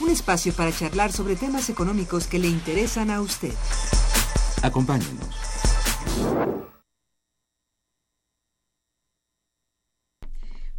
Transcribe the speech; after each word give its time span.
Un 0.00 0.08
espacio 0.08 0.54
para 0.54 0.72
charlar 0.72 1.12
sobre 1.12 1.36
temas 1.36 1.68
económicos 1.68 2.26
que 2.26 2.38
le 2.38 2.48
interesan 2.48 3.10
a 3.10 3.20
usted. 3.20 3.52
Acompáñenos. 4.62 5.28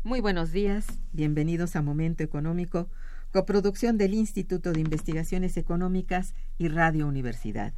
Muy 0.03 0.21
buenos 0.21 0.51
días, 0.51 0.87
bienvenidos 1.13 1.75
a 1.75 1.83
Momento 1.83 2.23
Económico, 2.23 2.89
coproducción 3.31 3.99
del 3.99 4.15
Instituto 4.15 4.73
de 4.73 4.79
Investigaciones 4.79 5.55
Económicas 5.55 6.33
y 6.57 6.69
Radio 6.69 7.07
Universidad. 7.07 7.73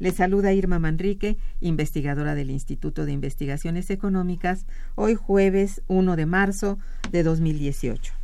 Les 0.00 0.16
saluda 0.16 0.52
Irma 0.52 0.80
Manrique, 0.80 1.38
investigadora 1.60 2.34
del 2.34 2.50
Instituto 2.50 3.04
de 3.04 3.12
Investigaciones 3.12 3.90
Económicas, 3.90 4.66
hoy 4.96 5.14
jueves 5.14 5.80
1 5.86 6.16
de 6.16 6.26
marzo 6.26 6.78
de 7.12 7.22
2018. 7.22 8.17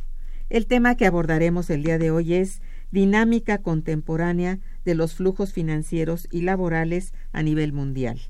El 0.55 0.67
tema 0.67 0.95
que 0.95 1.05
abordaremos 1.05 1.69
el 1.69 1.83
día 1.83 1.97
de 1.97 2.11
hoy 2.11 2.33
es 2.33 2.61
dinámica 2.89 3.57
contemporánea 3.57 4.59
de 4.85 4.95
los 4.95 5.13
flujos 5.13 5.51
financieros 5.51 6.29
y 6.31 6.43
laborales 6.43 7.11
a 7.33 7.43
nivel 7.43 7.73
mundial. 7.73 8.21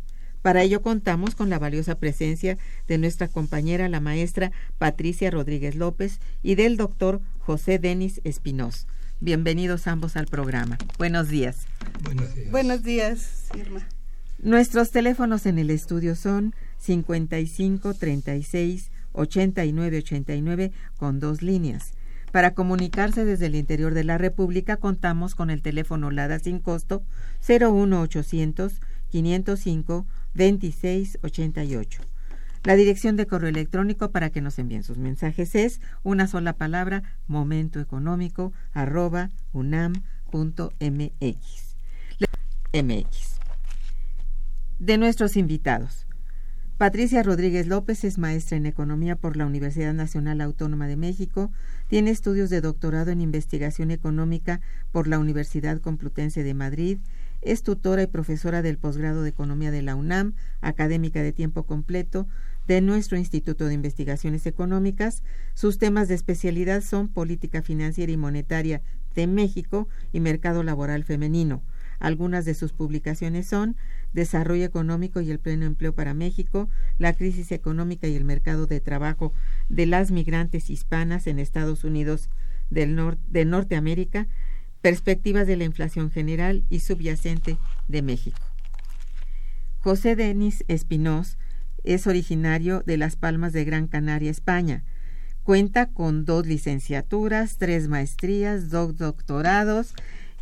Para 0.42 0.64
ello 0.64 0.82
contamos 0.82 1.36
con 1.36 1.52
la 1.52 1.60
valiosa 1.60 2.00
presencia 2.00 2.58
de 2.88 2.98
nuestra 2.98 3.28
compañera, 3.28 3.90
la 3.90 4.00
maestra 4.00 4.52
Patricia 4.80 5.30
Rodríguez 5.30 5.76
López, 5.76 6.20
y 6.42 6.56
del 6.56 6.78
doctor 6.78 7.22
José 7.38 7.78
Denis 7.78 8.22
Espinós. 8.24 8.88
Bienvenidos 9.20 9.86
ambos 9.86 10.16
al 10.16 10.26
programa. 10.26 10.80
Buenos 10.98 11.30
días. 11.30 11.68
Buenos 12.02 12.34
días. 12.34 12.50
Buenos 12.50 12.82
días, 12.82 13.50
Irma. 13.56 13.88
Nuestros 14.40 14.90
teléfonos 14.90 15.46
en 15.46 15.60
el 15.60 15.70
estudio 15.70 16.16
son 16.16 16.56
55 16.80 17.94
36 17.94 18.90
89 19.14 19.98
89 20.00 20.72
con 20.98 21.20
dos 21.20 21.44
líneas. 21.44 21.94
Para 22.36 22.54
comunicarse 22.54 23.24
desde 23.24 23.46
el 23.46 23.56
interior 23.56 23.94
de 23.94 24.04
la 24.04 24.18
República 24.18 24.76
contamos 24.76 25.36
con 25.36 25.50
el 25.50 25.62
teléfono 25.62 26.12
LADA 26.12 26.40
sin 26.40 26.60
costo 26.60 27.02
01800 27.48 28.82
505 29.10 30.06
2688. 30.34 32.02
La 32.66 32.76
dirección 32.76 33.16
de 33.16 33.26
correo 33.26 33.48
electrónico 33.48 34.12
para 34.12 34.32
que 34.32 34.42
nos 34.42 34.60
envíen 34.60 34.84
sus 34.84 34.98
mensajes 34.98 35.56
es 35.56 35.80
una 36.04 36.28
sola 36.28 36.52
palabra 36.52 37.04
momentoeconómico 37.28 38.52
arroba 38.74 39.30
unam.mx. 39.54 39.96
MX. 42.74 43.40
De 44.80 44.98
nuestros 44.98 45.38
invitados. 45.38 46.05
Patricia 46.78 47.24
Rodríguez 47.24 47.68
López 47.68 48.04
es 48.04 48.18
maestra 48.18 48.58
en 48.58 48.66
Economía 48.66 49.16
por 49.16 49.38
la 49.38 49.46
Universidad 49.46 49.94
Nacional 49.94 50.42
Autónoma 50.42 50.88
de 50.88 50.98
México, 50.98 51.50
tiene 51.88 52.12
estudios 52.12 52.50
de 52.50 52.60
doctorado 52.60 53.12
en 53.12 53.22
Investigación 53.22 53.92
Económica 53.92 54.60
por 54.92 55.08
la 55.08 55.18
Universidad 55.18 55.80
Complutense 55.80 56.44
de 56.44 56.54
Madrid, 56.54 56.98
es 57.42 57.64
tutora 57.64 58.04
y 58.04 58.08
profesora 58.08 58.62
del 58.62 58.78
posgrado 58.78 59.24
de 59.24 59.30
Economía 59.30 59.72
de 59.72 59.84
la 59.84 59.96
UNAM, 59.96 60.34
académica 60.60 61.22
de 61.22 61.32
tiempo 61.32 61.64
completo 61.64 62.28
de 62.68 62.82
nuestro 62.82 63.18
Instituto 63.18 63.68
de 63.68 63.74
Investigaciones 63.74 64.46
Económicas. 64.46 65.24
Sus 65.54 65.78
temas 65.78 66.10
de 66.10 66.16
especialidad 66.16 66.82
son 66.82 67.08
política 67.08 67.62
financiera 67.62 68.12
y 68.12 68.18
monetaria 68.18 68.82
de 69.14 69.28
México 69.28 69.88
y 70.12 70.20
mercado 70.20 70.62
laboral 70.62 71.06
femenino. 71.06 71.62
Algunas 72.00 72.44
de 72.44 72.54
sus 72.54 72.74
publicaciones 72.74 73.48
son 73.48 73.78
Desarrollo 74.16 74.64
económico 74.64 75.20
y 75.20 75.30
el 75.30 75.40
pleno 75.40 75.66
empleo 75.66 75.94
para 75.94 76.14
México, 76.14 76.70
la 76.98 77.12
crisis 77.12 77.52
económica 77.52 78.08
y 78.08 78.16
el 78.16 78.24
mercado 78.24 78.66
de 78.66 78.80
trabajo 78.80 79.34
de 79.68 79.86
las 79.86 80.10
migrantes 80.10 80.70
hispanas 80.70 81.28
en 81.28 81.38
Estados 81.38 81.84
Unidos 81.84 82.30
del 82.70 82.98
de 83.28 83.46
Norteamérica, 83.46 84.28
Perspectivas 84.82 85.48
de 85.48 85.58
la 85.58 85.64
inflación 85.64 86.12
general 86.12 86.64
y 86.70 86.80
subyacente 86.80 87.58
de 87.88 88.02
México. 88.04 88.40
José 89.80 90.16
Denis 90.16 90.64
Espinós 90.68 91.38
es 91.84 92.08
originario 92.08 92.84
de 92.86 92.98
Las 92.98 93.16
Palmas 93.16 93.52
de 93.52 93.66
Gran 93.66 93.88
Canaria, 93.88 94.32
España. 94.32 94.84
Cuenta 95.44 95.88
con 95.88 96.24
dos 96.24 96.46
licenciaturas, 96.46 97.58
tres 97.58 97.88
maestrías, 97.88 98.70
dos 98.70 98.96
doctorados. 98.98 99.94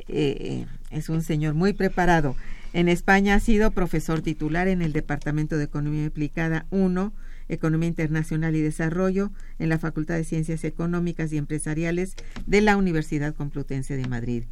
Eh, 0.10 0.66
es 0.92 1.10
un 1.10 1.24
señor 1.24 1.54
muy 1.54 1.74
preparado. 1.74 2.36
En 2.74 2.90
España 2.90 3.36
ha 3.36 3.40
sido 3.40 3.72
profesor 3.72 4.22
titular 4.22 4.68
en 4.68 4.82
el 4.82 4.94
Departamento 4.94 5.58
de 5.58 5.66
Economía 5.66 6.08
Aplicada 6.08 6.66
1 6.72 7.14
Economía 7.50 7.90
Internacional 7.90 8.56
y 8.56 8.62
Desarrollo 8.62 9.32
en 9.60 9.70
la 9.70 9.80
Facultad 9.80 10.16
de 10.16 10.24
Ciencias 10.24 10.64
Económicas 10.64 11.32
y 11.32 11.38
Empresariales 11.38 12.16
de 12.46 12.62
la 12.62 12.78
Universidad 12.78 13.36
Complutense 13.36 13.96
de 13.96 14.08
Madrid. 14.08 14.44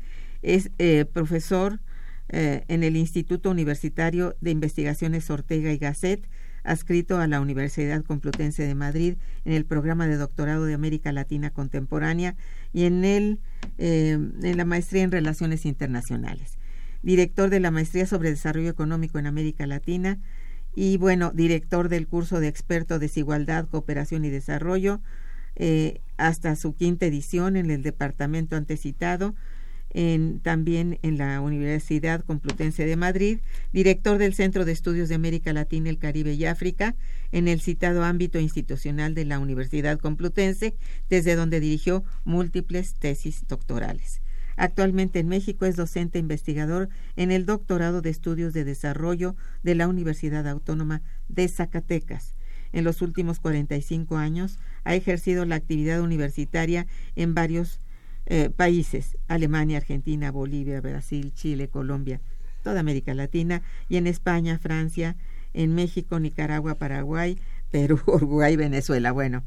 Es 0.41 0.71
eh, 0.77 1.05
profesor 1.05 1.79
eh, 2.29 2.63
en 2.67 2.83
el 2.83 2.95
Instituto 2.95 3.51
Universitario 3.51 4.35
de 4.41 4.51
Investigaciones 4.51 5.29
Ortega 5.29 5.71
y 5.71 5.77
Gasset, 5.77 6.27
adscrito 6.63 7.17
a 7.17 7.27
la 7.27 7.41
Universidad 7.41 8.03
Complutense 8.03 8.63
de 8.63 8.75
Madrid 8.75 9.15
en 9.45 9.53
el 9.53 9.65
programa 9.65 10.07
de 10.07 10.17
doctorado 10.17 10.65
de 10.65 10.75
América 10.75 11.11
Latina 11.11 11.49
Contemporánea 11.49 12.35
y 12.71 12.85
en, 12.85 13.03
el, 13.03 13.39
eh, 13.79 14.11
en 14.11 14.57
la 14.57 14.65
maestría 14.65 15.03
en 15.03 15.11
Relaciones 15.11 15.65
Internacionales. 15.65 16.57
Director 17.03 17.49
de 17.49 17.59
la 17.59 17.71
Maestría 17.71 18.05
sobre 18.05 18.29
Desarrollo 18.29 18.69
Económico 18.69 19.19
en 19.19 19.27
América 19.27 19.65
Latina 19.67 20.19
y 20.75 20.97
bueno, 20.97 21.31
director 21.33 21.89
del 21.89 22.07
curso 22.07 22.39
de 22.39 22.47
experto 22.47 22.99
Desigualdad, 22.99 23.67
Cooperación 23.67 24.23
y 24.25 24.29
Desarrollo, 24.29 25.01
eh, 25.55 25.99
hasta 26.17 26.55
su 26.55 26.75
quinta 26.75 27.05
edición 27.05 27.57
en 27.57 27.71
el 27.71 27.83
departamento 27.83 28.55
antecitado, 28.55 29.35
en, 29.93 30.39
también 30.39 30.97
en 31.01 31.17
la 31.17 31.41
Universidad 31.41 32.23
Complutense 32.23 32.85
de 32.85 32.95
Madrid, 32.95 33.39
director 33.73 34.17
del 34.17 34.33
Centro 34.33 34.63
de 34.63 34.71
Estudios 34.71 35.09
de 35.09 35.15
América 35.15 35.51
Latina, 35.51 35.89
el 35.89 35.97
Caribe 35.97 36.33
y 36.33 36.45
África, 36.45 36.95
en 37.33 37.49
el 37.49 37.59
citado 37.59 38.05
ámbito 38.05 38.39
institucional 38.39 39.13
de 39.13 39.25
la 39.25 39.39
Universidad 39.39 39.99
Complutense, 39.99 40.75
desde 41.09 41.35
donde 41.35 41.59
dirigió 41.59 42.05
múltiples 42.23 42.93
tesis 42.93 43.45
doctorales. 43.49 44.21
Actualmente 44.55 45.19
en 45.19 45.27
México 45.27 45.65
es 45.65 45.75
docente 45.75 46.19
investigador 46.19 46.89
en 47.15 47.31
el 47.31 47.45
Doctorado 47.45 48.01
de 48.01 48.09
Estudios 48.09 48.53
de 48.53 48.63
Desarrollo 48.63 49.35
de 49.63 49.75
la 49.75 49.87
Universidad 49.87 50.47
Autónoma 50.47 51.01
de 51.29 51.47
Zacatecas. 51.47 52.35
En 52.73 52.83
los 52.83 53.01
últimos 53.01 53.39
45 53.39 54.17
años 54.17 54.59
ha 54.83 54.95
ejercido 54.95 55.45
la 55.45 55.55
actividad 55.55 56.01
universitaria 56.01 56.87
en 57.15 57.33
varios 57.33 57.79
eh, 58.27 58.49
países, 58.49 59.17
Alemania, 59.27 59.77
Argentina, 59.77 60.31
Bolivia, 60.31 60.79
Brasil, 60.79 61.33
Chile, 61.33 61.67
Colombia, 61.67 62.21
toda 62.63 62.79
América 62.79 63.13
Latina, 63.13 63.61
y 63.89 63.97
en 63.97 64.07
España, 64.07 64.59
Francia, 64.59 65.15
en 65.53 65.75
México, 65.75 66.19
Nicaragua, 66.19 66.75
Paraguay, 66.75 67.37
Perú, 67.71 67.99
Uruguay, 68.07 68.55
Venezuela. 68.55 69.11
Bueno, 69.11 69.43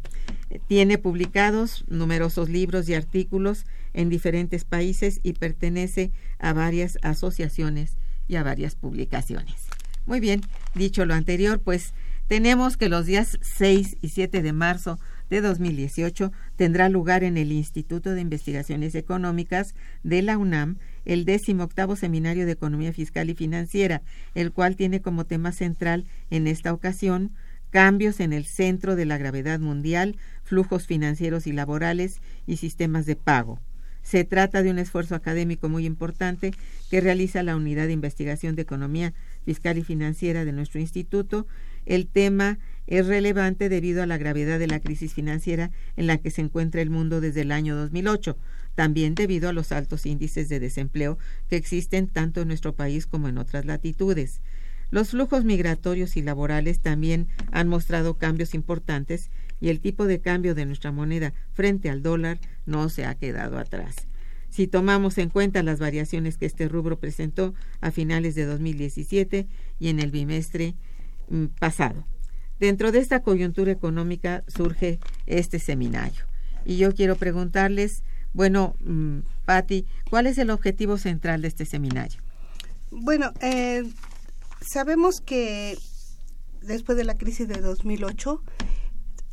tiene 0.66 0.98
publicados 0.98 1.84
numerosos 1.88 2.48
libros 2.48 2.88
y 2.88 2.94
artículos 2.94 3.66
en 3.92 4.08
diferentes 4.08 4.64
países 4.64 5.20
y 5.22 5.34
pertenece 5.34 6.10
a 6.38 6.52
varias 6.52 6.98
asociaciones 7.02 7.96
y 8.26 8.36
a 8.36 8.42
varias 8.42 8.74
publicaciones. 8.74 9.66
Muy 10.06 10.20
bien, 10.20 10.42
dicho 10.74 11.06
lo 11.06 11.14
anterior, 11.14 11.60
pues 11.60 11.94
tenemos 12.26 12.76
que 12.76 12.88
los 12.88 13.06
días 13.06 13.38
6 13.42 13.98
y 14.00 14.08
7 14.08 14.42
de 14.42 14.52
marzo 14.52 14.98
de 15.30 15.40
2018 15.40 16.32
tendrá 16.56 16.88
lugar 16.88 17.24
en 17.24 17.36
el 17.36 17.52
Instituto 17.52 18.10
de 18.10 18.20
Investigaciones 18.20 18.94
Económicas 18.94 19.74
de 20.02 20.22
la 20.22 20.38
UNAM 20.38 20.78
el 21.04 21.24
décimo 21.24 21.64
octavo 21.64 21.96
Seminario 21.96 22.46
de 22.46 22.52
Economía 22.52 22.92
Fiscal 22.92 23.28
y 23.28 23.34
Financiera, 23.34 24.02
el 24.34 24.52
cual 24.52 24.76
tiene 24.76 25.00
como 25.00 25.26
tema 25.26 25.52
central 25.52 26.06
en 26.30 26.46
esta 26.46 26.72
ocasión 26.72 27.32
cambios 27.74 28.20
en 28.20 28.32
el 28.32 28.44
centro 28.44 28.94
de 28.94 29.04
la 29.04 29.18
gravedad 29.18 29.58
mundial, 29.58 30.16
flujos 30.44 30.86
financieros 30.86 31.48
y 31.48 31.52
laborales 31.52 32.20
y 32.46 32.58
sistemas 32.58 33.04
de 33.04 33.16
pago. 33.16 33.58
Se 34.00 34.22
trata 34.22 34.62
de 34.62 34.70
un 34.70 34.78
esfuerzo 34.78 35.16
académico 35.16 35.68
muy 35.68 35.84
importante 35.84 36.52
que 36.88 37.00
realiza 37.00 37.42
la 37.42 37.56
Unidad 37.56 37.88
de 37.88 37.92
Investigación 37.92 38.54
de 38.54 38.62
Economía 38.62 39.12
Fiscal 39.44 39.76
y 39.76 39.82
Financiera 39.82 40.44
de 40.44 40.52
nuestro 40.52 40.78
instituto. 40.78 41.48
El 41.84 42.06
tema 42.06 42.60
es 42.86 43.08
relevante 43.08 43.68
debido 43.68 44.04
a 44.04 44.06
la 44.06 44.18
gravedad 44.18 44.60
de 44.60 44.68
la 44.68 44.78
crisis 44.78 45.12
financiera 45.12 45.72
en 45.96 46.06
la 46.06 46.18
que 46.18 46.30
se 46.30 46.42
encuentra 46.42 46.80
el 46.80 46.90
mundo 46.90 47.20
desde 47.20 47.40
el 47.40 47.50
año 47.50 47.74
2008, 47.74 48.38
también 48.76 49.16
debido 49.16 49.48
a 49.48 49.52
los 49.52 49.72
altos 49.72 50.06
índices 50.06 50.48
de 50.48 50.60
desempleo 50.60 51.18
que 51.48 51.56
existen 51.56 52.06
tanto 52.06 52.42
en 52.42 52.48
nuestro 52.48 52.76
país 52.76 53.08
como 53.08 53.28
en 53.28 53.36
otras 53.36 53.64
latitudes. 53.64 54.42
Los 54.94 55.10
flujos 55.10 55.44
migratorios 55.44 56.16
y 56.16 56.22
laborales 56.22 56.78
también 56.78 57.26
han 57.50 57.66
mostrado 57.66 58.16
cambios 58.16 58.54
importantes 58.54 59.28
y 59.60 59.70
el 59.70 59.80
tipo 59.80 60.06
de 60.06 60.20
cambio 60.20 60.54
de 60.54 60.66
nuestra 60.66 60.92
moneda 60.92 61.32
frente 61.52 61.90
al 61.90 62.00
dólar 62.00 62.38
no 62.64 62.88
se 62.88 63.04
ha 63.04 63.16
quedado 63.16 63.58
atrás. 63.58 64.06
Si 64.50 64.68
tomamos 64.68 65.18
en 65.18 65.30
cuenta 65.30 65.64
las 65.64 65.80
variaciones 65.80 66.38
que 66.38 66.46
este 66.46 66.68
rubro 66.68 67.00
presentó 67.00 67.54
a 67.80 67.90
finales 67.90 68.36
de 68.36 68.44
2017 68.44 69.48
y 69.80 69.88
en 69.88 69.98
el 69.98 70.12
bimestre 70.12 70.76
mm, 71.28 71.46
pasado. 71.58 72.06
Dentro 72.60 72.92
de 72.92 73.00
esta 73.00 73.20
coyuntura 73.20 73.72
económica 73.72 74.44
surge 74.46 75.00
este 75.26 75.58
seminario. 75.58 76.24
Y 76.64 76.76
yo 76.76 76.94
quiero 76.94 77.16
preguntarles, 77.16 78.04
bueno, 78.32 78.76
mm, 78.78 79.22
Patti, 79.44 79.86
¿cuál 80.08 80.28
es 80.28 80.38
el 80.38 80.50
objetivo 80.50 80.98
central 80.98 81.42
de 81.42 81.48
este 81.48 81.64
seminario? 81.64 82.20
Bueno, 82.92 83.32
eh, 83.40 83.82
sabemos 84.66 85.20
que 85.20 85.78
después 86.62 86.96
de 86.96 87.04
la 87.04 87.16
crisis 87.16 87.48
de 87.48 87.60
2008 87.60 88.42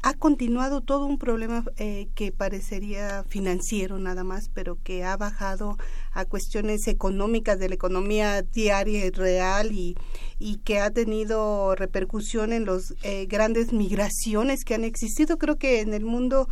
ha 0.04 0.14
continuado 0.16 0.82
todo 0.82 1.06
un 1.06 1.20
problema 1.20 1.64
eh, 1.78 2.08
que 2.16 2.32
parecería 2.32 3.24
financiero 3.28 4.00
nada 4.00 4.24
más, 4.24 4.50
pero 4.50 4.80
que 4.84 5.04
ha 5.04 5.16
bajado 5.16 5.78
a 6.12 6.26
cuestiones 6.26 6.88
económicas 6.88 7.60
de 7.60 7.70
la 7.70 7.76
economía 7.76 8.42
diaria 8.42 9.06
y 9.06 9.12
real 9.12 9.72
y, 9.72 9.96
y 10.40 10.58
que 10.58 10.80
ha 10.80 10.90
tenido 10.90 11.76
repercusión 11.76 12.52
en 12.52 12.66
las 12.66 12.96
eh, 13.04 13.28
grandes 13.28 13.74
migraciones 13.74 14.64
que 14.66 14.74
han 14.74 14.86
existido. 14.86 15.38
Creo 15.38 15.58
que 15.58 15.82
en 15.82 15.94
el 15.94 16.04
mundo 16.04 16.48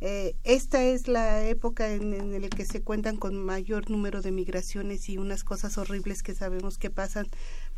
eh, 0.00 0.34
esta 0.44 0.82
es 0.82 1.06
la 1.06 1.44
época 1.46 1.92
en, 1.92 2.12
en 2.12 2.42
la 2.42 2.48
que 2.48 2.64
se 2.64 2.82
cuentan 2.82 3.16
con 3.16 3.36
mayor 3.36 3.90
número 3.90 4.20
de 4.20 4.30
migraciones 4.30 5.08
y 5.08 5.18
unas 5.18 5.44
cosas 5.44 5.78
horribles 5.78 6.22
que 6.22 6.34
sabemos 6.34 6.76
que 6.76 6.90
pasan 6.90 7.26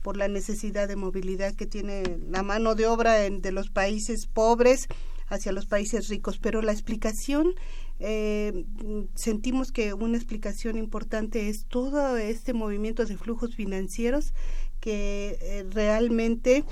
por 0.04 0.18
la 0.18 0.28
necesidad 0.28 0.86
de 0.86 0.96
movilidad 0.96 1.54
que 1.54 1.64
tiene 1.64 2.18
la 2.28 2.42
mano 2.42 2.74
de 2.74 2.86
obra 2.86 3.14
de 3.14 3.52
los 3.52 3.70
países 3.70 4.26
pobres 4.26 4.86
hacia 5.28 5.50
los 5.50 5.64
países 5.64 6.08
ricos. 6.08 6.38
Pero 6.38 6.60
la 6.60 6.72
explicación, 6.72 7.54
eh, 8.00 8.66
sentimos 9.14 9.72
que 9.72 9.94
una 9.94 10.18
explicación 10.18 10.76
importante 10.76 11.48
es 11.48 11.64
todo 11.64 12.18
este 12.18 12.52
movimiento 12.52 13.06
de 13.06 13.16
flujos 13.16 13.56
financieros 13.56 14.34
que 14.78 15.38
eh, 15.40 15.64
realmente 15.70 16.66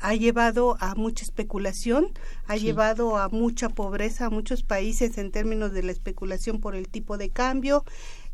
ha 0.00 0.14
llevado 0.14 0.76
a 0.78 0.94
mucha 0.94 1.24
especulación, 1.24 2.12
ha 2.46 2.56
llevado 2.56 3.16
a 3.16 3.28
mucha 3.28 3.70
pobreza 3.70 4.26
a 4.26 4.30
muchos 4.30 4.62
países 4.62 5.18
en 5.18 5.32
términos 5.32 5.72
de 5.72 5.82
la 5.82 5.90
especulación 5.90 6.60
por 6.60 6.76
el 6.76 6.88
tipo 6.88 7.18
de 7.18 7.30
cambio, 7.30 7.84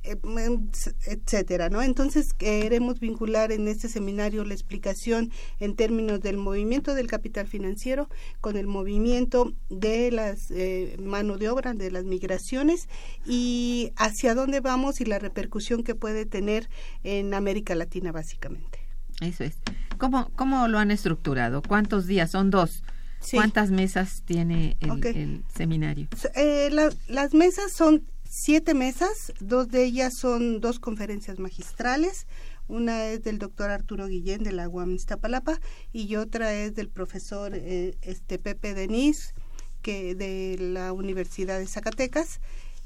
etcétera, 0.02 1.68
¿no? 1.68 1.82
Entonces 1.82 2.32
queremos 2.32 3.00
vincular 3.00 3.52
en 3.52 3.68
este 3.68 3.88
seminario 3.88 4.44
la 4.44 4.54
explicación 4.54 5.30
en 5.60 5.76
términos 5.76 6.20
del 6.20 6.36
movimiento 6.36 6.94
del 6.94 7.06
capital 7.06 7.46
financiero 7.46 8.08
con 8.40 8.56
el 8.56 8.66
movimiento 8.66 9.52
de 9.68 10.10
las 10.10 10.50
eh, 10.50 10.96
mano 11.00 11.38
de 11.38 11.48
obra, 11.48 11.74
de 11.74 11.90
las 11.90 12.04
migraciones 12.04 12.88
y 13.26 13.92
hacia 13.96 14.34
dónde 14.34 14.60
vamos 14.60 15.00
y 15.00 15.04
la 15.04 15.18
repercusión 15.18 15.84
que 15.84 15.94
puede 15.94 16.26
tener 16.26 16.68
en 17.04 17.34
América 17.34 17.74
Latina 17.74 18.12
básicamente. 18.12 18.80
Eso 19.20 19.44
es. 19.44 19.56
¿Cómo, 19.98 20.30
cómo 20.34 20.66
lo 20.68 20.78
han 20.78 20.90
estructurado? 20.90 21.62
¿Cuántos 21.62 22.06
días? 22.06 22.30
Son 22.30 22.50
dos. 22.50 22.82
¿Cuántas 23.30 23.70
mesas 23.70 24.22
tiene 24.24 24.76
el, 24.80 25.44
seminario? 25.54 26.08
Eh, 26.34 26.70
las 27.08 27.34
mesas 27.34 27.72
son 27.72 28.04
siete 28.34 28.72
mesas, 28.72 29.34
dos 29.40 29.68
de 29.68 29.84
ellas 29.84 30.14
son 30.18 30.62
dos 30.62 30.80
conferencias 30.80 31.38
magistrales, 31.38 32.26
una 32.66 33.04
es 33.08 33.22
del 33.22 33.38
doctor 33.38 33.70
Arturo 33.70 34.06
Guillén 34.06 34.42
de 34.42 34.52
la 34.52 34.70
UAM 34.70 34.92
Iztapalapa 34.92 35.60
y 35.92 36.16
otra 36.16 36.54
es 36.54 36.74
del 36.74 36.88
profesor 36.88 37.52
eh, 37.54 37.94
este 38.00 38.38
Pepe 38.38 38.72
Denis 38.72 39.34
que 39.82 40.14
de 40.14 40.56
la 40.58 40.94
Universidad 40.94 41.58
de 41.58 41.66
Zacatecas 41.66 42.40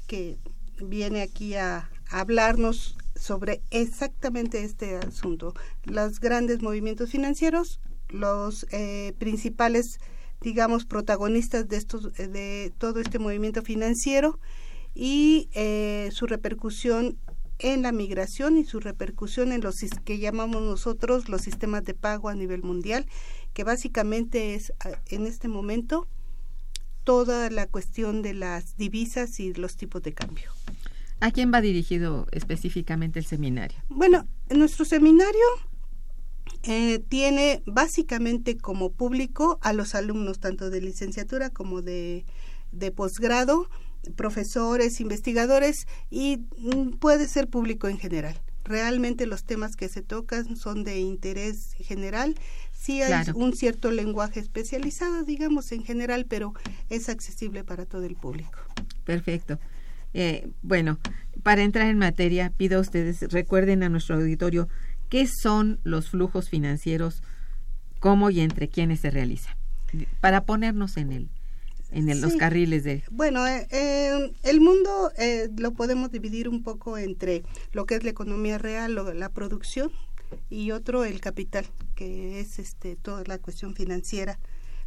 que 0.05 0.37
viene 0.81 1.21
aquí 1.21 1.55
a, 1.55 1.89
hablarnos 2.09 2.97
sobre 3.15 3.61
exactamente 3.71 4.65
este 4.65 4.97
asunto, 4.97 5.53
los 5.85 6.19
grandes 6.19 6.61
movimientos 6.61 7.09
financieros, 7.09 7.79
los 8.09 8.65
eh, 8.71 9.13
principales 9.17 9.99
digamos 10.41 10.85
protagonistas 10.85 11.69
de 11.69 11.77
estos 11.77 12.13
de 12.13 12.73
todo 12.77 12.99
este 12.99 13.17
movimiento 13.17 13.61
financiero 13.61 14.39
y 14.99 15.47
eh, 15.53 16.09
su 16.11 16.25
repercusión 16.25 17.19
en 17.59 17.83
la 17.83 17.91
migración 17.91 18.57
y 18.57 18.65
su 18.65 18.79
repercusión 18.79 19.51
en 19.51 19.61
los 19.61 19.79
que 20.03 20.17
llamamos 20.17 20.63
nosotros 20.63 21.29
los 21.29 21.41
sistemas 21.41 21.83
de 21.83 21.93
pago 21.93 22.29
a 22.29 22.35
nivel 22.35 22.63
mundial, 22.63 23.05
que 23.53 23.63
básicamente 23.63 24.55
es 24.55 24.73
en 25.09 25.27
este 25.27 25.47
momento 25.49 26.07
toda 27.03 27.51
la 27.51 27.67
cuestión 27.67 28.23
de 28.23 28.33
las 28.33 28.75
divisas 28.75 29.39
y 29.39 29.53
los 29.53 29.77
tipos 29.77 30.01
de 30.01 30.13
cambio. 30.13 30.49
¿A 31.19 31.29
quién 31.29 31.53
va 31.53 31.61
dirigido 31.61 32.27
específicamente 32.31 33.19
el 33.19 33.25
seminario? 33.25 33.77
Bueno, 33.89 34.27
nuestro 34.49 34.83
seminario 34.83 35.45
eh, 36.63 36.99
tiene 37.07 37.61
básicamente 37.67 38.57
como 38.57 38.91
público 38.91 39.59
a 39.61 39.73
los 39.73 39.93
alumnos 39.93 40.39
tanto 40.39 40.71
de 40.71 40.81
licenciatura 40.81 41.51
como 41.51 41.83
de, 41.83 42.25
de 42.71 42.91
posgrado, 42.91 43.69
profesores, 44.15 44.99
investigadores 44.99 45.87
y 46.09 46.45
mm, 46.57 46.97
puede 46.99 47.27
ser 47.27 47.47
público 47.47 47.87
en 47.87 47.97
general. 47.97 48.39
Realmente 48.63 49.27
los 49.27 49.45
temas 49.45 49.75
que 49.75 49.87
se 49.87 50.01
tocan 50.01 50.57
son 50.57 50.83
de 50.83 50.99
interés 50.99 51.73
general. 51.79 52.35
Sí 52.73 53.01
hay 53.01 53.29
un 53.33 53.53
cierto 53.53 53.91
lenguaje 53.91 54.41
especializado, 54.41 55.23
digamos, 55.23 55.71
en 55.71 55.83
general, 55.85 56.25
pero 56.27 56.53
es 56.89 57.07
accesible 57.07 57.63
para 57.63 57.85
todo 57.85 58.03
el 58.03 58.15
público. 58.15 58.59
Perfecto. 59.05 59.57
Eh, 60.13 60.49
bueno, 60.61 60.99
para 61.43 61.63
entrar 61.63 61.87
en 61.87 61.97
materia, 61.97 62.51
pido 62.55 62.79
a 62.79 62.81
ustedes, 62.81 63.21
recuerden 63.31 63.83
a 63.83 63.89
nuestro 63.89 64.15
auditorio 64.15 64.67
qué 65.09 65.27
son 65.27 65.79
los 65.83 66.09
flujos 66.09 66.49
financieros, 66.49 67.23
cómo 67.99 68.29
y 68.29 68.41
entre 68.41 68.67
quiénes 68.67 68.99
se 68.99 69.11
realizan, 69.11 69.55
para 70.19 70.43
ponernos 70.43 70.97
en 70.97 71.29
el, 71.91 72.09
en 72.09 72.21
los 72.21 72.35
carriles 72.35 72.83
de... 72.83 73.03
Bueno, 73.11 73.47
eh, 73.47 73.67
eh, 73.71 74.33
el 74.43 74.61
mundo 74.61 75.11
eh, 75.17 75.49
lo 75.57 75.71
podemos 75.71 76.11
dividir 76.11 76.49
un 76.49 76.63
poco 76.63 76.97
entre 76.97 77.43
lo 77.71 77.85
que 77.85 77.95
es 77.95 78.03
la 78.03 78.09
economía 78.09 78.57
real, 78.57 78.95
la 79.17 79.29
producción, 79.29 79.91
y 80.49 80.71
otro 80.71 81.05
el 81.05 81.21
capital, 81.21 81.65
que 81.95 82.41
es 82.41 82.59
este 82.59 82.97
toda 82.97 83.23
la 83.25 83.37
cuestión 83.37 83.75
financiera, 83.75 84.39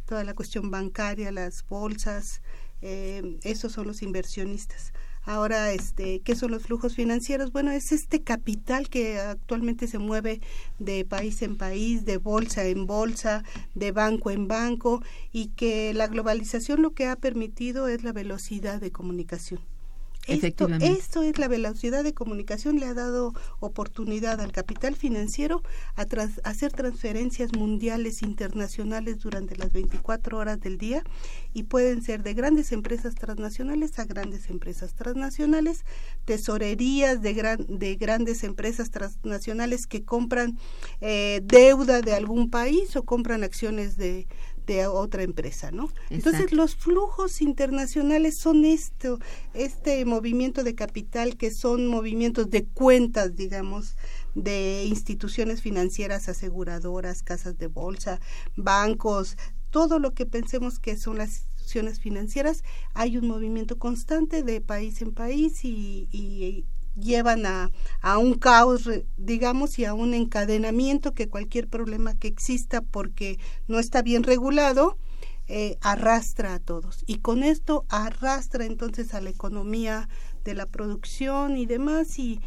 toda 0.05 0.23
la 0.23 0.35
cuestión 0.35 0.69
bancaria, 0.69 1.31
las 1.31 1.65
bolsas, 1.67 2.41
esos 2.81 3.71
son 3.71 3.87
los 3.87 4.01
inversionistas. 4.01 4.93
Ahora, 5.23 5.71
este, 5.71 6.21
¿qué 6.21 6.35
son 6.35 6.51
los 6.51 6.63
flujos 6.63 6.95
financieros? 6.95 7.51
Bueno, 7.51 7.71
es 7.71 7.91
este 7.91 8.23
capital 8.23 8.89
que 8.89 9.19
actualmente 9.19 9.87
se 9.87 9.99
mueve 9.99 10.41
de 10.79 11.05
país 11.05 11.41
en 11.43 11.57
país, 11.57 12.05
de 12.05 12.17
bolsa 12.17 12.65
en 12.65 12.87
bolsa, 12.87 13.43
de 13.75 13.91
banco 13.91 14.31
en 14.31 14.47
banco, 14.47 15.03
y 15.31 15.49
que 15.49 15.93
la 15.93 16.07
globalización 16.07 16.81
lo 16.81 16.91
que 16.91 17.07
ha 17.07 17.15
permitido 17.15 17.87
es 17.87 18.03
la 18.03 18.13
velocidad 18.13 18.81
de 18.81 18.91
comunicación. 18.91 19.70
Esto, 20.27 20.67
esto 20.81 21.23
es 21.23 21.39
la 21.39 21.47
velocidad 21.47 22.03
de 22.03 22.13
comunicación, 22.13 22.79
le 22.79 22.85
ha 22.85 22.93
dado 22.93 23.33
oportunidad 23.59 24.39
al 24.39 24.51
capital 24.51 24.95
financiero 24.95 25.63
a 25.95 26.05
hacer 26.43 26.71
transferencias 26.71 27.53
mundiales, 27.53 28.21
internacionales 28.21 29.19
durante 29.19 29.55
las 29.55 29.73
24 29.73 30.37
horas 30.37 30.59
del 30.59 30.77
día 30.77 31.03
y 31.53 31.63
pueden 31.63 32.03
ser 32.03 32.21
de 32.21 32.35
grandes 32.35 32.71
empresas 32.71 33.15
transnacionales 33.15 33.97
a 33.97 34.05
grandes 34.05 34.49
empresas 34.49 34.93
transnacionales, 34.93 35.85
tesorerías 36.25 37.21
de, 37.21 37.33
gran, 37.33 37.65
de 37.67 37.95
grandes 37.95 38.43
empresas 38.43 38.91
transnacionales 38.91 39.87
que 39.87 40.03
compran 40.03 40.59
eh, 41.01 41.41
deuda 41.43 42.01
de 42.01 42.13
algún 42.13 42.51
país 42.51 42.95
o 42.95 43.03
compran 43.03 43.43
acciones 43.43 43.97
de, 43.97 44.27
de 44.71 44.87
otra 44.87 45.23
empresa, 45.23 45.71
¿no? 45.71 45.91
Entonces 46.09 46.53
los 46.53 46.75
flujos 46.75 47.41
internacionales 47.41 48.37
son 48.37 48.63
esto, 48.63 49.19
este 49.53 50.05
movimiento 50.05 50.63
de 50.63 50.75
capital 50.75 51.35
que 51.35 51.51
son 51.51 51.87
movimientos 51.87 52.49
de 52.49 52.65
cuentas, 52.65 53.35
digamos, 53.35 53.97
de 54.33 54.85
instituciones 54.85 55.61
financieras, 55.61 56.29
aseguradoras, 56.29 57.21
casas 57.21 57.57
de 57.57 57.67
bolsa, 57.67 58.21
bancos, 58.55 59.35
todo 59.71 59.99
lo 59.99 60.13
que 60.13 60.25
pensemos 60.25 60.79
que 60.79 60.95
son 60.95 61.17
las 61.17 61.41
instituciones 61.41 61.99
financieras, 61.99 62.63
hay 62.93 63.17
un 63.17 63.27
movimiento 63.27 63.77
constante 63.77 64.41
de 64.43 64.61
país 64.61 65.01
en 65.01 65.11
país 65.13 65.65
y, 65.65 66.07
y 66.11 66.65
llevan 66.95 67.45
a, 67.45 67.71
a, 68.01 68.17
un 68.17 68.35
caos, 68.35 68.89
digamos, 69.17 69.79
y 69.79 69.85
a 69.85 69.93
un 69.93 70.13
encadenamiento 70.13 71.13
que 71.13 71.29
cualquier 71.29 71.67
problema 71.67 72.17
que 72.17 72.27
exista 72.27 72.81
porque 72.81 73.39
no 73.67 73.79
está 73.79 74.01
bien 74.01 74.23
regulado, 74.23 74.97
eh, 75.47 75.77
arrastra 75.81 76.53
a 76.53 76.59
todos. 76.59 77.03
Y 77.07 77.17
con 77.17 77.43
esto 77.43 77.85
arrastra 77.89 78.65
entonces 78.65 79.13
a 79.13 79.21
la 79.21 79.29
economía 79.29 80.07
de 80.43 80.53
la 80.53 80.65
producción 80.65 81.57
y 81.57 81.65
demás 81.65 82.17
y 82.19 82.39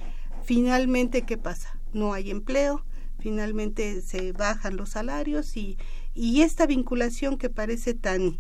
finalmente 0.45 1.23
qué 1.23 1.39
pasa 1.39 1.79
no 1.93 2.13
hay 2.13 2.31
empleo 2.31 2.85
finalmente 3.25 4.03
se 4.03 4.33
bajan 4.33 4.77
los 4.77 4.91
salarios 4.91 5.57
y, 5.57 5.79
y 6.13 6.43
esta 6.43 6.67
vinculación 6.67 7.39
que 7.39 7.49
parece 7.49 7.95
tan 7.95 8.39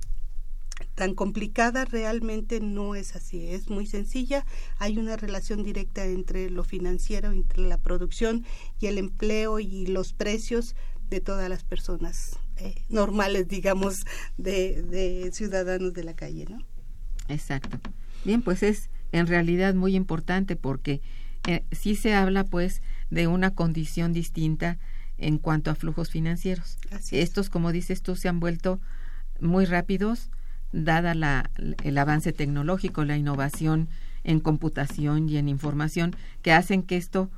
tan 0.94 1.14
complicada 1.14 1.84
realmente 1.84 2.60
no 2.60 2.94
es 2.94 3.16
así, 3.16 3.48
es 3.48 3.68
muy 3.68 3.86
sencilla, 3.86 4.46
hay 4.78 4.98
una 4.98 5.16
relación 5.16 5.62
directa 5.62 6.06
entre 6.06 6.50
lo 6.50 6.64
financiero, 6.64 7.32
entre 7.32 7.62
la 7.62 7.78
producción 7.78 8.44
y 8.80 8.86
el 8.86 8.98
empleo 8.98 9.58
y 9.58 9.86
los 9.86 10.12
precios 10.12 10.76
de 11.10 11.20
todas 11.20 11.48
las 11.48 11.64
personas 11.64 12.38
eh, 12.56 12.74
normales, 12.88 13.48
digamos, 13.48 14.04
de, 14.38 14.82
de 14.82 15.30
ciudadanos 15.32 15.92
de 15.94 16.04
la 16.04 16.14
calle, 16.14 16.46
¿no? 16.48 16.58
Exacto. 17.28 17.78
Bien, 18.24 18.42
pues 18.42 18.62
es 18.62 18.90
en 19.12 19.26
realidad 19.26 19.74
muy 19.74 19.96
importante 19.96 20.56
porque 20.56 21.00
eh, 21.46 21.64
sí 21.72 21.94
se 21.94 22.14
habla 22.14 22.44
pues 22.44 22.82
de 23.10 23.26
una 23.26 23.54
condición 23.54 24.12
distinta 24.12 24.78
en 25.18 25.38
cuanto 25.38 25.70
a 25.70 25.74
flujos 25.74 26.10
financieros. 26.10 26.78
Estos, 27.10 27.50
como 27.50 27.70
dices 27.70 28.02
tú, 28.02 28.16
se 28.16 28.28
han 28.28 28.40
vuelto 28.40 28.80
muy 29.40 29.64
rápidos, 29.64 30.30
dada 30.74 31.14
la, 31.14 31.50
el 31.82 31.98
avance 31.98 32.32
tecnológico, 32.32 33.04
la 33.04 33.16
innovación 33.16 33.88
en 34.24 34.40
computación 34.40 35.28
y 35.28 35.36
en 35.36 35.48
información, 35.48 36.16
que 36.42 36.52
hacen 36.52 36.82
que 36.82 36.96
esto 36.96 37.30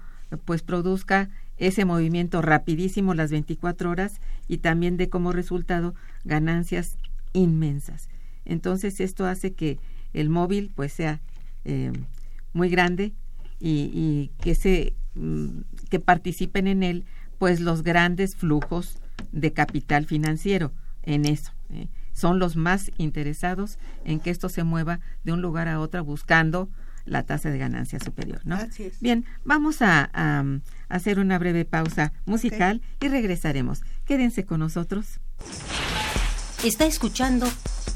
pues 0.45 0.62
produzca 0.62 1.28
ese 1.59 1.85
movimiento 1.85 2.43
rapidísimo 2.43 3.14
las 3.14 3.31
24 3.31 3.90
horas 3.90 4.21
y 4.49 4.59
también 4.59 4.97
de 4.97 5.09
como 5.09 5.33
resultado 5.33 5.95
ganancias 6.25 6.97
inmensas. 7.33 8.09
Entonces 8.45 9.00
esto 9.00 9.26
hace 9.26 9.52
que 9.52 9.78
el 10.12 10.31
móvil 10.31 10.71
pues 10.75 10.93
sea 10.93 11.21
eh, 11.64 11.93
muy 12.52 12.69
grande 12.69 13.12
y, 13.59 14.31
que 14.40 14.55
se 14.55 14.95
mm, 15.14 15.61
que 15.90 15.99
participen 15.99 16.66
en 16.66 16.83
él 16.83 17.05
pues 17.38 17.61
los 17.61 17.83
grandes 17.83 18.37
flujos 18.37 18.99
de 19.33 19.52
capital 19.52 20.07
financiero 20.07 20.73
en 21.02 21.25
eso. 21.25 21.52
¿eh? 21.73 21.88
Son 22.17 22.39
los 22.39 22.57
más 22.57 22.91
interesados 22.97 23.79
en 24.07 24.21
que 24.21 24.31
esto 24.31 24.49
se 24.49 24.65
mueva 24.65 25.01
de 25.23 25.35
un 25.35 25.43
lugar 25.43 25.69
a 25.69 25.79
otro 25.79 26.03
buscando 26.03 26.71
la 27.05 27.25
tasa 27.25 27.51
de 27.51 27.59
ganancia 27.59 28.01
superior, 28.01 28.41
¿no? 28.45 28.59
Bien, 29.01 29.27
vamos 29.45 29.83
a, 29.83 30.11
hacer 30.89 31.19
una 31.19 31.39
breve 31.39 31.67
pausa 31.67 32.15
musical 32.25 32.81
y 33.01 33.09
regresaremos. 33.09 33.83
Quédense 34.07 34.47
con 34.47 34.61
nosotros. 34.61 35.21
Está 36.65 36.87
escuchando 36.87 37.47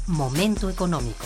Momento 0.05 0.69
Económico. 0.69 1.25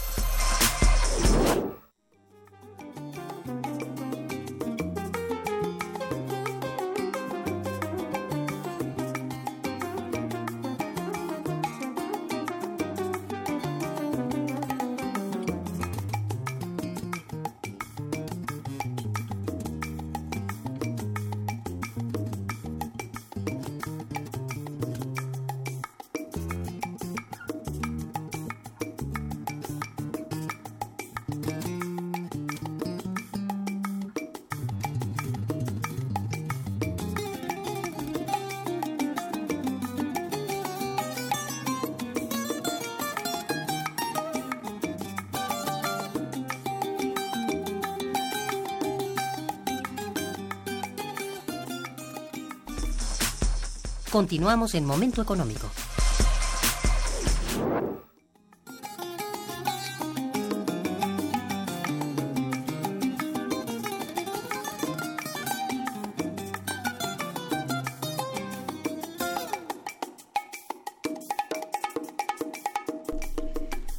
Continuamos 54.21 54.75
en 54.75 54.85
Momento 54.85 55.19
Económico. 55.19 55.67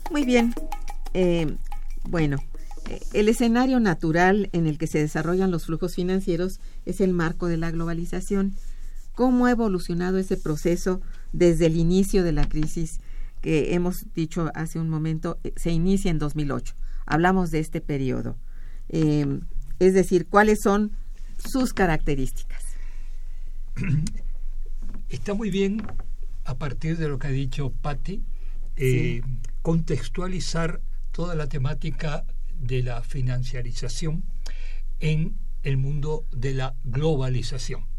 Muy 0.09 0.25
bien. 0.25 0.55
Eh, 1.15 1.57
bueno, 2.05 2.37
eh, 2.89 3.01
el 3.13 3.29
escenario 3.29 3.81
natural 3.81 4.51
en 4.53 4.69
el 4.69 4.79
que 4.79 4.87
se 4.87 5.01
desarrollan 5.01 5.51
los 5.51 5.67
flujos 5.67 5.97
financieros 5.97 6.61
es 6.87 7.01
el 7.01 7.13
marco 7.13 7.49
de 7.49 7.57
la 7.57 7.73
globalización 7.73 8.55
cómo 9.23 9.47
ha 9.47 9.53
evolucionado 9.53 10.19
ese 10.19 10.37
proceso 10.37 11.01
desde 11.33 11.67
el 11.67 11.77
inicio 11.77 12.25
de 12.25 12.33
la 12.33 12.49
crisis 12.49 12.99
que 13.41 13.73
hemos 13.73 14.13
dicho 14.17 14.51
hace 14.53 14.81
un 14.81 14.89
momento, 14.89 15.39
eh, 15.45 15.53
se 15.55 15.71
inicia 15.71 16.11
en 16.11 16.19
2008. 16.19 16.75
Hablamos 17.07 17.53
de 17.53 17.61
este 17.61 17.81
periodo. 17.81 18.37
Em, 18.89 19.43
es 19.79 19.95
decir, 19.95 20.27
¿cuáles 20.27 20.59
son 20.61 20.91
sus 21.39 21.73
características? 21.73 22.65
Está 25.09 25.35
muy 25.35 25.51
bien, 25.51 25.87
a 26.45 26.57
partir 26.57 26.99
de 26.99 27.07
lo 27.07 27.21
que 27.21 27.29
ha 27.29 27.31
dicho 27.31 27.71
Patti, 27.81 28.25
eh, 28.75 29.23
contextualizar 29.63 30.81
toda 31.13 31.37
la 31.37 31.47
temática 31.47 32.25
de 32.59 32.83
la 32.83 33.03
financiarización 33.03 34.25
en 34.99 35.37
el 35.63 35.77
mundo 35.77 36.27
de 36.33 36.55
la 36.55 36.75
globalización. 36.83 37.92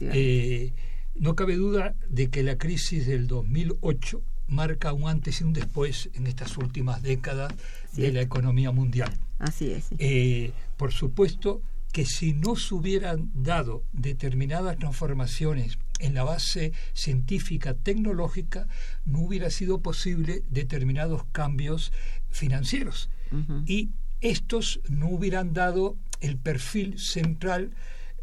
Eh, 0.00 0.72
no 1.14 1.34
cabe 1.36 1.56
duda 1.56 1.94
de 2.08 2.30
que 2.30 2.42
la 2.42 2.58
crisis 2.58 3.06
del 3.06 3.26
2008 3.26 4.22
marca 4.48 4.92
un 4.92 5.08
antes 5.08 5.40
y 5.40 5.44
un 5.44 5.52
después 5.52 6.10
en 6.14 6.26
estas 6.26 6.56
últimas 6.58 7.02
décadas 7.02 7.52
de 7.94 8.12
la 8.12 8.20
economía 8.20 8.72
mundial. 8.72 9.12
Así 9.38 9.70
es. 9.70 9.88
Eh, 9.98 10.52
por 10.76 10.92
supuesto 10.92 11.62
que 11.92 12.04
si 12.04 12.32
no 12.32 12.56
se 12.56 12.74
hubieran 12.74 13.30
dado 13.34 13.84
determinadas 13.92 14.78
transformaciones 14.78 15.78
en 15.98 16.14
la 16.14 16.24
base 16.24 16.72
científica 16.92 17.74
tecnológica, 17.74 18.68
no 19.04 19.20
hubiera 19.20 19.50
sido 19.50 19.80
posible 19.80 20.42
determinados 20.48 21.24
cambios 21.32 21.92
financieros. 22.28 23.10
Y 23.66 23.90
estos 24.20 24.80
no 24.88 25.08
hubieran 25.08 25.52
dado 25.52 25.96
el 26.20 26.36
perfil 26.36 26.98
central, 26.98 27.70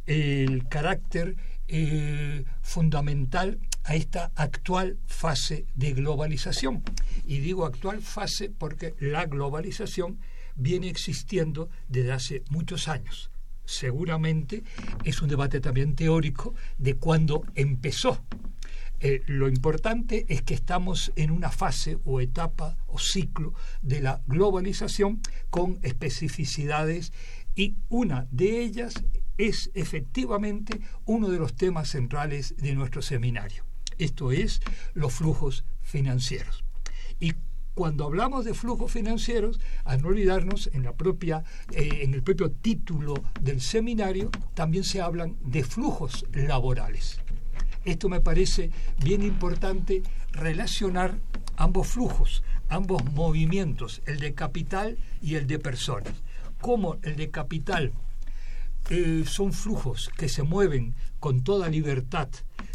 el 0.08 0.68
carácter 0.68 1.36
eh, 1.68 2.46
fundamental 2.62 3.60
a 3.84 3.96
esta 3.96 4.32
actual 4.36 4.98
fase 5.06 5.66
de 5.76 5.94
globalización. 5.94 6.84
Y 7.26 7.40
digo 7.40 7.66
actual 7.66 8.02
fase 8.02 8.50
porque 8.50 8.96
la 9.00 9.26
globalización 9.26 10.20
viene 10.56 10.90
existiendo 10.90 11.70
desde 11.88 12.12
hace 12.14 12.44
muchos 12.50 12.88
años. 12.88 13.30
Seguramente 13.66 14.64
es 15.04 15.22
un 15.22 15.28
debate 15.28 15.60
también 15.60 15.96
teórico 15.96 16.56
de 16.78 16.96
cuándo 16.96 17.44
empezó. 17.54 18.24
Eh, 19.00 19.22
lo 19.28 19.48
importante 19.48 20.26
es 20.30 20.42
que 20.42 20.56
estamos 20.56 21.12
en 21.16 21.30
una 21.30 21.52
fase 21.52 22.00
o 22.06 22.20
etapa 22.20 22.78
o 22.88 22.98
ciclo 22.98 23.54
de 23.82 24.02
la 24.02 24.22
globalización 24.26 25.22
con 25.50 25.80
especificidades 25.84 27.14
y 27.56 27.76
una 27.90 28.28
de 28.32 28.62
ellas 28.62 29.04
es 29.38 29.72
efectivamente 29.74 30.82
uno 31.06 31.30
de 31.30 31.40
los 31.40 31.56
temas 31.56 31.90
centrales 31.90 32.56
de 32.58 32.74
nuestro 32.74 33.02
seminario. 33.02 33.64
Esto 33.98 34.32
es 34.32 34.62
los 34.94 35.14
flujos 35.14 35.66
financieros. 35.82 36.64
Y 37.20 37.34
cuando 37.74 38.06
hablamos 38.06 38.46
de 38.46 38.54
flujos 38.54 38.92
financieros, 38.92 39.60
a 39.86 39.98
no 39.98 40.08
olvidarnos, 40.08 40.70
en, 40.74 40.84
la 40.84 40.94
propia, 40.94 41.44
eh, 41.72 42.00
en 42.02 42.14
el 42.14 42.24
propio 42.24 42.52
título 42.52 43.14
del 43.40 43.62
seminario 43.62 44.32
también 44.56 44.84
se 44.84 45.02
hablan 45.02 45.36
de 45.44 45.64
flujos 45.64 46.26
laborales. 46.34 47.22
Esto 47.86 48.10
me 48.10 48.20
parece 48.20 48.72
bien 49.04 49.22
importante 49.22 50.04
relacionar 50.32 51.20
ambos 51.56 51.88
flujos, 51.88 52.44
ambos 52.68 53.04
movimientos, 53.14 54.02
el 54.06 54.20
de 54.20 54.34
capital 54.34 54.98
y 55.22 55.36
el 55.36 55.48
de 55.48 55.60
personas. 55.60 56.14
Como 56.60 56.98
el 57.04 57.16
de 57.16 57.30
capital 57.30 57.94
eh, 58.90 59.24
son 59.26 59.54
flujos 59.54 60.10
que 60.18 60.30
se 60.30 60.44
mueven 60.44 60.96
con 61.20 61.44
toda 61.44 61.70
libertad, 61.70 62.30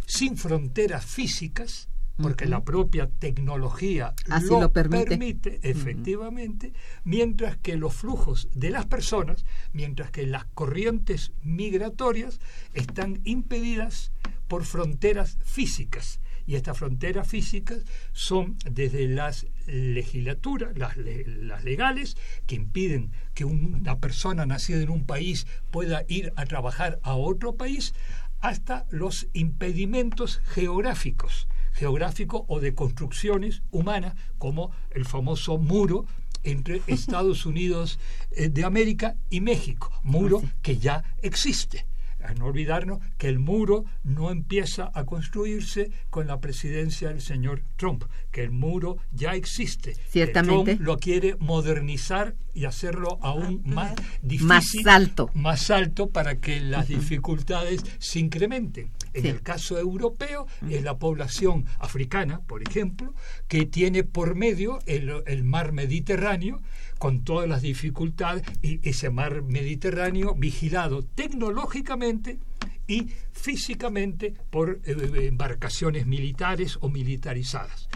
sin 0.07 0.37
fronteras 0.37 1.05
físicas, 1.05 1.89
porque 2.19 2.47
la 2.47 2.63
propia 2.63 3.09
tecnología 3.09 4.15
lo, 4.43 4.71
permite, 4.73 5.59
efectivamente, 5.63 6.73
mientras 7.05 7.57
que 7.57 7.77
los 7.77 7.95
flujos 7.95 8.49
de 8.55 8.71
las 8.71 8.87
personas, 8.87 9.45
mientras 9.73 10.11
que 10.11 10.27
las 10.27 10.45
corrientes 10.45 11.33
migratorias 11.43 12.41
están 12.75 13.21
impedidas 13.25 14.13
por 14.49 14.65
fronteras 14.65 15.39
físicas. 15.45 16.21
Y 16.47 16.57
estas 16.57 16.77
fronteras 16.77 17.27
físicas 17.27 17.83
son 18.13 18.57
desde 18.71 19.07
las 19.09 19.47
legislaturas, 19.67 20.77
las, 20.77 20.97
las 20.97 21.65
legales, 21.65 22.17
que 22.47 22.57
impiden 22.57 23.13
que 23.35 23.45
una 23.45 23.99
persona 23.99 24.47
nacida 24.47 24.81
en 24.81 24.91
un 24.91 25.05
país 25.05 25.47
pueda 25.71 26.05
ir 26.09 26.33
a 26.37 26.45
trabajar 26.47 26.99
a 27.03 27.15
otro 27.15 27.57
país, 27.57 27.95
hasta 28.41 28.87
los 28.91 29.29
impedimentos 29.33 30.41
geográficos, 30.45 31.47
geográficos 31.73 32.43
o 32.49 32.61
de 32.61 32.75
construcciones 32.75 33.63
humanas, 33.71 34.15
como 34.39 34.73
el 34.91 35.05
famoso 35.05 35.59
muro 35.59 36.07
entre 36.43 36.83
Estados 36.89 37.47
Unidos 37.47 37.99
eh, 38.33 38.49
de 38.49 38.65
América 38.65 39.17
y 39.31 39.41
México, 39.41 39.93
muro 40.03 40.43
que 40.61 40.79
ya 40.79 41.05
existe 41.23 41.87
a 42.25 42.35
no 42.35 42.47
olvidarnos 42.47 43.01
que 43.19 43.29
el 43.29 43.39
muro 43.39 43.85
no 44.05 44.31
empieza 44.31 44.91
a 44.95 45.05
construirse 45.05 45.91
con 46.11 46.27
la 46.27 46.41
presidencia 46.41 47.09
del 47.09 47.21
señor 47.21 47.63
Trump, 47.77 48.05
que 48.31 48.43
el 48.43 48.51
muro 48.51 48.99
ya 49.13 49.35
existe. 49.35 49.95
Ciertamente. 50.09 50.75
Trump 50.75 50.87
lo 50.87 50.99
quiere 50.99 51.37
modernizar 51.39 52.35
y 52.55 52.65
hacerlo 52.67 53.19
aún 53.23 53.63
más 53.65 53.95
difícil. 54.21 54.47
Más 54.47 54.67
alto. 54.87 55.31
Más 55.35 55.71
alto 55.71 56.11
para 56.11 56.37
que 56.37 56.61
las 56.61 56.89
dificultades 56.89 57.83
se 57.99 58.19
incrementen. 58.19 58.91
En 59.15 59.27
el 59.27 59.43
caso 59.43 59.79
europeo 59.79 60.47
es 60.69 60.83
la 60.83 60.99
población 60.99 61.67
africana, 61.79 62.41
por 62.47 62.63
ejemplo, 62.63 63.15
que 63.49 63.67
tiene 63.67 64.05
por 64.05 64.35
medio 64.35 64.79
el 64.87 65.45
mar 65.45 65.73
Mediterráneo 65.73 66.61
con 67.03 67.25
todas 67.25 67.49
las 67.49 67.63
dificultades 67.63 68.45
y 68.63 68.79
ese 68.89 69.11
mar 69.11 69.43
Mediterráneo 69.43 70.37
vigilado 70.37 71.03
tecnológicamente 71.03 72.39
y 72.87 73.09
físicamente 73.33 74.37
por 74.51 74.81
eh, 74.85 74.95
eh, 74.97 75.27
embarcaciones 75.27 76.07
militares 76.07 76.79
o 76.81 76.89
militarizadas. 76.89 77.89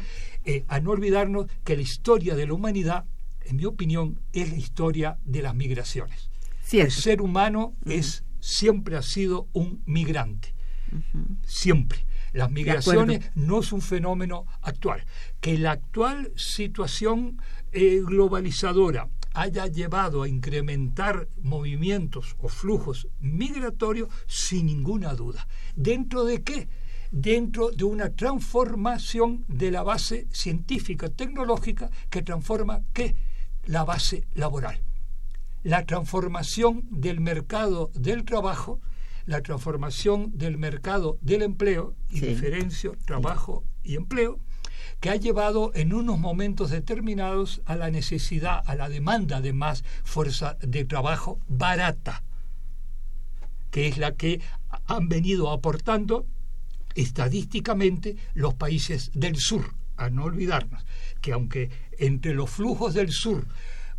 Eh, 0.45 0.65
a 0.67 0.81
no 0.81 0.91
olvidarnos 0.91 1.47
que 1.63 1.77
la 1.77 1.83
historia 1.83 2.35
de 2.35 2.49
la 2.49 2.55
humanidad, 2.55 3.05
en 3.43 3.55
mi 3.55 3.65
opinión, 3.65 4.19
es 4.33 4.51
la 4.51 4.57
historia 4.57 5.19
de 5.25 5.43
las 5.43 5.55
migraciones. 5.55 6.29
El 6.73 6.91
ser 6.91 7.23
humano 7.23 7.77
es 7.85 8.25
siempre 8.41 8.97
ha 8.97 9.03
sido 9.03 9.47
un 9.53 9.85
migrante. 9.87 10.53
Siempre. 11.45 12.05
Las 12.33 12.51
migraciones 12.51 13.31
no 13.35 13.61
es 13.61 13.73
un 13.73 13.81
fenómeno 13.81 14.47
actual. 14.61 15.05
Que 15.41 15.57
la 15.59 15.73
actual 15.73 16.33
situación 16.37 17.41
eh, 17.79 18.01
globalizadora 18.03 19.11
haya 19.35 19.67
llevado 19.67 20.23
a 20.23 20.29
incrementar 20.29 21.29
movimientos 21.43 22.35
o 22.39 22.49
flujos 22.49 23.07
migratorios 23.21 24.09
sin 24.27 24.65
ninguna 24.65 25.13
duda. 25.13 25.47
¿Dentro 25.75 26.25
de 26.25 26.43
qué? 26.43 26.69
Dentro 27.11 27.71
de 27.71 27.85
una 27.85 28.15
transformación 28.15 29.45
de 29.47 29.71
la 29.71 29.83
base 29.83 30.27
científica, 30.31 31.11
tecnológica, 31.11 31.91
que 32.09 32.23
transforma 32.23 32.81
qué? 32.95 33.15
La 33.67 33.85
base 33.85 34.27
laboral. 34.33 34.81
La 35.63 35.85
transformación 35.85 36.87
del 36.91 37.21
mercado 37.21 37.91
del 37.93 38.25
trabajo, 38.25 38.81
la 39.27 39.43
transformación 39.43 40.33
del 40.39 40.57
mercado 40.57 41.19
del 41.21 41.43
empleo, 41.43 41.95
y 42.09 42.21
diferencio 42.21 42.97
trabajo 43.05 43.65
y 43.83 43.97
empleo, 43.97 44.41
que 45.01 45.11
ha 45.11 45.17
llevado 45.17 45.73
en 45.75 45.93
unos 45.93 46.19
momentos 46.19 46.71
determinados 46.71 47.61
a 47.67 47.77
la 47.77 47.91
necesidad, 47.91 48.63
a 48.67 48.75
la 48.75 48.89
demanda 48.89 49.41
de 49.41 49.53
más 49.53 49.85
fuerza 50.05 50.57
de 50.61 50.85
trabajo 50.85 51.39
barata, 51.49 52.23
que 53.71 53.89
es 53.89 53.99
la 53.99 54.15
que 54.15 54.41
han 54.87 55.09
venido 55.09 55.51
aportando 55.51 56.27
estadísticamente 56.95 58.17
los 58.35 58.55
países 58.55 59.11
del 59.15 59.37
sur. 59.37 59.75
A 59.99 60.11
no 60.11 60.25
olvidarnos 60.25 60.85
que 61.23 61.33
aunque 61.33 61.71
entre 61.99 62.35
los 62.35 62.51
flujos 62.51 62.93
del 62.93 63.11
sur 63.11 63.47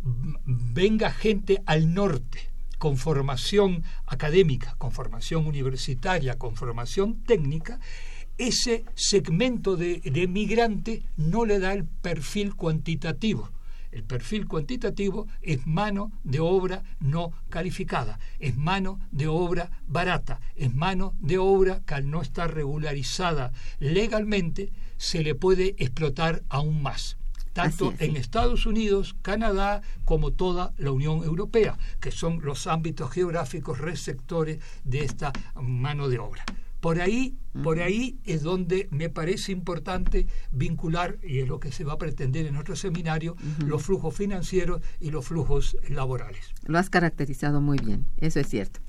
venga 0.00 1.10
gente 1.10 1.60
al 1.66 1.92
norte 1.92 2.48
con 2.78 2.96
formación 2.96 3.82
académica, 4.06 4.76
con 4.78 4.92
formación 4.92 5.46
universitaria, 5.46 6.38
con 6.38 6.54
formación 6.54 7.24
técnica, 7.24 7.80
ese 8.38 8.84
segmento 8.94 9.76
de, 9.76 10.00
migrante 10.28 11.02
no 11.16 11.44
le 11.44 11.58
da 11.58 11.72
el 11.72 11.84
perfil 11.84 12.54
cuantitativo. 12.54 13.50
El 13.90 14.04
perfil 14.04 14.46
cuantitativo 14.46 15.26
es 15.42 15.66
mano 15.66 16.12
de 16.22 16.40
obra 16.40 16.82
no 17.00 17.32
calificada, 17.48 18.18
es 18.38 18.56
mano 18.56 19.00
de 19.10 19.26
obra 19.26 19.70
barata, 19.88 20.40
es 20.56 20.74
mano 20.74 21.14
de 21.20 21.38
obra 21.38 21.80
que 21.84 21.94
al 21.94 22.10
no 22.10 22.20
estar 22.20 22.54
regularizada 22.54 23.50
legalmente 23.80 24.70
se 24.98 25.22
le 25.22 25.34
puede 25.34 25.74
explotar 25.78 26.42
aún 26.48 26.82
más 26.82 27.16
tanto 27.54 27.92
en 27.98 28.16
Estados 28.16 28.66
Unidos, 28.66 29.16
Canadá, 29.20 29.82
como 30.04 30.30
toda 30.32 30.72
la 30.78 30.92
Unión 30.92 31.24
Europea, 31.24 31.76
que 31.98 32.12
son 32.12 32.40
los 32.44 32.68
ámbitos 32.68 33.10
geográficos 33.10 33.78
receptores 33.78 34.60
de 34.84 35.00
esta 35.00 35.32
mano 35.56 36.08
de 36.08 36.20
obra. 36.20 36.44
Por 36.80 37.00
ahí, 37.00 37.36
por 37.62 37.80
ahí 37.80 38.18
es 38.24 38.42
donde 38.42 38.88
me 38.90 39.10
parece 39.10 39.52
importante 39.52 40.26
vincular, 40.52 41.18
y 41.22 41.40
es 41.40 41.48
lo 41.48 41.58
que 41.58 41.72
se 41.72 41.84
va 41.84 41.94
a 41.94 41.98
pretender 41.98 42.46
en 42.46 42.54
nuestro 42.54 42.76
seminario, 42.76 43.36
los 43.66 43.82
flujos 43.82 44.14
financieros 44.14 44.80
y 45.00 45.10
los 45.10 45.26
flujos 45.26 45.76
laborales. 45.88 46.54
Lo 46.66 46.78
has 46.78 46.88
caracterizado 46.88 47.60
muy 47.60 47.78
bien, 47.78 48.06
eso 48.18 48.38
es 48.38 48.48
cierto. 48.48 48.80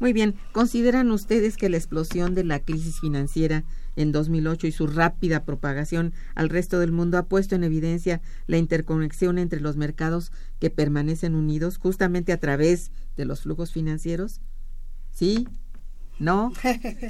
Muy 0.00 0.14
bien, 0.14 0.34
¿consideran 0.52 1.10
ustedes 1.10 1.58
que 1.58 1.68
la 1.68 1.76
explosión 1.76 2.34
de 2.34 2.42
la 2.42 2.60
crisis 2.60 3.00
financiera 3.00 3.64
en 3.96 4.12
2008 4.12 4.66
y 4.66 4.72
su 4.72 4.86
rápida 4.86 5.44
propagación 5.44 6.14
al 6.34 6.48
resto 6.48 6.78
del 6.78 6.90
mundo 6.90 7.18
ha 7.18 7.26
puesto 7.26 7.54
en 7.54 7.64
evidencia 7.64 8.22
la 8.46 8.56
interconexión 8.56 9.36
entre 9.36 9.60
los 9.60 9.76
mercados 9.76 10.32
que 10.58 10.70
permanecen 10.70 11.34
unidos 11.34 11.76
justamente 11.76 12.32
a 12.32 12.40
través 12.40 12.92
de 13.18 13.26
los 13.26 13.42
flujos 13.42 13.72
financieros? 13.72 14.40
¿Sí? 15.10 15.46
¿No? 16.20 16.52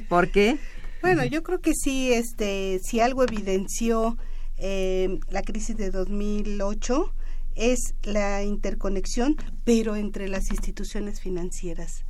¿Por 0.08 0.30
qué? 0.30 0.58
bueno, 1.02 1.24
yo 1.24 1.42
creo 1.42 1.60
que 1.60 1.74
sí, 1.74 2.12
este, 2.12 2.80
si 2.82 3.00
algo 3.00 3.22
evidenció 3.22 4.16
eh, 4.56 5.18
la 5.30 5.42
crisis 5.42 5.76
de 5.76 5.90
2008 5.90 7.12
es 7.56 7.94
la 8.02 8.42
interconexión, 8.42 9.36
pero 9.64 9.96
entre 9.96 10.28
las 10.28 10.50
instituciones 10.50 11.20
financieras. 11.20 12.04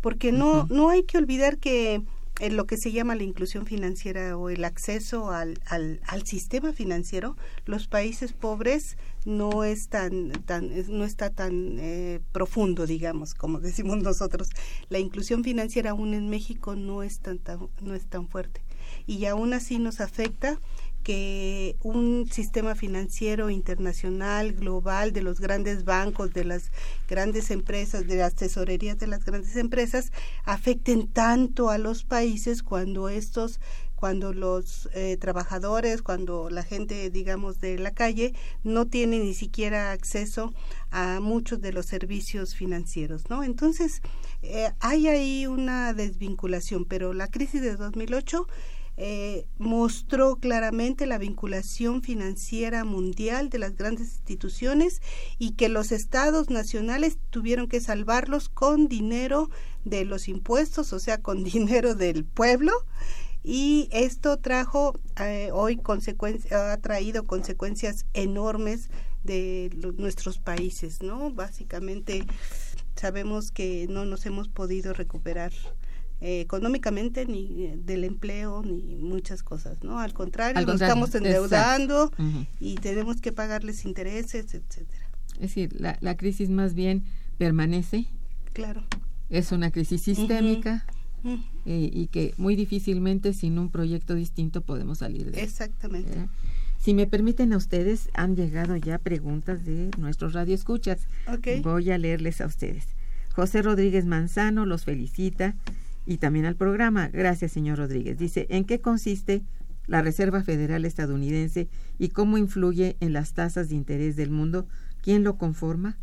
Porque 0.00 0.32
no, 0.32 0.66
no 0.70 0.88
hay 0.90 1.02
que 1.02 1.18
olvidar 1.18 1.58
que 1.58 2.02
en 2.40 2.56
lo 2.56 2.66
que 2.66 2.76
se 2.76 2.92
llama 2.92 3.14
la 3.14 3.22
inclusión 3.22 3.64
financiera 3.66 4.36
o 4.36 4.48
el 4.48 4.64
acceso 4.64 5.30
al, 5.30 5.60
al, 5.66 6.00
al 6.06 6.26
sistema 6.26 6.72
financiero, 6.72 7.36
los 7.64 7.86
países 7.86 8.32
pobres 8.32 8.96
no 9.24 9.64
es 9.64 9.88
tan, 9.88 10.32
tan 10.44 10.70
no 10.88 11.04
está 11.04 11.30
tan 11.30 11.78
eh, 11.78 12.20
profundo, 12.32 12.86
digamos, 12.86 13.34
como 13.34 13.60
decimos 13.60 13.98
nosotros. 13.98 14.48
La 14.88 14.98
inclusión 14.98 15.44
financiera 15.44 15.90
aún 15.90 16.14
en 16.14 16.28
México 16.28 16.74
no 16.74 17.02
es 17.02 17.20
tan, 17.20 17.38
tan 17.38 17.68
no 17.80 17.94
es 17.94 18.06
tan 18.06 18.28
fuerte 18.28 18.62
y 19.06 19.24
aún 19.26 19.52
así 19.52 19.78
nos 19.78 20.00
afecta 20.00 20.60
que 21.04 21.76
un 21.82 22.28
sistema 22.32 22.74
financiero 22.74 23.50
internacional, 23.50 24.54
global, 24.54 25.12
de 25.12 25.22
los 25.22 25.38
grandes 25.38 25.84
bancos, 25.84 26.32
de 26.32 26.44
las 26.44 26.72
grandes 27.08 27.50
empresas, 27.50 28.06
de 28.06 28.16
las 28.16 28.34
tesorerías 28.34 28.98
de 28.98 29.06
las 29.06 29.24
grandes 29.24 29.54
empresas, 29.56 30.12
afecten 30.44 31.06
tanto 31.06 31.70
a 31.70 31.78
los 31.78 32.02
países 32.02 32.62
cuando 32.62 33.08
estos 33.08 33.60
cuando 33.94 34.34
los 34.34 34.90
eh, 34.92 35.16
trabajadores, 35.18 36.02
cuando 36.02 36.50
la 36.50 36.62
gente, 36.62 37.08
digamos, 37.08 37.60
de 37.60 37.78
la 37.78 37.92
calle 37.92 38.34
no 38.62 38.86
tiene 38.86 39.18
ni 39.18 39.32
siquiera 39.32 39.92
acceso 39.92 40.52
a 40.90 41.20
muchos 41.20 41.62
de 41.62 41.72
los 41.72 41.86
servicios 41.86 42.54
financieros, 42.54 43.30
¿no? 43.30 43.42
Entonces, 43.42 44.02
eh, 44.42 44.70
hay 44.80 45.08
ahí 45.08 45.46
una 45.46 45.94
desvinculación, 45.94 46.84
pero 46.84 47.14
la 47.14 47.28
crisis 47.28 47.62
de 47.62 47.76
2008 47.76 48.46
eh, 48.96 49.46
mostró 49.58 50.36
claramente 50.36 51.06
la 51.06 51.18
vinculación 51.18 52.02
financiera 52.02 52.84
mundial 52.84 53.50
de 53.50 53.58
las 53.58 53.76
grandes 53.76 54.08
instituciones 54.08 55.02
y 55.38 55.52
que 55.52 55.68
los 55.68 55.90
estados 55.90 56.48
nacionales 56.48 57.18
tuvieron 57.30 57.66
que 57.66 57.80
salvarlos 57.80 58.48
con 58.48 58.86
dinero 58.86 59.50
de 59.84 60.04
los 60.04 60.28
impuestos, 60.28 60.92
o 60.92 61.00
sea, 61.00 61.20
con 61.20 61.42
dinero 61.44 61.94
del 61.94 62.24
pueblo. 62.24 62.72
Y 63.42 63.88
esto 63.92 64.38
trajo 64.38 64.98
eh, 65.20 65.50
hoy 65.52 65.80
ha 66.50 66.76
traído 66.78 67.24
consecuencias 67.24 68.06
enormes 68.14 68.88
de 69.24 69.70
nuestros 69.98 70.38
países, 70.38 71.02
¿no? 71.02 71.30
Básicamente 71.30 72.24
sabemos 72.94 73.50
que 73.50 73.86
no 73.88 74.04
nos 74.04 74.24
hemos 74.24 74.48
podido 74.48 74.92
recuperar 74.92 75.52
eh, 76.24 76.40
económicamente 76.40 77.26
ni 77.26 77.64
eh, 77.64 77.78
del 77.84 78.02
empleo 78.02 78.62
ni 78.62 78.96
muchas 78.96 79.42
cosas, 79.42 79.84
¿no? 79.84 79.98
Al 79.98 80.14
contrario, 80.14 80.64
nos 80.64 80.80
estamos 80.80 81.14
endeudando 81.14 82.10
y 82.60 82.76
tenemos 82.76 83.20
que 83.20 83.30
pagarles 83.30 83.84
intereses, 83.84 84.54
etcétera. 84.54 85.06
Es 85.34 85.40
decir, 85.40 85.78
la, 85.78 85.98
la 86.00 86.16
crisis 86.16 86.48
más 86.48 86.72
bien 86.72 87.04
permanece. 87.36 88.06
Claro. 88.54 88.84
Es 89.28 89.52
una 89.52 89.70
crisis 89.70 90.00
sistémica. 90.00 90.86
Eh, 91.66 91.90
y 91.92 92.06
que 92.06 92.32
muy 92.38 92.56
difícilmente 92.56 93.34
sin 93.34 93.58
un 93.58 93.70
proyecto 93.70 94.14
distinto 94.14 94.62
podemos 94.62 94.98
salir 94.98 95.30
de 95.30 95.42
Exactamente. 95.42 96.28
Si 96.78 96.94
me 96.94 97.06
permiten 97.06 97.52
a 97.52 97.58
ustedes, 97.58 98.08
han 98.14 98.34
llegado 98.34 98.76
ya 98.76 98.96
preguntas 98.96 99.66
de 99.66 99.90
nuestros 99.98 100.32
radioescuchas. 100.32 101.06
Okay. 101.28 101.60
Voy 101.60 101.90
a 101.90 101.98
leerles 101.98 102.40
a 102.40 102.46
ustedes. 102.46 102.86
José 103.34 103.60
Rodríguez 103.60 104.06
Manzano 104.06 104.64
los 104.64 104.84
felicita 104.84 105.54
y 106.06 106.18
también 106.18 106.44
al 106.44 106.56
programa. 106.56 107.08
Gracias, 107.08 107.52
señor 107.52 107.78
Rodríguez. 107.78 108.18
Dice, 108.18 108.46
¿en 108.50 108.64
qué 108.64 108.80
consiste 108.80 109.42
la 109.86 110.02
Reserva 110.02 110.42
Federal 110.42 110.84
estadounidense 110.84 111.68
y 111.98 112.08
cómo 112.08 112.38
influye 112.38 112.96
en 113.00 113.12
las 113.12 113.34
tasas 113.34 113.68
de 113.68 113.74
interés 113.74 114.16
del 114.16 114.30
mundo? 114.30 114.66
¿Quién 115.02 115.24
lo 115.24 115.36
conforma? 115.36 115.98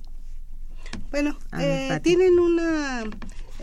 Bueno, 1.09 1.37
eh, 1.59 1.99
tienen 2.03 2.39
una 2.39 3.03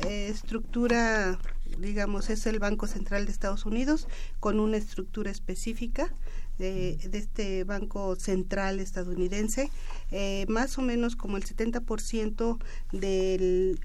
eh, 0.07 0.29
estructura, 0.29 1.39
digamos, 1.79 2.31
es 2.31 2.47
el 2.47 2.59
Banco 2.59 2.87
Central 2.87 3.27
de 3.27 3.33
Estados 3.33 3.67
Unidos 3.67 4.09
con 4.41 4.61
una 4.61 4.77
estructura 4.77 5.31
específica. 5.31 6.13
De, 6.59 6.99
este 7.13 7.63
Banco 7.63 8.17
Central 8.17 8.81
estadounidense, 8.81 9.71
eh, 10.11 10.45
más 10.49 10.77
o 10.77 10.83
menos 10.83 11.15
como 11.15 11.37
el 11.37 11.45
70% 11.45 12.59
del 12.91 13.79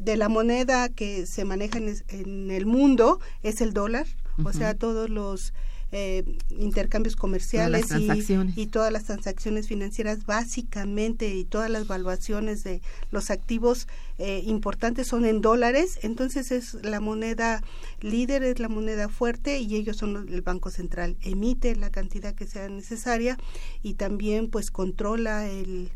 de 0.00 0.16
la 0.16 0.28
moneda 0.28 0.88
que 0.88 1.26
se 1.26 1.44
maneja 1.44 1.78
en, 1.78 2.50
el 2.50 2.66
mundo 2.66 3.20
es 3.42 3.60
el 3.60 3.72
dólar, 3.72 4.06
o 4.44 4.52
sea, 4.52 4.74
todos 4.74 5.10
los 5.10 5.52
eh, 5.90 6.36
intercambios 6.50 7.16
comerciales 7.16 7.86
y, 8.56 8.66
todas 8.66 8.92
las 8.92 9.04
transacciones 9.04 9.68
financieras 9.68 10.26
básicamente 10.26 11.34
y 11.34 11.46
todas 11.46 11.70
las 11.70 11.86
valuaciones 11.86 12.62
de 12.62 12.82
los 13.10 13.30
activos 13.30 13.88
eh, 14.18 14.42
importantes 14.44 15.06
son 15.06 15.24
en 15.24 15.40
dólares, 15.40 15.98
entonces 16.02 16.52
es 16.52 16.74
la 16.82 17.00
moneda 17.00 17.62
líder, 18.02 18.42
es 18.42 18.58
la 18.60 18.68
moneda 18.68 19.08
fuerte 19.08 19.60
y 19.60 19.76
ellos 19.76 19.96
son 19.96 20.28
el 20.28 20.42
Banco 20.42 20.68
Central, 20.68 21.16
emite 21.22 21.74
la 21.74 21.88
cantidad 21.88 22.34
que 22.34 22.46
sea 22.46 22.68
necesaria 22.68 23.38
y 23.82 23.94
también 23.94 24.50
pues 24.50 24.70
controla 24.70 25.48
el 25.48 25.90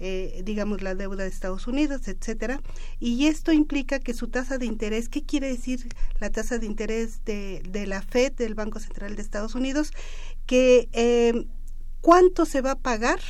eh, 0.00 0.42
digamos, 0.44 0.82
la 0.82 0.94
deuda 0.94 1.24
de 1.24 1.28
Estados 1.28 1.66
Unidos, 1.66 2.08
etcétera. 2.08 2.60
Y 3.00 3.26
esto 3.26 3.52
implica 3.52 3.98
que 3.98 4.14
su 4.14 4.28
tasa 4.28 4.58
de 4.58 4.66
interés, 4.66 5.08
¿qué 5.08 5.22
quiere 5.22 5.48
decir 5.48 5.88
la 6.20 6.30
tasa 6.30 6.58
de 6.58 6.66
interés 6.66 7.24
de, 7.24 7.84
la 7.86 8.02
Fed, 8.02 8.32
del 8.32 8.54
Banco 8.54 8.80
Central 8.80 9.16
de 9.16 9.22
Estados 9.22 9.54
Unidos? 9.54 9.92
Que 10.46 10.88
eh, 10.92 11.46
cuánto 12.00 12.46
se 12.46 12.60
va 12.60 12.72
a 12.72 12.78
pagar 12.78 13.20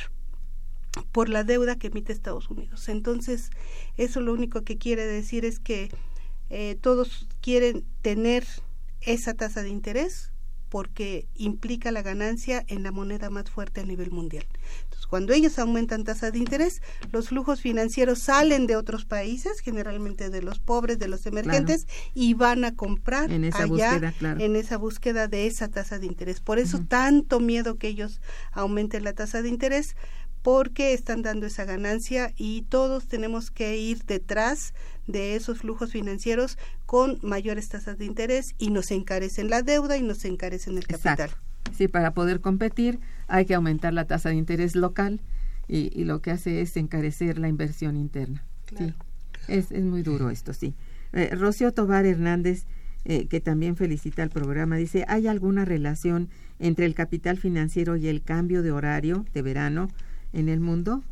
por 1.11 1.29
la 1.29 1.43
deuda 1.43 1.77
que 1.77 1.87
emite 1.87 2.13
Estados 2.13 2.49
Unidos. 2.49 2.89
Entonces, 2.89 3.51
eso 3.97 4.21
lo 4.21 4.33
único 4.33 4.63
que 4.63 4.77
quiere 4.77 5.05
decir 5.05 5.45
es 5.45 5.59
que 5.59 5.89
eh, 6.49 6.77
todos 6.81 7.27
quieren 7.41 7.85
tener 8.01 8.45
esa 9.01 9.33
tasa 9.33 9.61
de 9.61 9.69
interés 9.69 10.31
porque 10.69 11.27
implica 11.35 11.91
la 11.91 12.01
ganancia 12.01 12.63
en 12.67 12.83
la 12.83 12.91
moneda 12.91 13.29
más 13.29 13.49
fuerte 13.49 13.81
a 13.81 13.85
nivel 13.85 14.11
mundial. 14.11 14.45
Cuando 15.07 15.33
ellos 15.33 15.59
aumentan 15.59 16.03
tasa 16.03 16.31
de 16.31 16.39
interés, 16.39 16.81
los 17.11 17.29
flujos 17.29 17.61
financieros 17.61 18.19
salen 18.19 18.67
de 18.67 18.75
otros 18.75 19.05
países, 19.05 19.59
generalmente 19.59 20.29
de 20.29 20.41
los 20.41 20.59
pobres, 20.59 20.99
de 20.99 21.07
los 21.07 21.25
emergentes, 21.25 21.87
y 22.13 22.33
van 22.33 22.65
a 22.65 22.75
comprar 22.75 23.31
en 23.31 23.43
esa 23.43 23.63
allá 23.63 23.99
búsqueda, 23.99 24.13
en 24.39 24.55
esa 24.55 24.77
búsqueda 24.77 25.27
de 25.27 25.47
esa 25.47 25.67
tasa 25.67 25.99
de 25.99 26.05
interés. 26.05 26.39
Por 26.41 26.59
eso 26.59 26.79
tanto 26.87 27.39
miedo 27.39 27.77
que 27.77 27.87
ellos 27.87 28.21
aumenten 28.51 29.03
la 29.03 29.13
tasa 29.13 29.41
de 29.41 29.49
interés, 29.49 29.95
porque 30.41 30.93
están 30.93 31.21
dando 31.21 31.45
esa 31.47 31.65
ganancia 31.65 32.33
y 32.37 32.61
todos 32.63 33.07
tenemos 33.07 33.51
que 33.51 33.77
ir 33.77 34.05
detrás 34.05 34.73
de 35.05 35.35
esos 35.35 35.59
flujos 35.59 35.91
financieros 35.91 36.57
con 36.85 37.19
mayores 37.21 37.69
tasas 37.69 37.97
de 37.97 38.05
interés 38.05 38.55
y 38.57 38.69
nos 38.69 38.91
encarecen 38.91 39.49
la 39.49 39.63
deuda 39.63 39.97
y 39.97 40.01
nos 40.01 40.23
encarecen 40.25 40.77
el 40.77 40.87
capital. 40.87 41.31
Sí, 41.75 41.87
para 41.87 42.13
poder 42.13 42.41
competir 42.41 42.99
hay 43.27 43.45
que 43.45 43.53
aumentar 43.53 43.93
la 43.93 44.05
tasa 44.05 44.29
de 44.29 44.35
interés 44.35 44.75
local 44.75 45.21
y, 45.67 46.03
lo 46.03 46.21
que 46.21 46.31
hace 46.31 46.61
es 46.61 46.75
encarecer 46.77 47.37
la 47.37 47.47
inversión 47.47 47.95
interna. 47.95 48.43
Sí, 48.75 48.93
es, 49.47 49.71
es 49.71 49.83
muy 49.83 50.01
duro 50.01 50.31
esto, 50.31 50.51
sí. 50.53 50.73
Eh, 51.13 51.35
Rocío 51.35 51.71
Tobar 51.73 52.05
Hernández, 52.05 52.65
eh, 53.05 53.27
que 53.27 53.39
también 53.39 53.75
felicita 53.75 54.23
el 54.23 54.29
programa, 54.29 54.77
dice, 54.77 55.05
¿hay 55.07 55.27
alguna 55.27 55.65
relación 55.65 56.29
entre 56.59 56.85
el 56.85 56.95
capital 56.95 57.37
financiero 57.37 57.95
y 57.95 58.07
el 58.07 58.21
cambio 58.21 58.61
de 58.61 58.71
horario 58.71 59.25
de 59.33 59.41
verano 59.41 59.89
en 60.33 60.49
el 60.49 60.59
mundo? 60.59 61.03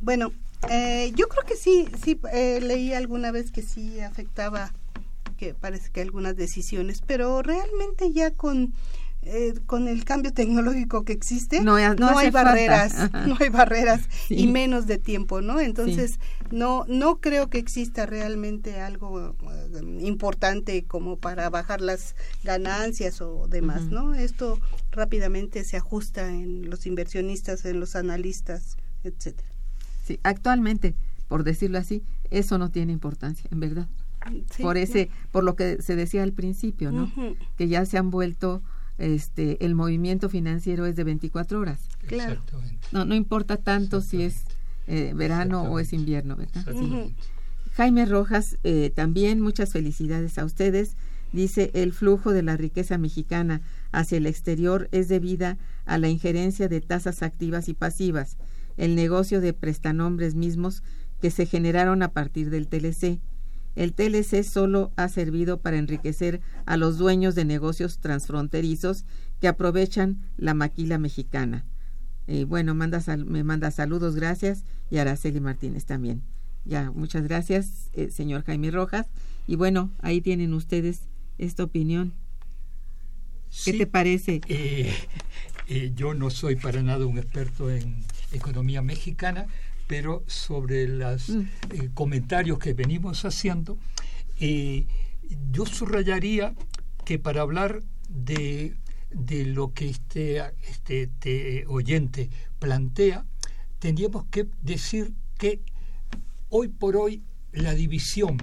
Bueno, 0.00 0.32
eh, 0.70 1.12
yo 1.14 1.28
creo 1.28 1.44
que 1.44 1.56
sí, 1.56 1.88
sí, 2.02 2.20
eh, 2.32 2.60
leí 2.60 2.92
alguna 2.92 3.30
vez 3.30 3.50
que 3.50 3.62
sí 3.62 4.00
afectaba, 4.00 4.72
que 5.42 5.54
parece 5.54 5.90
que 5.90 6.00
algunas 6.00 6.36
decisiones, 6.36 7.02
pero 7.04 7.42
realmente 7.42 8.12
ya 8.12 8.30
con 8.30 8.74
eh, 9.22 9.54
con 9.66 9.88
el 9.88 10.04
cambio 10.04 10.32
tecnológico 10.32 11.04
que 11.04 11.12
existe, 11.12 11.60
no, 11.62 11.74
hay 11.74 12.30
barreras, 12.30 13.10
no 13.26 13.36
hay 13.40 13.48
barreras 13.48 14.02
y 14.28 14.46
menos 14.46 14.86
de 14.86 14.98
tiempo, 14.98 15.40
¿no? 15.40 15.58
Entonces, 15.58 16.20
no 16.52 16.84
no 16.86 17.20
creo 17.20 17.50
que 17.50 17.58
exista 17.58 18.06
realmente 18.06 18.80
algo 18.80 19.34
importante 19.98 20.84
como 20.84 21.16
para 21.16 21.50
bajar 21.50 21.80
las 21.80 22.14
ganancias 22.44 23.20
o 23.20 23.48
demás, 23.48 23.82
¿no? 23.86 24.14
Esto 24.14 24.60
rápidamente 24.92 25.64
se 25.64 25.76
ajusta 25.76 26.28
en 26.28 26.70
los 26.70 26.86
inversionistas, 26.86 27.64
en 27.64 27.80
los 27.80 27.96
analistas, 27.96 28.76
etcétera. 29.02 29.48
Sí, 30.04 30.20
actualmente, 30.22 30.94
por 31.26 31.42
decirlo 31.42 31.78
así, 31.78 32.04
eso 32.30 32.58
no 32.58 32.70
tiene 32.70 32.92
importancia, 32.92 33.48
en 33.50 33.58
verdad. 33.58 33.88
Por 34.60 34.76
ese, 34.76 35.10
por 35.30 35.44
lo 35.44 35.56
que 35.56 35.80
se 35.82 35.96
decía 35.96 36.22
al 36.22 36.32
principio, 36.32 36.92
¿no? 36.92 37.10
Que 37.56 37.68
ya 37.68 37.84
se 37.86 37.98
han 37.98 38.10
vuelto 38.10 38.62
este 38.98 39.64
el 39.64 39.74
movimiento 39.74 40.28
financiero 40.28 40.86
es 40.86 40.96
de 40.96 41.04
24 41.04 41.58
horas. 41.58 41.80
Claro. 42.06 42.42
No 42.92 43.04
no 43.04 43.14
importa 43.14 43.56
tanto 43.56 44.00
si 44.00 44.22
es 44.22 44.44
eh, 44.86 45.12
verano 45.14 45.62
o 45.62 45.78
es 45.78 45.92
invierno, 45.92 46.36
¿verdad? 46.36 46.64
Jaime 47.74 48.04
Rojas, 48.04 48.58
eh, 48.64 48.90
también 48.94 49.40
muchas 49.40 49.72
felicidades 49.72 50.38
a 50.38 50.44
ustedes. 50.44 50.96
Dice, 51.32 51.70
el 51.72 51.94
flujo 51.94 52.32
de 52.32 52.42
la 52.42 52.58
riqueza 52.58 52.98
mexicana 52.98 53.62
hacia 53.90 54.18
el 54.18 54.26
exterior 54.26 54.88
es 54.92 55.08
debida 55.08 55.56
a 55.86 55.96
la 55.96 56.08
injerencia 56.08 56.68
de 56.68 56.82
tasas 56.82 57.22
activas 57.22 57.68
y 57.70 57.74
pasivas, 57.74 58.36
el 58.76 58.94
negocio 58.94 59.40
de 59.40 59.54
prestanombres 59.54 60.34
mismos 60.34 60.82
que 61.22 61.30
se 61.30 61.46
generaron 61.46 62.02
a 62.02 62.08
partir 62.08 62.50
del 62.50 62.68
TLC. 62.68 63.20
El 63.74 63.94
TLC 63.94 64.42
solo 64.42 64.92
ha 64.96 65.08
servido 65.08 65.60
para 65.60 65.78
enriquecer 65.78 66.40
a 66.66 66.76
los 66.76 66.98
dueños 66.98 67.34
de 67.34 67.44
negocios 67.44 67.98
transfronterizos 67.98 69.04
que 69.40 69.48
aprovechan 69.48 70.20
la 70.36 70.54
maquila 70.54 70.98
mexicana. 70.98 71.64
Y 72.26 72.44
bueno, 72.44 72.74
manda 72.74 73.02
me 73.26 73.44
manda 73.44 73.70
saludos, 73.70 74.14
gracias, 74.14 74.64
y 74.90 74.98
Araceli 74.98 75.40
Martínez 75.40 75.84
también. 75.86 76.22
Ya, 76.64 76.90
muchas 76.92 77.24
gracias, 77.24 77.90
eh, 77.92 78.10
señor 78.10 78.44
Jaime 78.44 78.70
Rojas. 78.70 79.06
Y 79.46 79.56
bueno, 79.56 79.90
ahí 80.00 80.20
tienen 80.20 80.54
ustedes 80.54 81.00
esta 81.38 81.64
opinión. 81.64 82.12
¿Qué 83.64 83.72
te 83.72 83.86
parece? 83.86 84.40
Eh, 84.48 84.94
eh, 85.68 85.92
yo 85.94 86.14
no 86.14 86.30
soy 86.30 86.56
para 86.56 86.82
nada 86.82 87.04
un 87.06 87.18
experto 87.18 87.70
en 87.70 88.04
economía 88.32 88.80
mexicana, 88.80 89.46
pero 89.86 90.24
sobre 90.26 90.88
los 90.88 91.28
mm. 91.28 91.46
comentarios 91.94 92.58
que 92.58 92.74
venimos 92.74 93.24
haciendo, 93.24 93.78
yo 94.38 95.66
subrayaría 95.66 96.54
que 97.04 97.18
para 97.18 97.42
hablar 97.42 97.82
de, 98.08 98.74
de 99.10 99.46
lo 99.46 99.72
que 99.72 99.88
este, 99.88 100.38
este, 100.68 101.02
este 101.02 101.64
oyente 101.66 102.30
plantea, 102.58 103.24
tendríamos 103.78 104.26
que 104.26 104.46
decir 104.62 105.12
que 105.38 105.60
hoy 106.48 106.68
por 106.68 106.96
hoy 106.96 107.22
la 107.52 107.74
división 107.74 108.36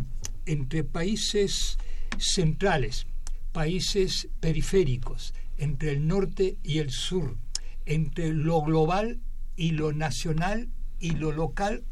entre 0.45 0.83
países 0.83 1.77
centrales, 2.17 3.07
países 3.51 4.27
periféricos, 4.39 5.33
entre 5.57 5.91
el 5.91 6.07
norte 6.07 6.57
y 6.63 6.79
el 6.79 6.91
sur, 6.91 7.37
entre 7.85 8.33
lo 8.33 8.61
global 8.61 9.19
y 9.55 9.71
lo 9.71 9.93
nacional 9.93 10.69
y 10.99 11.11
lo 11.11 11.31
local, 11.31 11.83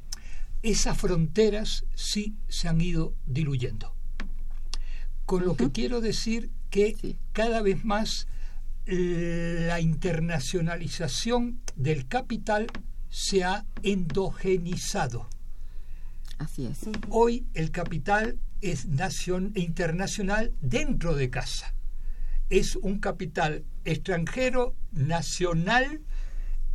esas 0.63 0.97
fronteras 0.97 1.85
sí 1.95 2.35
se 2.47 2.67
han 2.67 2.81
ido 2.81 3.13
diluyendo. 3.25 3.93
Con 5.25 5.45
lo 5.45 5.55
que 5.55 5.71
quiero 5.71 6.01
decir 6.01 6.51
que 6.69 7.17
cada 7.33 7.61
vez 7.61 7.83
más 7.85 8.27
la 8.85 9.81
internacionalización 9.81 11.59
del 11.75 12.07
capital 12.07 12.67
se 13.09 13.43
ha 13.43 13.65
endogenizado. 13.83 15.27
Así 16.37 16.65
es. 16.65 16.79
Hoy 17.09 17.47
el 17.53 17.71
capital 17.71 18.39
es 18.61 18.85
nación, 18.85 19.51
internacional 19.55 20.53
dentro 20.61 21.15
de 21.15 21.29
casa. 21.29 21.73
Es 22.49 22.75
un 22.77 22.99
capital 22.99 23.65
extranjero, 23.85 24.75
nacional, 24.91 26.01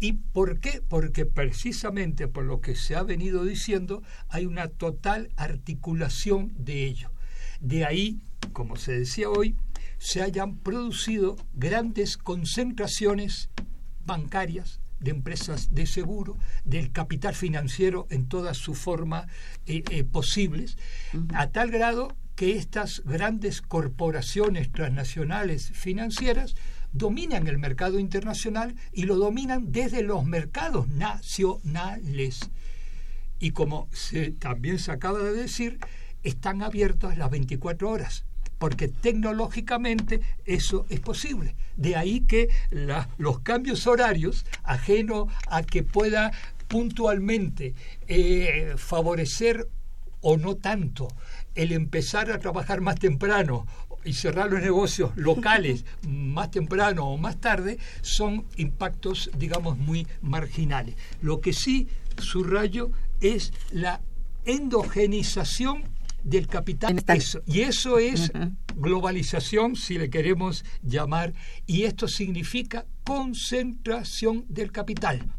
¿Y 0.02 0.14
por 0.14 0.58
qué? 0.58 0.82
Porque 0.82 1.26
precisamente 1.26 2.26
por 2.26 2.42
lo 2.42 2.60
que 2.60 2.74
se 2.74 2.96
ha 2.96 3.04
venido 3.04 3.44
diciendo, 3.44 4.02
hay 4.28 4.46
una 4.46 4.66
total 4.66 5.28
articulación 5.36 6.52
de 6.58 6.86
ello. 6.86 7.12
De 7.60 7.84
ahí, 7.84 8.20
como 8.52 8.74
se 8.74 8.98
decía 8.98 9.30
hoy, 9.30 9.54
se 9.98 10.20
hayan 10.20 10.56
producido 10.56 11.36
grandes 11.54 12.16
concentraciones 12.16 13.48
bancarias, 14.04 14.80
de 14.98 15.12
empresas 15.12 15.72
de 15.72 15.86
seguro, 15.86 16.36
del 16.64 16.90
capital 16.90 17.36
financiero 17.36 18.08
en 18.10 18.26
todas 18.26 18.56
sus 18.56 18.76
formas 18.76 19.28
eh, 19.66 19.84
eh, 19.88 20.02
posibles, 20.02 20.78
a 21.32 21.46
tal 21.50 21.70
grado 21.70 22.16
que 22.34 22.56
estas 22.56 23.02
grandes 23.04 23.62
corporaciones 23.62 24.72
transnacionales 24.72 25.70
financieras 25.70 26.56
dominan 26.92 27.46
el 27.46 27.59
mercado 27.59 27.98
internacional 27.98 28.74
y 28.92 29.05
lo 29.05 29.16
dominan 29.16 29.72
desde 29.72 30.02
los 30.02 30.24
mercados 30.24 30.88
nacionales. 30.88 32.50
Y 33.38 33.50
como 33.50 33.88
se, 33.92 34.31
también 34.31 34.78
se 34.78 34.92
acaba 34.92 35.18
de 35.18 35.33
decir, 35.33 35.78
están 36.22 36.62
abiertos 36.62 37.16
las 37.16 37.31
24 37.31 37.90
horas 37.90 38.24
porque 38.62 38.87
tecnológicamente 38.87 40.20
eso 40.44 40.87
es 40.88 41.00
posible. 41.00 41.57
De 41.76 41.96
ahí 41.96 42.20
que 42.20 42.48
los 43.18 43.40
cambios 43.40 43.88
horarios, 43.88 44.46
ajeno 44.62 45.26
a 45.48 45.64
que 45.64 45.83
pueda 45.83 46.31
puntualmente 46.68 47.74
eh, 48.07 48.74
favorecer 48.76 49.66
o 50.20 50.37
no 50.37 50.55
tanto 50.55 51.09
el 51.57 51.72
empezar 51.72 52.31
a 52.31 52.38
trabajar 52.38 52.81
más 52.81 53.00
temprano 53.00 53.66
y 54.04 54.12
cerrar 54.12 54.50
los 54.50 54.60
negocios 54.60 55.12
locales 55.16 55.84
más 56.08 56.50
temprano 56.50 57.06
o 57.06 57.18
más 57.18 57.40
tarde 57.40 57.78
son 58.00 58.46
impactos, 58.56 59.30
digamos, 59.36 59.78
muy 59.78 60.06
marginales. 60.20 60.96
Lo 61.20 61.40
que 61.40 61.52
sí 61.52 61.88
subrayo 62.18 62.90
es 63.20 63.52
la 63.70 64.00
endogenización 64.44 65.84
del 66.22 66.46
capital. 66.46 67.02
y 67.46 67.60
eso 67.60 67.98
es 67.98 68.32
globalización, 68.76 69.76
si 69.76 69.98
le 69.98 70.10
queremos 70.10 70.64
llamar, 70.82 71.32
y 71.66 71.82
esto 71.82 72.08
significa 72.08 72.86
concentración 73.04 74.44
del 74.48 74.72
capital. 74.72 75.32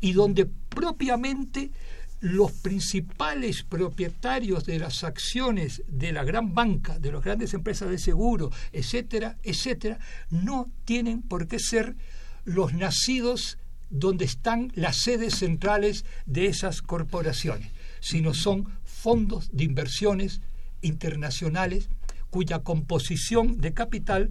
Y 0.00 0.12
donde 0.12 0.46
propiamente 0.46 1.72
los 2.20 2.52
principales 2.52 3.62
propietarios 3.62 4.64
de 4.64 4.78
las 4.78 5.04
acciones 5.04 5.82
de 5.86 6.12
la 6.12 6.24
gran 6.24 6.54
banca, 6.54 6.98
de 6.98 7.12
las 7.12 7.22
grandes 7.22 7.54
empresas 7.54 7.90
de 7.90 7.98
seguro, 7.98 8.50
etcétera, 8.72 9.36
etcétera, 9.42 9.98
no 10.30 10.70
tienen 10.84 11.22
por 11.22 11.46
qué 11.46 11.58
ser 11.58 11.96
los 12.44 12.74
nacidos 12.74 13.58
donde 13.90 14.24
están 14.24 14.72
las 14.74 14.98
sedes 14.98 15.36
centrales 15.36 16.04
de 16.26 16.46
esas 16.46 16.82
corporaciones, 16.82 17.70
sino 18.00 18.34
son 18.34 18.68
fondos 18.84 19.50
de 19.52 19.64
inversiones 19.64 20.40
internacionales 20.82 21.88
cuya 22.30 22.60
composición 22.60 23.60
de 23.60 23.72
capital 23.72 24.30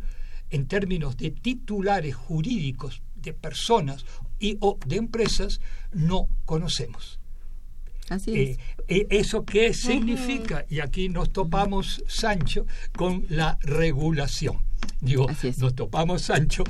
en 0.50 0.68
términos 0.68 1.18
de 1.18 1.32
titulares 1.32 2.16
jurídicos 2.16 3.02
de 3.16 3.34
personas 3.34 4.06
y 4.40 4.58
o 4.60 4.78
de 4.86 4.98
empresas 4.98 5.60
no 5.92 6.28
conocemos. 6.46 7.20
Así 8.10 8.32
es. 8.32 8.50
Eh, 8.50 8.60
eh, 8.88 9.08
¿Eso 9.10 9.46
qué 9.46 9.74
significa? 9.74 10.66
Y 10.70 10.80
aquí 10.80 11.10
nos 11.10 11.32
topamos, 11.32 12.04
Sancho, 12.08 12.66
con 12.96 13.26
la 13.30 13.58
regulación. 13.62 14.66
Digo, 15.02 15.28
nos 15.58 15.76
topamos 15.76 16.24
Sancho 16.24 16.64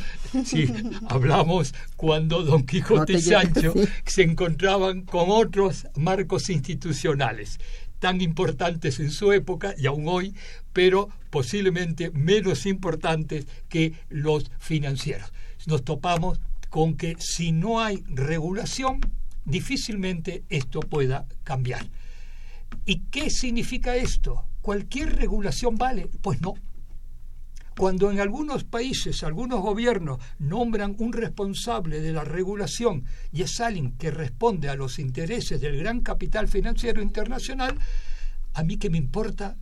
si 0.45 0.67
hablamos 1.09 1.73
cuando 1.95 2.43
Don 2.43 2.65
Quijote 2.65 3.13
y 3.13 3.21
Sancho 3.21 3.73
se 4.05 4.23
encontraban 4.23 5.03
con 5.03 5.25
otros 5.29 5.87
marcos 5.95 6.49
institucionales 6.49 7.59
tan 7.99 8.21
importantes 8.21 8.99
en 8.99 9.11
su 9.11 9.31
época 9.31 9.73
y 9.77 9.87
aún 9.87 10.07
hoy, 10.07 10.35
pero 10.73 11.09
posiblemente 11.29 12.11
menos 12.11 12.65
importantes 12.65 13.47
que 13.69 13.93
los 14.09 14.51
financieros. 14.59 15.31
Nos 15.65 15.83
topamos 15.83 16.39
con 16.69 16.95
que 16.95 17.15
si 17.19 17.51
no 17.51 17.79
hay 17.79 18.03
regulación, 18.07 18.99
difícilmente 19.47 20.43
esto 20.49 20.81
pueda 20.81 21.25
cambiar. 21.43 21.89
¿Y 22.85 22.99
qué 23.09 23.29
significa 23.29 23.95
esto? 23.95 24.45
¿Cualquier 24.61 25.15
regulación 25.15 25.75
vale? 25.77 26.09
Pues 26.21 26.41
no. 26.41 26.53
Cuando 27.77 28.11
en 28.11 28.19
algunos 28.19 28.63
países, 28.63 29.23
algunos 29.23 29.61
gobiernos 29.61 30.19
nombran 30.39 30.95
un 30.97 31.13
responsable 31.13 32.01
de 32.01 32.11
la 32.11 32.23
regulación 32.23 33.05
y 33.31 33.43
es 33.43 33.59
alguien 33.59 33.91
que 33.93 34.11
responde 34.11 34.67
a 34.67 34.75
los 34.75 34.99
intereses 34.99 35.61
del 35.61 35.77
gran 35.77 36.01
capital 36.01 36.47
financiero 36.47 37.01
internacional, 37.01 37.77
a 38.55 38.63
mí 38.63 38.77
que 38.77 38.89
me 38.89 38.97
importa 38.97 39.57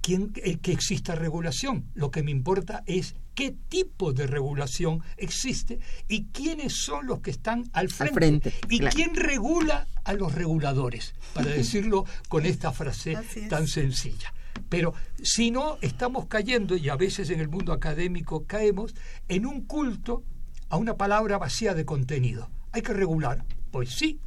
quién, 0.00 0.32
eh, 0.36 0.56
que 0.56 0.72
exista 0.72 1.14
regulación. 1.14 1.84
Lo 1.94 2.10
que 2.10 2.22
me 2.22 2.30
importa 2.30 2.82
es 2.86 3.14
qué 3.34 3.54
tipo 3.68 4.12
de 4.12 4.26
regulación 4.26 5.02
existe 5.16 5.80
y 6.08 6.26
quiénes 6.26 6.74
son 6.74 7.06
los 7.06 7.20
que 7.20 7.30
están 7.30 7.64
al 7.72 7.90
frente, 7.90 8.52
y 8.68 8.80
quién 8.80 9.14
regula 9.14 9.86
a 10.04 10.12
los 10.14 10.34
reguladores, 10.34 11.14
para 11.34 11.50
decirlo 11.50 12.04
con 12.28 12.46
esta 12.46 12.72
frase 12.72 13.16
tan 13.48 13.66
sencilla. 13.66 14.32
Pero 14.68 14.94
si 15.22 15.50
no, 15.50 15.78
estamos 15.80 16.26
cayendo, 16.26 16.76
y 16.76 16.88
a 16.88 16.96
veces 16.96 17.30
en 17.30 17.40
el 17.40 17.48
mundo 17.48 17.72
académico 17.72 18.46
caemos, 18.46 18.94
en 19.28 19.46
un 19.46 19.62
culto 19.62 20.24
a 20.68 20.76
una 20.76 20.96
palabra 20.96 21.38
vacía 21.38 21.74
de 21.74 21.84
contenido. 21.84 22.50
Hay 22.72 22.82
que 22.82 22.92
regular. 22.92 23.44
Pues 23.70 23.90
sí, 23.90 24.20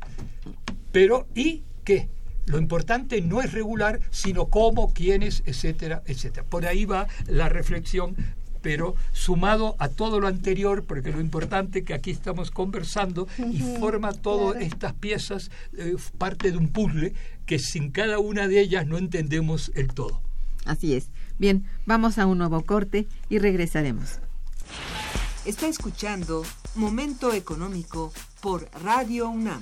pero 0.91 1.27
¿y 1.33 1.63
qué? 1.83 2.09
Lo 2.45 2.57
importante 2.57 3.21
no 3.21 3.41
es 3.41 3.53
regular, 3.53 3.99
sino 4.11 4.47
cómo, 4.47 4.93
quiénes, 4.93 5.43
etcétera, 5.45 6.03
etcétera. 6.05 6.45
Por 6.47 6.65
ahí 6.65 6.85
va 6.85 7.07
la 7.27 7.47
reflexión, 7.49 8.15
pero 8.63 8.95
sumado 9.11 9.75
a 9.77 9.89
todo 9.89 10.19
lo 10.19 10.27
anterior, 10.27 10.85
porque 10.85 11.11
lo 11.11 11.21
importante 11.21 11.83
que 11.83 11.93
aquí 11.93 12.09
estamos 12.09 12.49
conversando 12.49 13.27
y 13.51 13.59
forma 13.77 14.13
todas 14.13 14.59
estas 14.63 14.93
piezas 14.93 15.51
eh, 15.77 15.95
parte 16.17 16.49
de 16.49 16.57
un 16.57 16.69
puzzle 16.69 17.13
que 17.45 17.59
sin 17.59 17.91
cada 17.91 18.17
una 18.17 18.47
de 18.47 18.59
ellas 18.59 18.87
no 18.87 18.97
entendemos 18.97 19.71
el 19.75 19.93
todo. 19.93 20.21
Así 20.65 20.95
es. 20.95 21.09
Bien, 21.37 21.65
vamos 21.85 22.17
a 22.17 22.25
un 22.25 22.37
nuevo 22.37 22.63
corte 22.63 23.05
y 23.29 23.37
regresaremos. 23.37 24.19
Está 25.45 25.67
escuchando 25.67 26.43
Momento 26.75 27.33
Económico 27.33 28.13
por 28.41 28.69
Radio 28.81 29.29
UNAM. 29.29 29.61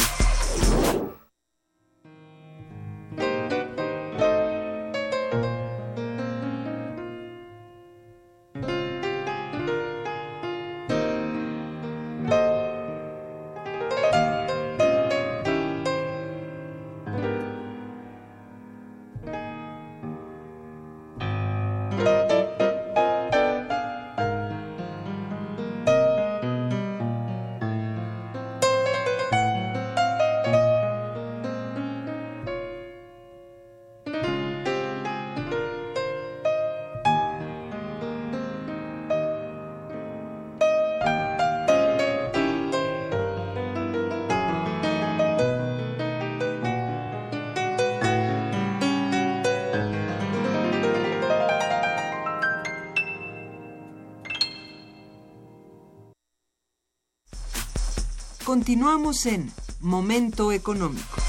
Continuamos 58.51 59.25
en 59.27 59.49
Momento 59.79 60.51
Económico. 60.51 61.21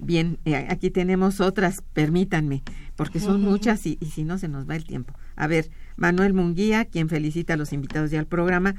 Bien, 0.00 0.40
eh, 0.44 0.66
aquí 0.68 0.90
tenemos 0.90 1.40
otras, 1.40 1.76
permítanme, 1.92 2.64
porque 2.96 3.20
son 3.20 3.42
muchas 3.42 3.86
y, 3.86 3.98
y, 4.00 4.06
si 4.06 4.24
no 4.24 4.38
se 4.38 4.48
nos 4.48 4.68
va 4.68 4.74
el 4.74 4.84
tiempo. 4.84 5.14
A 5.36 5.46
ver, 5.46 5.70
Manuel 5.94 6.34
Munguía, 6.34 6.86
quien 6.86 7.08
felicita 7.08 7.54
a 7.54 7.56
los 7.56 7.72
invitados 7.72 8.10
ya 8.10 8.18
al 8.18 8.26
programa, 8.26 8.74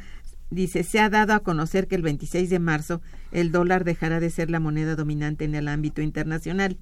dice, 0.50 0.84
se 0.84 1.00
ha 1.00 1.10
dado 1.10 1.34
a 1.34 1.40
conocer 1.40 1.88
que 1.88 1.96
el 1.96 2.02
26 2.02 2.50
de 2.50 2.60
marzo 2.60 3.02
el 3.32 3.54
dólar 3.54 3.86
dejará 3.86 4.20
de 4.20 4.30
ser 4.30 4.50
la 4.50 4.60
moneda 4.60 4.98
dominante 4.98 5.46
en 5.46 5.56
el 5.56 5.70
ámbito 5.70 6.02
internacional. 6.02 6.78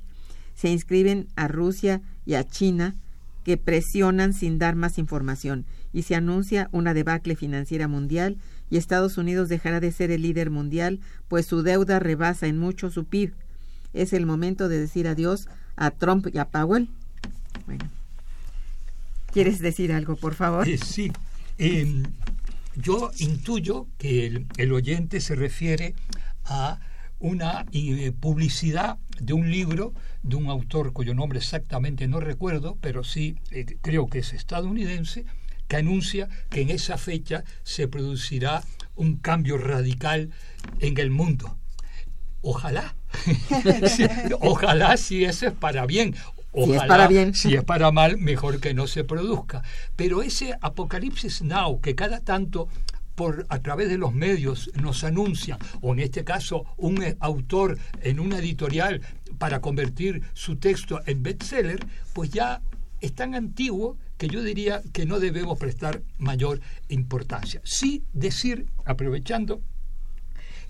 Se 0.55 0.69
inscriben 0.69 1.27
a 1.35 1.47
Rusia 1.47 2.01
y 2.25 2.33
a 2.33 2.45
China 2.45 2.95
que 3.43 3.57
presionan 3.57 4.33
sin 4.33 4.57
dar 4.57 4.75
más 4.75 4.97
información 4.97 5.67
y 5.95 6.03
se 6.03 6.13
anuncia 6.13 6.67
una 6.73 6.93
debacle 6.93 7.37
financiera 7.37 7.87
mundial 7.87 8.35
y 8.69 8.75
Estados 8.75 9.17
Unidos 9.17 9.47
dejará 9.47 9.79
de 9.79 9.93
ser 9.93 10.11
el 10.11 10.23
líder 10.23 10.49
mundial, 10.49 10.99
pues 11.29 11.45
su 11.45 11.63
deuda 11.63 11.99
rebasa 11.99 12.47
en 12.47 12.59
mucho 12.59 12.91
su 12.91 13.05
PIB. 13.05 13.33
Es 13.93 14.11
el 14.11 14.25
momento 14.25 14.67
de 14.67 14.77
decir 14.77 15.07
adiós 15.07 15.47
a 15.77 15.91
Trump 15.91 16.27
y 16.33 16.37
a 16.37 16.49
Powell. 16.49 16.89
Bueno. 17.65 17.89
¿Quieres 19.31 19.59
decir 19.59 19.93
algo, 19.93 20.17
por 20.17 20.33
favor? 20.33 20.67
Eh, 20.67 20.77
sí. 20.77 21.13
Eh, 21.57 22.03
yo 22.75 23.11
intuyo 23.19 23.87
que 23.97 24.27
el, 24.27 24.47
el, 24.57 24.73
oyente 24.73 25.21
se 25.21 25.35
refiere 25.35 25.95
a 26.43 26.77
una 27.19 27.65
eh, 27.71 28.11
publicidad 28.11 28.97
de 29.19 29.33
un 29.33 29.49
libro 29.49 29.93
de 30.23 30.35
un 30.35 30.47
autor 30.47 30.91
cuyo 30.91 31.13
nombre 31.13 31.39
exactamente 31.39 32.07
no 32.07 32.19
recuerdo, 32.19 32.77
pero 32.81 33.03
sí 33.03 33.37
eh, 33.51 33.77
creo 33.81 34.07
que 34.07 34.19
es 34.19 34.33
estadounidense, 34.33 35.25
que 35.67 35.77
anuncia 35.77 36.29
que 36.49 36.61
en 36.61 36.69
esa 36.69 36.97
fecha 36.97 37.43
se 37.63 37.87
producirá 37.87 38.63
un 38.95 39.17
cambio 39.17 39.57
radical 39.57 40.31
en 40.79 40.97
el 40.97 41.09
mundo. 41.09 41.57
Ojalá, 42.41 42.95
ojalá 44.39 44.97
si 44.97 45.25
eso 45.25 45.47
es 45.47 45.53
para 45.53 45.85
bien, 45.85 46.15
Ojalá, 46.57 46.77
si 46.77 46.83
es 46.83 46.87
para 46.87 47.07
bien. 47.07 47.33
Si 47.33 47.53
es 47.53 47.63
para 47.63 47.91
mal, 47.91 48.17
mejor 48.17 48.61
que 48.61 48.73
no 48.73 48.87
se 48.87 49.03
produzca. 49.03 49.61
Pero 49.95 50.21
ese 50.21 50.55
apocalipsis 50.61 51.41
now 51.41 51.81
que 51.81 51.95
cada 51.95 52.21
tanto 52.21 52.69
por 53.15 53.45
a 53.49 53.59
través 53.59 53.89
de 53.89 53.97
los 53.97 54.13
medios 54.13 54.69
nos 54.75 55.03
anuncian, 55.03 55.57
o 55.81 55.93
en 55.93 55.99
este 55.99 56.23
caso 56.23 56.65
un 56.77 57.03
autor 57.19 57.77
en 58.01 58.19
una 58.19 58.39
editorial 58.39 59.01
para 59.37 59.61
convertir 59.61 60.21
su 60.33 60.57
texto 60.57 61.01
en 61.05 61.23
bestseller, 61.23 61.85
pues 62.13 62.29
ya 62.29 62.61
es 63.01 63.13
tan 63.13 63.35
antiguo 63.35 63.97
que 64.17 64.27
yo 64.27 64.41
diría 64.41 64.81
que 64.93 65.05
no 65.05 65.19
debemos 65.19 65.59
prestar 65.59 66.01
mayor 66.17 66.61
importancia. 66.89 67.61
Sí 67.63 68.03
decir, 68.13 68.67
aprovechando, 68.85 69.61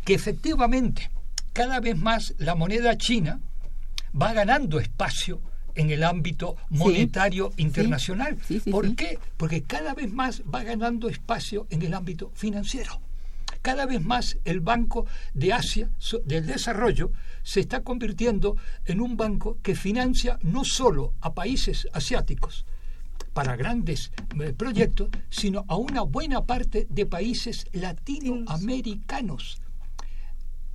que 0.04 0.14
efectivamente 0.14 1.10
cada 1.54 1.80
vez 1.80 1.98
más 1.98 2.34
la 2.38 2.56
moneda 2.56 2.98
china 2.98 3.40
va 4.20 4.34
ganando 4.34 4.80
espacio 4.80 5.42
en 5.76 5.90
el 5.90 6.04
ámbito 6.04 6.56
monetario 6.70 7.52
sí, 7.56 7.64
internacional. 7.64 8.38
Sí, 8.48 8.60
sí, 8.60 8.72
¿Por 8.72 8.96
qué? 8.96 9.20
Porque 9.38 9.64
cada 9.64 9.94
vez 9.94 10.12
más 10.12 10.42
va 10.44 10.64
ganando 10.64 11.10
espacio 11.10 11.68
en 11.70 11.82
el 11.82 11.94
ámbito 11.94 12.32
financiero. 12.34 13.02
Cada 13.62 13.86
vez 13.86 14.02
más 14.02 14.38
el 14.46 14.60
Banco 14.60 15.06
de 15.34 15.54
Asia 15.54 15.90
del 16.24 16.46
Desarrollo 16.46 17.12
se 17.44 17.60
está 17.60 17.82
convirtiendo 17.82 18.58
en 18.86 19.02
un 19.02 19.18
banco 19.18 19.58
que 19.64 19.76
financia 19.76 20.38
no 20.44 20.64
solo 20.64 21.14
a 21.20 21.34
países 21.34 21.88
asiáticos 21.92 22.66
para 23.36 23.58
grandes 23.58 24.12
eh, 24.40 24.54
proyectos, 24.54 25.10
sino 25.30 25.66
a 25.68 25.76
una 25.76 26.02
buena 26.02 26.46
parte 26.46 26.88
de 26.90 27.06
países 27.06 27.68
latinoamericanos 27.74 29.60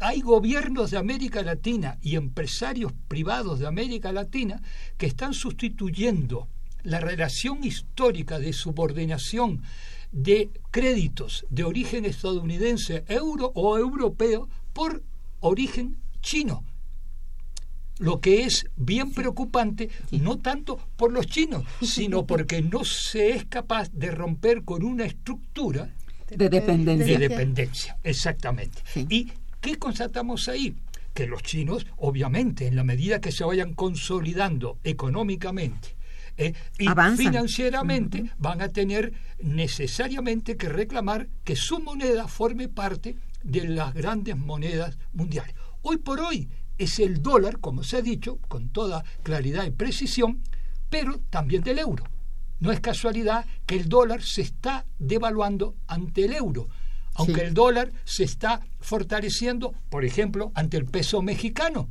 hay 0.02 0.22
gobiernos 0.22 0.90
de 0.90 0.96
América 0.96 1.42
Latina 1.42 1.98
y 2.00 2.16
empresarios 2.16 2.92
privados 3.06 3.58
de 3.58 3.66
América 3.66 4.12
Latina 4.12 4.62
que 4.96 5.04
están 5.04 5.34
sustituyendo 5.34 6.48
la 6.82 7.00
relación 7.00 7.62
histórica 7.64 8.38
de 8.38 8.54
subordinación 8.54 9.62
de 10.10 10.50
créditos 10.70 11.44
de 11.50 11.64
origen 11.64 12.06
estadounidense, 12.06 13.04
euro 13.08 13.52
o 13.54 13.76
europeo 13.76 14.48
por 14.72 15.02
origen 15.40 15.98
chino. 16.22 16.64
Lo 18.00 18.20
que 18.20 18.44
es 18.44 18.66
bien 18.76 19.12
preocupante, 19.12 19.90
no 20.10 20.38
tanto 20.38 20.78
por 20.96 21.12
los 21.12 21.26
chinos, 21.26 21.64
sino 21.82 22.26
porque 22.26 22.62
no 22.62 22.84
se 22.84 23.30
es 23.30 23.44
capaz 23.44 23.90
de 23.92 24.10
romper 24.10 24.64
con 24.64 24.82
una 24.82 25.04
estructura 25.04 25.94
de 26.28 26.48
dependencia. 26.48 27.18
De 27.18 27.28
dependencia, 27.28 27.98
exactamente. 28.02 28.82
¿Y 29.08 29.30
qué 29.60 29.76
constatamos 29.76 30.48
ahí? 30.48 30.74
Que 31.12 31.26
los 31.26 31.42
chinos, 31.42 31.86
obviamente, 31.96 32.66
en 32.66 32.76
la 32.76 32.84
medida 32.84 33.20
que 33.20 33.32
se 33.32 33.44
vayan 33.44 33.74
consolidando 33.74 34.78
económicamente, 34.84 35.96
eh, 36.36 36.54
y 36.78 36.86
financieramente 37.16 38.30
van 38.38 38.62
a 38.62 38.68
tener 38.68 39.12
necesariamente 39.42 40.56
que 40.56 40.68
reclamar 40.68 41.28
que 41.44 41.56
su 41.56 41.80
moneda 41.80 42.28
forme 42.28 42.68
parte 42.68 43.16
de 43.42 43.68
las 43.68 43.92
grandes 43.92 44.38
monedas 44.38 44.96
mundiales. 45.12 45.54
Hoy 45.82 45.98
por 45.98 46.20
hoy 46.20 46.48
es 46.80 46.98
el 46.98 47.22
dólar, 47.22 47.60
como 47.60 47.84
se 47.84 47.98
ha 47.98 48.02
dicho, 48.02 48.38
con 48.48 48.70
toda 48.70 49.04
claridad 49.22 49.66
y 49.66 49.70
precisión, 49.70 50.42
pero 50.88 51.20
también 51.28 51.62
del 51.62 51.78
euro. 51.78 52.04
No 52.58 52.72
es 52.72 52.80
casualidad 52.80 53.44
que 53.66 53.76
el 53.76 53.88
dólar 53.88 54.22
se 54.22 54.40
está 54.42 54.86
devaluando 54.98 55.76
ante 55.86 56.24
el 56.24 56.34
euro, 56.34 56.68
aunque 57.14 57.42
el 57.42 57.54
dólar 57.54 57.92
se 58.04 58.24
está 58.24 58.66
fortaleciendo, 58.80 59.74
por 59.90 60.04
ejemplo, 60.06 60.52
ante 60.54 60.78
el 60.78 60.86
peso 60.86 61.20
mexicano. 61.20 61.88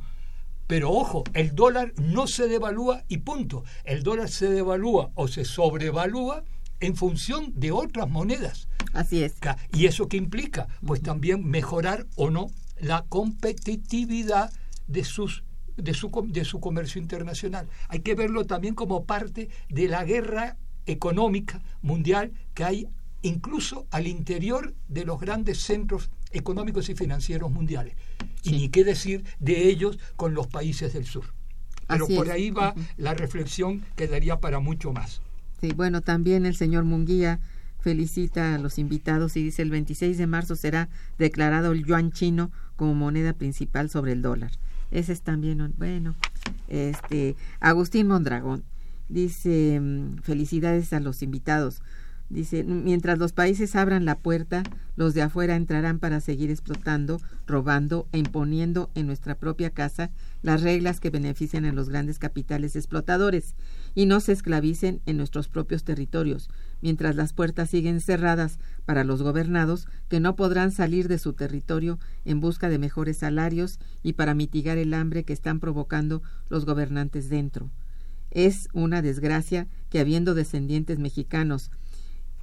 Pero 0.66 0.90
ojo, 0.90 1.22
el 1.34 1.54
dólar 1.54 1.92
no 1.96 2.26
se 2.26 2.48
devalúa 2.48 3.04
y 3.08 3.18
punto. 3.18 3.64
El 3.84 4.02
dólar 4.02 4.28
se 4.28 4.48
devalúa 4.48 5.10
o 5.14 5.28
se 5.28 5.44
sobrevalúa 5.44 6.44
en 6.80 6.96
función 6.96 7.52
de 7.54 7.70
otras 7.70 8.08
monedas. 8.08 8.68
Así 8.92 9.22
es. 9.22 9.34
¿Y 9.72 9.86
eso 9.86 10.08
qué 10.08 10.16
implica? 10.16 10.66
Pues 10.84 11.00
también 11.00 11.44
mejorar 11.44 12.06
o 12.16 12.30
no 12.30 12.48
la 12.80 13.04
competitividad 13.08 14.52
de 14.90 15.04
sus 15.04 15.44
de 15.76 15.94
su, 15.94 16.10
de 16.28 16.44
su 16.44 16.60
comercio 16.60 17.00
internacional. 17.00 17.68
Hay 17.88 18.00
que 18.00 18.14
verlo 18.14 18.44
también 18.44 18.74
como 18.74 19.04
parte 19.04 19.48
de 19.68 19.88
la 19.88 20.04
guerra 20.04 20.56
económica 20.86 21.62
mundial 21.80 22.32
que 22.54 22.64
hay 22.64 22.88
incluso 23.22 23.86
al 23.90 24.06
interior 24.06 24.74
de 24.88 25.04
los 25.04 25.20
grandes 25.20 25.60
centros 25.60 26.10
económicos 26.32 26.88
y 26.88 26.94
financieros 26.94 27.50
mundiales. 27.50 27.94
Y 28.42 28.52
ni 28.52 28.68
qué 28.68 28.84
decir 28.84 29.24
de 29.38 29.68
ellos 29.68 29.98
con 30.16 30.34
los 30.34 30.46
países 30.46 30.92
del 30.92 31.06
sur. 31.06 31.24
Pero 31.86 32.06
por 32.06 32.30
ahí 32.30 32.50
va 32.50 32.74
la 32.96 33.14
reflexión 33.14 33.84
que 33.96 34.06
daría 34.06 34.38
para 34.40 34.60
mucho 34.60 34.92
más. 34.92 35.20
Sí, 35.60 35.72
bueno, 35.74 36.00
también 36.00 36.46
el 36.46 36.56
señor 36.56 36.84
Munguía 36.84 37.40
felicita 37.80 38.54
a 38.54 38.58
los 38.58 38.78
invitados 38.78 39.36
y 39.36 39.42
dice 39.42 39.62
el 39.62 39.70
26 39.70 40.16
de 40.16 40.26
marzo 40.26 40.54
será 40.54 40.88
declarado 41.18 41.72
el 41.72 41.84
yuan 41.84 42.12
chino 42.12 42.50
como 42.76 42.94
moneda 42.94 43.32
principal 43.32 43.90
sobre 43.90 44.12
el 44.12 44.22
dólar. 44.22 44.52
Ese 44.90 45.12
es 45.12 45.22
también, 45.22 45.74
bueno, 45.78 46.14
este, 46.68 47.36
Agustín 47.60 48.08
Mondragón 48.08 48.64
dice, 49.08 49.78
mm, 49.80 50.18
felicidades 50.22 50.92
a 50.92 51.00
los 51.00 51.22
invitados. 51.22 51.82
Dice, 52.30 52.62
mientras 52.62 53.18
los 53.18 53.32
países 53.32 53.74
abran 53.74 54.04
la 54.04 54.14
puerta, 54.14 54.62
los 54.94 55.14
de 55.14 55.22
afuera 55.22 55.56
entrarán 55.56 55.98
para 55.98 56.20
seguir 56.20 56.48
explotando, 56.50 57.20
robando 57.44 58.06
e 58.12 58.18
imponiendo 58.18 58.88
en 58.94 59.08
nuestra 59.08 59.34
propia 59.34 59.70
casa 59.70 60.12
las 60.40 60.62
reglas 60.62 61.00
que 61.00 61.10
benefician 61.10 61.64
a 61.64 61.72
los 61.72 61.88
grandes 61.88 62.20
capitales 62.20 62.76
explotadores 62.76 63.56
y 63.96 64.06
no 64.06 64.20
se 64.20 64.30
esclavicen 64.30 65.00
en 65.06 65.16
nuestros 65.16 65.48
propios 65.48 65.82
territorios, 65.82 66.50
mientras 66.82 67.16
las 67.16 67.32
puertas 67.32 67.70
siguen 67.70 68.00
cerradas 68.00 68.58
para 68.84 69.04
los 69.04 69.22
gobernados 69.22 69.88
que 70.08 70.20
no 70.20 70.36
podrán 70.36 70.72
salir 70.72 71.08
de 71.08 71.18
su 71.18 71.32
territorio 71.32 71.98
en 72.24 72.40
busca 72.40 72.68
de 72.68 72.78
mejores 72.78 73.18
salarios 73.18 73.78
y 74.02 74.14
para 74.14 74.34
mitigar 74.34 74.78
el 74.78 74.94
hambre 74.94 75.24
que 75.24 75.32
están 75.32 75.60
provocando 75.60 76.22
los 76.48 76.64
gobernantes 76.64 77.28
dentro. 77.28 77.70
Es 78.30 78.68
una 78.72 79.02
desgracia 79.02 79.66
que 79.88 80.00
habiendo 80.00 80.34
descendientes 80.34 80.98
mexicanos 80.98 81.70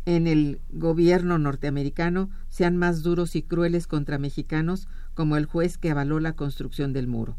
en 0.06 0.26
el 0.28 0.62
gobierno 0.72 1.38
norteamericano 1.38 2.30
sean 2.50 2.78
más 2.78 3.04
duros 3.04 3.36
y 3.36 3.42
crueles 3.42 3.88
contra 3.88 4.18
mexicanos 4.18 4.88
como 5.14 5.36
el 5.36 5.46
juez 5.46 5.78
que 5.78 5.92
avaló 5.92 6.20
la 6.22 6.34
construcción 6.34 6.94
del 6.94 7.08
muro. 7.08 7.36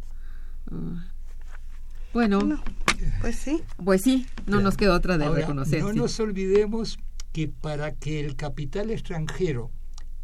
Bueno, 2.12 2.62
pues 3.20 3.36
sí. 3.36 3.62
Pues 3.82 4.02
sí, 4.02 4.26
no 4.46 4.60
nos 4.60 4.76
queda 4.76 4.94
otra 4.94 5.18
de 5.18 5.28
reconocer. 5.28 5.82
No 5.82 5.92
nos 5.92 6.18
olvidemos 6.20 6.98
que 7.32 7.48
para 7.48 7.92
que 7.92 8.20
el 8.20 8.36
capital 8.36 8.90
extranjero 8.90 9.70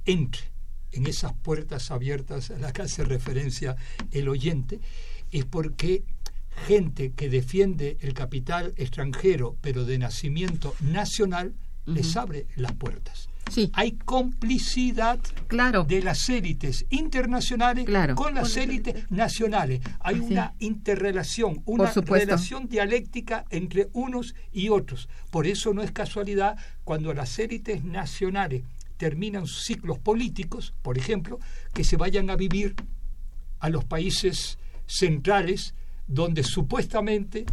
entre 0.05 0.55
en 0.93 1.07
esas 1.07 1.32
puertas 1.35 1.91
abiertas 1.91 2.51
a 2.51 2.59
las 2.59 2.72
que 2.72 2.82
hace 2.82 3.05
referencia 3.05 3.76
el 4.12 4.28
oyente, 4.28 4.80
es 5.30 5.45
porque 5.45 6.05
gente 6.66 7.12
que 7.12 7.28
defiende 7.28 7.99
el 8.01 8.14
capital 8.14 8.72
extranjero, 8.76 9.57
pero 9.61 9.85
de 9.85 9.99
nacimiento 9.99 10.74
nacional, 10.80 11.55
les 11.85 12.16
abre 12.16 12.47
las 12.57 12.72
puertas. 12.72 13.28
Sí. 13.51 13.70
Hay 13.74 13.92
complicidad 13.92 15.18
claro. 15.47 15.84
de 15.84 16.03
las 16.03 16.28
élites 16.28 16.86
internacionales 16.90 17.86
con 18.14 18.34
las 18.34 18.57
élites 18.57 19.11
nacionales. 19.11 19.80
Hay 20.01 20.20
una 20.20 20.55
interrelación, 20.59 21.62
una 21.66 21.92
relación 21.92 22.68
dialéctica 22.68 23.45
entre 23.51 23.88
unos 23.92 24.34
y 24.53 24.70
otros. 24.70 25.09
Por 25.30 25.47
eso 25.47 25.72
no 25.74 25.82
es 25.82 25.92
casualidad 25.92 26.57
cuando 26.84 27.12
las 27.14 27.38
élites 27.38 27.84
nacionales 27.84 28.62
terminan 28.97 29.47
sus 29.47 29.64
ciclos 29.64 29.99
políticos, 29.99 30.74
por 30.82 30.99
ejemplo, 30.99 31.38
que 31.72 31.84
se 31.84 31.97
vayan 31.97 32.30
a 32.30 32.36
vivir 32.36 32.74
a 33.61 33.68
los 33.68 33.84
países 33.84 34.59
centrales 34.86 35.74
donde 36.07 36.42
supuestamente 36.42 37.45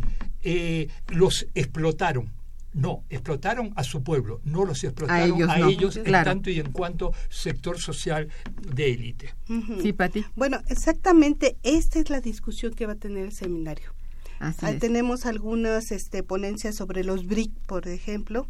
eh, 0.44 0.90
los 1.10 1.48
explotaron 1.56 2.30
no, 2.74 3.04
explotaron 3.10 3.74
a 3.76 3.84
su 3.84 4.04
pueblo, 4.04 4.42
no 4.44 4.66
los 4.66 4.84
explotaron 4.84 5.50
a 5.50 5.60
ellos, 5.68 5.98
en 5.98 6.12
tanto 6.12 6.50
y 6.50 6.60
en 6.60 6.72
cuanto 6.72 7.14
sector 7.30 7.80
social 7.80 8.30
de 8.62 8.94
élite. 8.94 9.34
Sí, 9.82 9.94
Pati. 9.94 10.26
Bueno, 10.36 10.60
exactamente 10.68 11.58
esta 11.64 12.00
es 12.00 12.10
la 12.10 12.22
discusión 12.22 12.74
que 12.74 12.86
va 12.86 12.94
a 12.94 12.98
tener 12.98 13.26
el 13.26 13.32
seminario. 13.32 13.94
Así 14.40 14.66
Tenemos 14.80 15.28
algunas 15.28 15.92
este, 15.92 16.24
ponencias 16.24 16.76
sobre 16.76 17.04
los 17.04 17.28
BRIC, 17.28 17.52
por 17.68 17.88
ejemplo, 17.88 18.48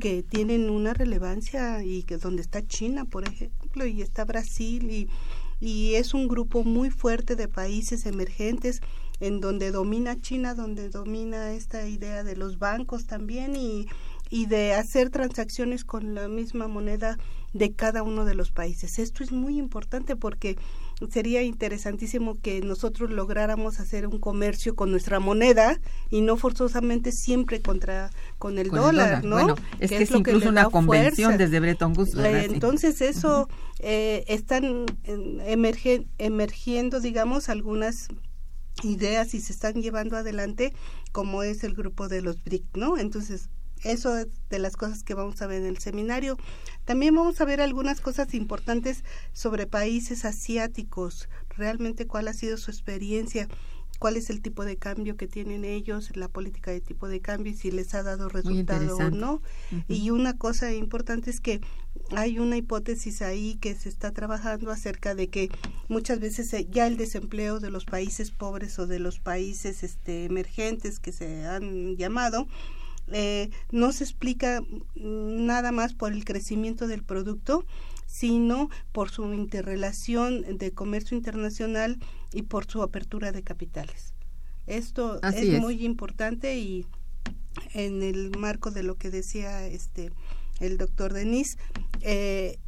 que 0.00 0.22
tienen 0.22 0.70
una 0.70 0.94
relevancia 0.94 1.84
y 1.84 2.02
que 2.04 2.16
donde 2.16 2.40
está 2.40 2.66
China, 2.66 3.04
por 3.04 3.28
ejemplo, 3.28 3.84
y 3.84 4.00
está 4.00 4.24
Brasil 4.24 4.90
y, 4.90 5.10
y 5.60 5.96
es 5.96 6.14
un 6.14 6.28
grupo 6.28 6.64
muy 6.64 6.88
fuerte 6.88 7.36
de 7.36 7.46
países 7.46 8.06
emergentes 8.06 8.80
en 9.26 9.40
donde 9.40 9.70
domina 9.70 10.20
China, 10.20 10.54
donde 10.54 10.90
domina 10.90 11.52
esta 11.52 11.88
idea 11.88 12.22
de 12.24 12.36
los 12.36 12.58
bancos 12.58 13.06
también 13.06 13.56
y, 13.56 13.86
y 14.28 14.46
de 14.46 14.74
hacer 14.74 15.08
transacciones 15.08 15.84
con 15.84 16.14
la 16.14 16.28
misma 16.28 16.68
moneda 16.68 17.16
de 17.54 17.72
cada 17.72 18.02
uno 18.02 18.26
de 18.26 18.34
los 18.34 18.50
países. 18.50 18.98
Esto 18.98 19.22
es 19.24 19.32
muy 19.32 19.58
importante 19.58 20.16
porque 20.16 20.56
sería 21.10 21.42
interesantísimo 21.42 22.38
que 22.40 22.60
nosotros 22.60 23.10
lográramos 23.10 23.80
hacer 23.80 24.06
un 24.06 24.18
comercio 24.18 24.74
con 24.74 24.90
nuestra 24.90 25.20
moneda 25.20 25.80
y 26.10 26.20
no 26.20 26.36
forzosamente 26.36 27.10
siempre 27.12 27.62
contra 27.62 28.10
con 28.38 28.58
el, 28.58 28.70
dólar, 28.70 29.24
¿no? 29.24 29.36
Bueno, 29.36 29.54
es 29.78 29.90
que, 29.90 30.02
es, 30.02 30.10
incluso 30.10 30.48
una 30.48 30.68
convención 30.68 31.38
desde 31.38 31.60
Bretton 31.60 31.94
Woods. 31.96 32.14
Eh, 32.16 32.44
entonces 32.44 33.00
eso 33.00 33.48
eh, 33.78 34.24
están 34.28 34.86
emergiendo, 36.18 37.00
digamos, 37.00 37.48
algunas 37.48 38.08
ideas 38.82 39.34
y 39.34 39.40
se 39.40 39.52
están 39.52 39.74
llevando 39.74 40.16
adelante 40.16 40.72
como 41.12 41.42
es 41.42 41.64
el 41.64 41.74
grupo 41.74 42.08
de 42.08 42.22
los 42.22 42.42
BRIC, 42.42 42.64
¿no? 42.76 42.98
Entonces, 42.98 43.48
eso 43.84 44.16
es 44.16 44.28
de 44.48 44.58
las 44.58 44.76
cosas 44.76 45.02
que 45.02 45.14
vamos 45.14 45.40
a 45.42 45.46
ver 45.46 45.62
en 45.62 45.68
el 45.68 45.78
seminario. 45.78 46.38
También 46.84 47.14
vamos 47.14 47.40
a 47.40 47.44
ver 47.44 47.60
algunas 47.60 48.00
cosas 48.00 48.34
importantes 48.34 49.04
sobre 49.32 49.66
países 49.66 50.24
asiáticos, 50.24 51.28
realmente 51.50 52.06
cuál 52.06 52.28
ha 52.28 52.32
sido 52.32 52.56
su 52.56 52.70
experiencia 52.70 53.48
cuál 54.04 54.18
es 54.18 54.28
el 54.28 54.42
tipo 54.42 54.66
de 54.66 54.76
cambio 54.76 55.16
que 55.16 55.26
tienen 55.26 55.64
ellos, 55.64 56.14
la 56.14 56.28
política 56.28 56.70
de 56.70 56.82
tipo 56.82 57.08
de 57.08 57.22
cambio 57.22 57.54
y 57.54 57.56
si 57.56 57.70
les 57.70 57.94
ha 57.94 58.02
dado 58.02 58.28
resultado 58.28 58.98
o 58.98 59.08
no. 59.08 59.40
Y 59.88 60.10
una 60.10 60.36
cosa 60.36 60.74
importante 60.74 61.30
es 61.30 61.40
que 61.40 61.62
hay 62.14 62.38
una 62.38 62.58
hipótesis 62.58 63.22
ahí 63.22 63.54
que 63.54 63.74
se 63.74 63.88
está 63.88 64.10
trabajando 64.10 64.70
acerca 64.70 65.14
de 65.14 65.28
que 65.28 65.48
muchas 65.88 66.20
veces 66.20 66.52
eh, 66.52 66.66
ya 66.70 66.86
el 66.86 66.98
desempleo 66.98 67.60
de 67.60 67.70
los 67.70 67.86
países 67.86 68.30
pobres 68.30 68.78
o 68.78 68.86
de 68.86 68.98
los 68.98 69.20
países 69.20 69.82
este, 69.82 70.26
emergentes 70.26 71.00
que 71.00 71.10
se 71.10 71.46
han 71.46 71.96
llamado 71.96 72.46
eh, 73.10 73.48
no 73.70 73.90
se 73.92 74.04
explica 74.04 74.60
nada 74.96 75.72
más 75.72 75.94
por 75.94 76.12
el 76.12 76.26
crecimiento 76.26 76.86
del 76.86 77.02
producto, 77.02 77.64
sino 78.14 78.70
por 78.92 79.10
su 79.10 79.34
interrelación 79.34 80.56
de 80.56 80.70
comercio 80.70 81.16
internacional 81.16 81.98
y 82.32 82.42
por 82.42 82.64
su 82.70 82.80
apertura 82.80 83.32
de 83.32 83.42
capitales. 83.42 84.14
Esto 84.68 85.20
es, 85.20 85.60
muy 85.60 85.84
importante 85.84 86.56
y 86.56 86.86
en 87.72 88.04
el 88.04 88.30
marco 88.38 88.70
de 88.70 88.84
lo 88.84 88.94
que 88.94 89.10
decía 89.10 89.66
este 89.66 90.12
el 90.60 90.78
doctor 90.78 91.12
Denis, 91.12 91.58
eh, 92.02 92.60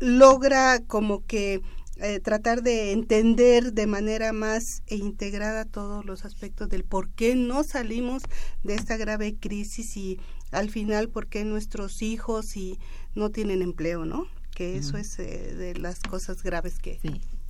logra 0.00 0.80
como 0.86 1.26
que 1.26 1.60
eh, 1.96 2.20
tratar 2.20 2.62
de 2.62 2.92
entender 2.92 3.74
de 3.74 3.86
manera 3.86 4.32
más 4.32 4.82
e 4.86 4.96
integrada 4.96 5.66
todos 5.66 6.06
los 6.06 6.24
aspectos 6.24 6.70
del 6.70 6.84
por 6.84 7.10
qué 7.10 7.34
no 7.34 7.64
salimos 7.64 8.22
de 8.62 8.76
esta 8.76 8.96
grave 8.96 9.36
crisis 9.38 9.94
y 9.98 10.18
al 10.52 10.70
final 10.70 11.10
por 11.10 11.26
qué 11.26 11.44
nuestros 11.44 12.00
hijos 12.00 12.56
y 12.56 12.78
no 13.14 13.28
tienen 13.28 13.60
empleo, 13.60 14.06
¿no? 14.06 14.26
Que 14.54 14.76
eso 14.76 14.96
es 14.96 15.18
eh, 15.18 15.54
de 15.54 15.74
las 15.74 16.00
cosas 16.00 16.42
graves 16.42 16.78
que, 16.78 17.00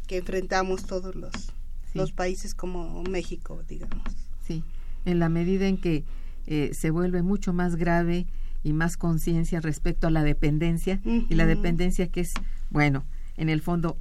que 0.07 0.18
enfrentamos 0.18 0.86
todos 0.86 1.14
los, 1.14 1.32
los 1.92 2.12
países 2.12 2.55
como 2.55 3.02
México, 3.05 3.62
digamos. 3.68 4.02
Sí, 4.46 4.64
en 5.05 5.18
la 5.18 5.28
medida 5.28 5.66
en 5.68 5.78
que 5.78 6.05
eh, 6.46 6.70
se 6.74 6.90
vuelve 6.90 7.22
mucho 7.22 7.52
más 7.52 7.76
grave 7.76 8.26
y 8.62 8.72
más 8.72 8.96
conciencia 8.96 9.61
respecto 9.61 10.07
a 10.07 10.11
la 10.11 10.22
dependencia 10.22 11.00
y 11.05 11.34
la 11.34 11.46
dependencia 11.46 12.09
que 12.09 12.20
es, 12.20 12.32
bueno, 12.70 13.05
en 13.36 13.50
el 13.50 13.61
fondo 13.61 13.98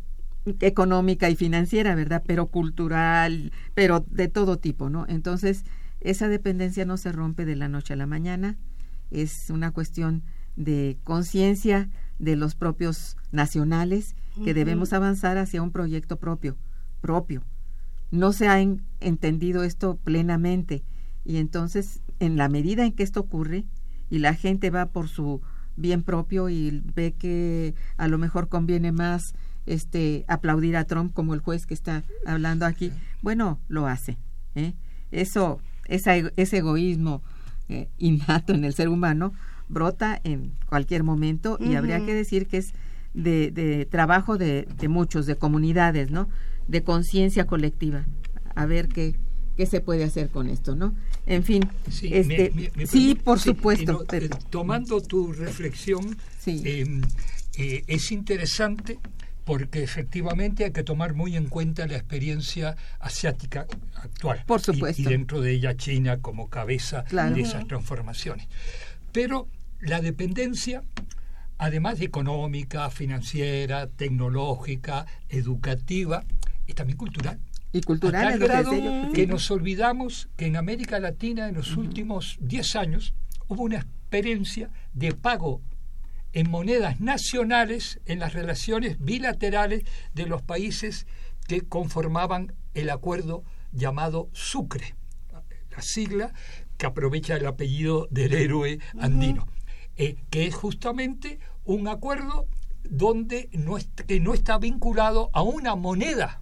económica 0.60 1.30
y 1.30 1.36
financiera, 1.36 1.96
¿verdad? 1.96 2.24
Pero 2.26 2.48
cultural, 2.48 3.52
pero 3.74 4.06
de 4.10 4.28
todo 4.28 4.58
tipo, 4.58 4.90
¿no? 4.90 5.06
Entonces, 5.08 5.64
esa 6.02 6.28
dependencia 6.28 6.86
no 6.86 6.98
se 6.98 7.12
rompe 7.12 7.46
de 7.46 7.56
la 7.56 7.70
noche 7.70 7.94
a 7.94 7.98
la 7.98 8.08
mañana, 8.08 8.58
es 9.12 9.50
una 9.50 9.72
cuestión 9.72 10.24
de 10.56 10.98
conciencia 11.04 11.90
de 12.24 12.36
los 12.36 12.56
propios 12.56 13.18
nacionales 13.32 14.16
que 14.44 14.54
debemos 14.54 14.94
avanzar 14.94 15.38
hacia 15.38 15.62
un 15.62 15.72
proyecto 15.72 16.18
propio, 16.18 16.58
propio. 17.02 17.44
No 18.12 18.34
se 18.34 18.48
ha 18.48 18.60
entendido 19.00 19.64
esto 19.64 19.98
plenamente 20.04 20.84
y 21.26 21.38
entonces 21.38 22.02
en 22.20 22.38
la 22.38 22.50
medida 22.50 22.86
en 22.86 22.94
que 22.94 23.04
esto 23.04 23.20
ocurre 23.20 23.66
y 24.10 24.20
la 24.20 24.34
gente 24.34 24.70
va 24.70 24.88
por 24.88 25.08
su 25.08 25.42
bien 25.76 26.04
propio 26.04 26.50
y 26.50 26.82
ve 26.96 27.14
que 27.14 27.76
a 27.98 28.08
lo 28.08 28.18
mejor 28.18 28.48
conviene 28.48 28.92
más 28.92 29.34
este 29.66 30.26
aplaudir 30.28 30.78
a 30.78 30.86
Trump 30.86 31.14
como 31.14 31.34
el 31.34 31.40
juez 31.40 31.66
que 31.66 31.74
está 31.74 32.04
hablando 32.26 32.66
aquí, 32.66 32.92
bueno, 33.22 33.60
lo 33.68 33.88
hace. 33.88 34.18
¿eh? 34.56 34.74
Eso, 35.12 35.60
ese 35.88 36.58
egoísmo 36.58 37.22
eh, 37.70 37.90
innato 37.98 38.54
en 38.54 38.66
el 38.66 38.74
ser 38.74 38.90
humano 38.90 39.34
brota 39.70 40.20
en 40.24 40.54
cualquier 40.68 41.04
momento 41.04 41.58
y 41.60 41.76
habría 41.76 42.06
que 42.06 42.14
decir 42.14 42.48
que 42.48 42.58
es 42.58 42.74
de, 43.14 43.52
de 43.52 43.86
trabajo 43.86 44.38
de, 44.38 44.68
de, 44.80 44.88
muchos, 44.88 45.26
de 45.26 45.36
comunidades, 45.36 46.12
¿no? 46.12 46.30
De 46.68 46.84
conciencia 46.84 47.46
colectiva. 47.46 48.06
A 48.56 48.66
ver 48.66 48.88
qué, 48.88 49.16
qué 49.58 49.66
se 49.66 49.82
puede 49.82 50.04
hacer 50.04 50.30
con 50.30 50.50
esto, 50.50 50.76
¿no? 50.76 50.96
En 51.26 51.44
fin, 51.44 51.70
sí, 51.90 52.10
este, 52.12 52.72
sí 52.86 53.16
por 53.16 53.40
supuesto. 53.40 54.06
Eh, 54.12 54.30
tomando 54.50 55.02
tu 55.02 55.32
reflexión, 55.32 56.18
em, 56.46 57.02
es 57.56 58.12
interesante 58.12 59.00
porque 59.46 59.84
efectivamente 59.84 60.66
hay 60.66 60.72
que 60.72 60.84
tomar 60.84 61.14
muy 61.14 61.36
en 61.36 61.48
cuenta 61.48 61.86
la 61.88 61.96
experiencia 61.96 62.76
asiática 63.00 63.68
actual. 63.96 64.44
Por 64.46 64.62
supuesto. 64.62 65.02
Y, 65.02 65.06
dentro 65.06 65.42
de 65.42 65.52
ella 65.52 65.76
China 65.76 66.20
como 66.20 66.50
cabeza 66.50 67.04
de 67.04 67.42
esas 67.42 67.68
transformaciones. 67.68 68.48
Pero 69.14 69.48
la 69.80 70.02
dependencia, 70.02 70.84
además 71.58 72.00
de 72.00 72.06
económica, 72.06 72.90
financiera, 72.90 73.88
tecnológica, 73.88 75.06
educativa, 75.30 76.26
es 76.68 76.76
también 76.76 76.98
cultural. 76.98 77.40
Y 77.72 77.82
cultural 77.82 78.34
es 78.34 78.40
grado 78.40 78.72
que 79.14 79.28
nos 79.28 79.50
olvidamos 79.52 80.30
que 80.36 80.48
en 80.48 80.58
América 80.58 81.00
Latina 81.00 81.48
en 81.48 81.56
los 81.56 81.78
últimos 81.78 82.38
10 82.42 82.76
años 82.76 83.14
hubo 83.48 83.64
una 83.64 83.78
experiencia 83.78 84.70
de 84.94 85.14
pago 85.14 85.62
en 86.34 86.50
monedas 86.50 87.00
nacionales 87.00 88.00
en 88.06 88.20
las 88.20 88.34
relaciones 88.34 89.00
bilaterales 89.00 89.84
de 90.14 90.26
los 90.26 90.42
países 90.42 91.06
que 91.48 91.62
conformaban 91.62 92.54
el 92.74 92.90
acuerdo 92.90 93.44
llamado 93.72 94.30
Sucre, 94.34 94.96
la 95.72 95.82
sigla 95.82 96.34
que 96.78 96.86
aprovecha 96.86 97.36
el 97.36 97.46
apellido 97.46 98.08
del 98.12 98.34
héroe 98.34 98.80
andino, 99.00 99.48
eh, 99.96 100.16
que 100.30 100.48
es 100.48 100.56
justamente 100.56 101.40
un 101.66 101.88
acuerdo 101.88 102.48
donde 102.84 103.50
no 103.54 103.78
que 104.08 104.20
no 104.20 104.34
está 104.34 104.58
vinculado 104.58 105.30
a 105.34 105.42
una 105.42 105.76
moneda 105.76 106.42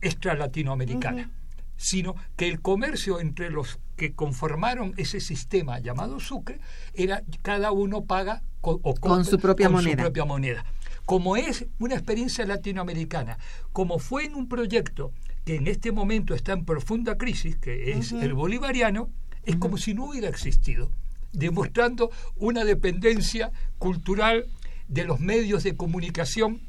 extra 0.00 0.34
latinoamericana, 0.34 1.30
sino 1.76 2.16
que 2.36 2.48
el 2.48 2.60
comercio 2.60 3.20
entre 3.20 3.50
los 3.50 3.78
que 3.96 4.14
conformaron 4.14 4.94
ese 4.96 5.20
sistema 5.20 5.78
llamado 5.78 6.20
Sucre 6.20 6.60
era 6.94 7.22
cada 7.42 7.72
uno 7.72 8.04
paga 8.04 8.42
con, 8.60 9.24
su, 9.24 9.38
propia, 9.38 9.68
moneda. 9.68 10.02
propia 10.02 10.24
moneda. 10.24 10.64
Como 11.04 11.36
es 11.36 11.66
una 11.80 11.94
experiencia 11.94 12.46
latinoamericana, 12.46 13.38
como 13.72 13.98
fue 13.98 14.24
en 14.24 14.34
un 14.34 14.48
proyecto 14.48 15.12
que 15.44 15.56
en 15.56 15.66
este 15.66 15.90
momento 15.90 16.34
está 16.34 16.52
en 16.52 16.64
profunda 16.64 17.18
crisis, 17.18 17.56
que 17.56 17.92
es 17.92 18.12
el 18.12 18.34
bolivariano, 18.34 19.10
es 19.44 19.56
como 19.56 19.76
si 19.76 19.94
no 19.94 20.06
hubiera 20.06 20.28
existido, 20.28 20.90
demostrando 21.32 22.10
una 22.36 22.64
dependencia 22.64 23.52
cultural 23.78 24.46
de 24.88 25.04
los 25.04 25.20
medios 25.20 25.62
de 25.64 25.76
comunicación. 25.76 26.60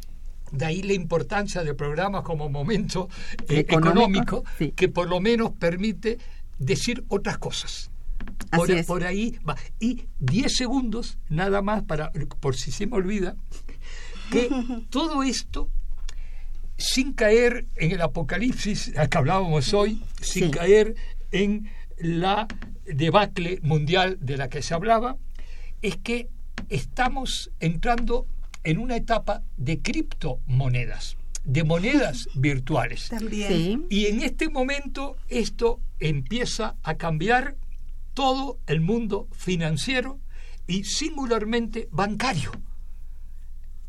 De 0.51 0.65
ahí 0.65 0.83
la 0.83 0.93
importancia 0.93 1.63
de 1.63 1.73
programas 1.73 2.23
como 2.23 2.49
Momento 2.49 3.09
eh, 3.49 3.59
Económico, 3.59 4.43
que 4.75 4.87
por 4.87 5.09
lo 5.09 5.19
menos 5.19 5.51
permite 5.51 6.19
decir 6.59 7.03
otras 7.07 7.37
cosas. 7.37 7.89
Por, 8.85 9.03
ahí 9.03 9.37
va. 9.47 9.57
Y 9.79 10.05
10 10.19 10.55
segundos, 10.55 11.17
nada 11.27 11.61
más, 11.61 11.83
para 11.83 12.11
por 12.39 12.55
si 12.55 12.71
se 12.71 12.85
me 12.85 12.95
olvida, 12.95 13.35
que 14.31 14.49
todo 14.89 15.23
esto, 15.23 15.69
sin 16.77 17.13
caer 17.13 17.65
en 17.75 17.91
el 17.91 18.01
apocalipsis 18.01 18.95
al 18.95 19.09
que 19.09 19.17
hablábamos 19.17 19.73
hoy, 19.73 20.01
sin 20.21 20.51
caer 20.51 20.95
en 21.31 21.69
la 21.97 22.47
debacle 22.85 23.59
mundial 23.63 24.17
de 24.21 24.37
la 24.37 24.49
que 24.49 24.61
se 24.61 24.73
hablaba, 24.73 25.17
es 25.81 25.97
que 25.97 26.29
estamos 26.69 27.51
entrando 27.59 28.27
en 28.63 28.77
una 28.77 28.95
etapa 28.95 29.43
de 29.57 29.81
criptomonedas 29.81 31.17
de 31.43 31.63
monedas 31.63 32.29
virtuales. 32.35 33.09
También. 33.09 33.85
Y 33.89 34.07
en 34.07 34.21
este 34.21 34.49
momento 34.49 35.17
esto 35.27 35.79
empieza 35.99 36.75
a 36.83 36.95
cambiar 36.95 37.55
todo 38.13 38.59
el 38.67 38.81
mundo 38.81 39.27
financiero 39.31 40.19
y 40.67 40.83
singularmente 40.83 41.89
bancario. 41.91 42.51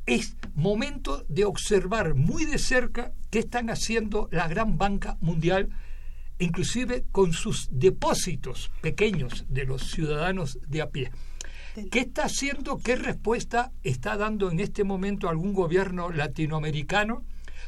Es 0.06 0.36
momento 0.54 1.24
de 1.28 1.44
observar 1.44 2.14
muy 2.14 2.44
de 2.44 2.58
cerca 2.58 3.12
qué 3.30 3.38
están 3.38 3.70
haciendo 3.70 4.28
la 4.30 4.48
gran 4.48 4.76
banca 4.76 5.16
mundial, 5.20 5.70
inclusive 6.38 7.04
con 7.12 7.32
sus 7.32 7.68
depósitos 7.70 8.70
pequeños 8.80 9.44
de 9.48 9.64
los 9.64 9.90
ciudadanos 9.90 10.58
de 10.68 10.82
a 10.82 10.90
pie. 10.90 11.10
¿Qué 11.90 12.00
está 12.00 12.24
haciendo? 12.24 12.78
¿Qué 12.78 12.96
respuesta 12.96 13.72
está 13.82 14.16
dando 14.16 14.50
en 14.50 14.60
este 14.60 14.84
momento 14.84 15.28
algún 15.28 15.52
gobierno 15.52 16.10
latinoamericano 16.10 17.24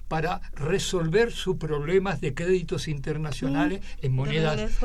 para 0.09 0.41
resolver 0.53 1.33
sus 1.33 1.57
problemas 1.57 2.21
de 2.21 2.35
créditos 2.35 2.89
internacionales 2.89 3.81
mm, 3.81 4.07
en 4.07 4.13
monedas. 4.13 4.79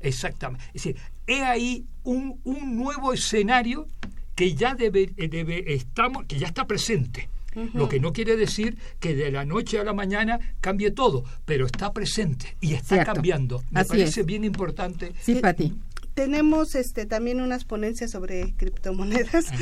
exactamente. 0.00 0.64
Es 0.68 0.84
decir, 0.84 0.96
he 1.26 1.42
ahí 1.42 1.84
un, 2.04 2.40
un 2.44 2.76
nuevo 2.76 3.12
escenario 3.12 3.86
que 4.34 4.54
ya 4.54 4.74
debe, 4.74 5.06
debe 5.16 5.74
estamos, 5.74 6.24
que 6.24 6.38
ya 6.38 6.46
está 6.46 6.66
presente. 6.66 7.28
Lo 7.74 7.88
que 7.88 8.00
no 8.00 8.12
quiere 8.12 8.36
decir 8.36 8.78
que 9.00 9.14
de 9.14 9.30
la 9.30 9.44
noche 9.44 9.78
a 9.78 9.84
la 9.84 9.92
mañana 9.92 10.38
cambie 10.60 10.90
todo, 10.90 11.24
pero 11.44 11.66
está 11.66 11.92
presente 11.92 12.56
y 12.60 12.74
está 12.74 13.04
cambiando. 13.04 13.62
Me 13.70 13.84
parece 13.84 14.22
bien 14.22 14.44
importante. 14.44 15.12
Sí, 15.20 15.36
Pati. 15.36 15.72
Tenemos 16.14 16.74
este 16.74 17.06
también 17.06 17.40
unas 17.40 17.64
ponencias 17.64 18.10
sobre 18.10 18.54
criptomonedas. 18.56 19.46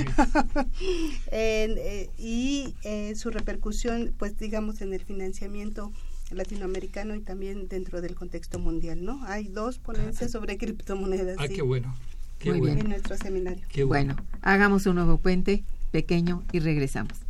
Eh, 1.33 2.09
y 2.19 2.75
eh, 2.85 3.15
su 3.15 3.31
repercusión 3.31 4.15
pues 4.19 4.37
digamos 4.39 4.81
en 4.81 4.93
el 4.93 5.01
financiamiento 5.05 5.93
latinoamericano 6.31 7.15
y 7.15 7.21
también 7.21 7.69
dentro 7.69 8.01
del 8.01 8.15
contexto 8.15 8.59
mundial 8.59 9.05
no 9.05 9.25
hay 9.25 9.49
dos 9.49 9.79
ponencias 9.79 10.31
sobre 10.31 10.57
criptomonedas 10.59 11.37
ah 11.39 11.49
qué 11.49 11.63
bueno 11.63 11.95
qué 12.39 12.53
bueno. 12.53 12.81
en 12.81 12.89
nuestro 12.89 13.17
seminario. 13.17 13.65
Qué 13.69 13.85
bueno. 13.85 14.17
hagamos 14.43 14.87
un 14.87 14.97
nuevo 14.97 15.19
puente 15.19 15.63
pequeño 15.93 16.43
y 16.53 16.61
regresamos 16.61 17.30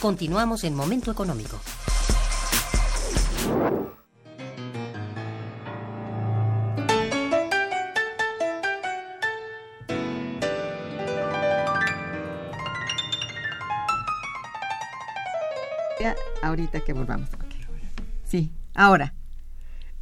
Continuamos 0.00 0.64
en 0.64 0.74
Momento 0.74 1.10
Económico. 1.10 1.60
Ahorita 16.42 16.80
que 16.80 16.92
volvamos. 16.92 17.28
Sí, 18.24 18.50
ahora. 18.74 19.14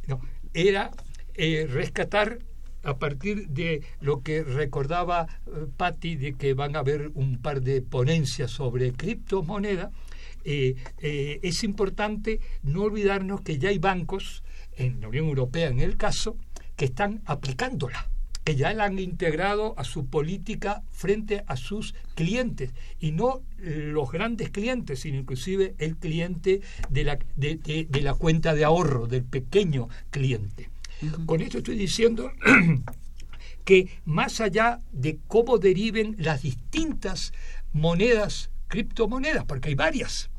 No, 0.07 0.21
era 0.53 0.89
eh, 1.35 1.67
rescatar 1.69 2.39
a 2.83 2.97
partir 2.97 3.49
de 3.49 3.83
lo 3.99 4.23
que 4.23 4.43
recordaba 4.43 5.27
Patti 5.77 6.15
de 6.15 6.33
que 6.33 6.53
van 6.53 6.75
a 6.75 6.79
haber 6.79 7.11
un 7.13 7.39
par 7.41 7.61
de 7.61 7.81
ponencias 7.81 8.51
sobre 8.51 8.93
criptomoneda, 8.93 9.91
eh, 10.43 10.75
eh, 10.99 11.39
es 11.43 11.63
importante 11.63 12.39
no 12.63 12.83
olvidarnos 12.83 13.41
que 13.41 13.57
ya 13.57 13.69
hay 13.69 13.77
bancos, 13.77 14.43
en 14.77 15.01
la 15.01 15.09
Unión 15.09 15.27
Europea 15.27 15.67
en 15.67 15.79
el 15.79 15.97
caso, 15.97 16.37
que 16.75 16.85
están 16.85 17.21
aplicándola 17.25 18.09
que 18.43 18.55
ya 18.55 18.73
la 18.73 18.85
han 18.85 18.97
integrado 18.97 19.75
a 19.77 19.83
su 19.83 20.07
política 20.07 20.81
frente 20.89 21.43
a 21.45 21.55
sus 21.55 21.93
clientes 22.15 22.71
y 22.99 23.11
no 23.11 23.43
los 23.59 24.11
grandes 24.11 24.49
clientes, 24.49 25.01
sino 25.01 25.19
inclusive 25.19 25.75
el 25.77 25.97
cliente 25.97 26.61
de 26.89 27.03
la, 27.03 27.19
de 27.35 28.01
la 28.01 28.13
cuenta 28.15 28.55
de 28.55 28.63
ahorro, 28.63 29.05
del 29.05 29.23
pequeño 29.23 29.87
cliente. 30.09 30.69
Con 31.27 31.41
esto 31.41 31.59
estoy 31.59 31.75
diciendo 31.75 32.31
que 33.63 33.89
más 34.05 34.41
allá 34.41 34.79
de 34.91 35.19
cómo 35.27 35.57
deriven 35.57 36.15
las 36.19 36.41
distintas 36.41 37.33
monedas 37.73 38.49
criptomonedas, 38.67 39.45
porque 39.45 39.69
hay 39.69 39.75
varias. 39.75 40.29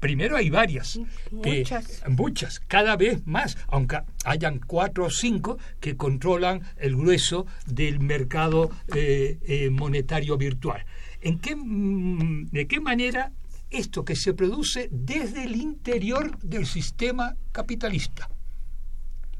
Primero 0.00 0.36
hay 0.36 0.50
varias. 0.50 1.00
Muchas. 1.30 2.02
muchas, 2.08 2.60
cada 2.60 2.96
vez 2.96 3.26
más, 3.26 3.56
aunque 3.68 4.00
hayan 4.24 4.58
cuatro 4.58 5.06
o 5.06 5.10
cinco 5.10 5.58
que 5.80 5.96
controlan 5.96 6.60
el 6.76 6.94
grueso 6.94 7.46
del 7.66 8.00
mercado 8.00 8.70
eh, 8.94 9.38
eh, 9.42 9.70
monetario 9.70 10.36
virtual. 10.36 10.84
¿En 11.22 11.38
qué, 11.38 11.56
mm, 11.56 12.50
¿De 12.50 12.66
qué 12.66 12.80
manera 12.80 13.32
esto 13.70 14.04
que 14.04 14.14
se 14.14 14.34
produce 14.34 14.88
desde 14.92 15.44
el 15.44 15.56
interior 15.56 16.38
del 16.40 16.66
sistema 16.66 17.34
capitalista? 17.50 18.28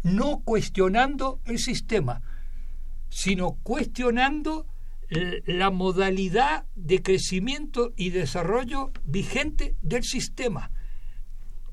no 0.03 0.41
cuestionando 0.45 1.41
el 1.45 1.59
sistema, 1.59 2.22
sino 3.11 3.58
cuestionando 3.62 4.66
la 5.11 5.70
modalidad 5.70 6.64
de 6.76 7.02
crecimiento 7.02 7.92
y 7.96 8.11
desarrollo 8.11 8.92
vigente 9.04 9.76
del 9.82 10.04
sistema. 10.04 10.70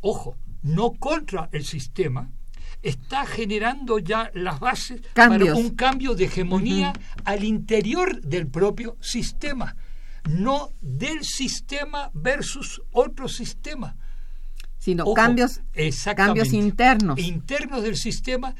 Ojo, 0.01 0.35
no 0.63 0.93
contra 0.93 1.47
el 1.51 1.63
sistema, 1.63 2.31
está 2.81 3.25
generando 3.25 3.99
ya 3.99 4.31
las 4.33 4.59
bases 4.59 5.01
para 5.13 5.55
un 5.55 5.69
cambio 5.75 6.15
de 6.15 6.25
hegemonía 6.25 6.93
al 7.23 7.43
interior 7.43 8.21
del 8.21 8.47
propio 8.47 8.97
sistema, 8.99 9.75
no 10.29 10.73
del 10.81 11.23
sistema 11.23 12.09
versus 12.13 12.81
otro 12.91 13.29
sistema 13.29 13.95
sino 14.87 15.13
cambios, 15.13 15.61
cambios 16.15 16.53
internos. 16.53 17.19
Internos 17.19 17.83
del 17.83 17.97
sistema 17.97 18.55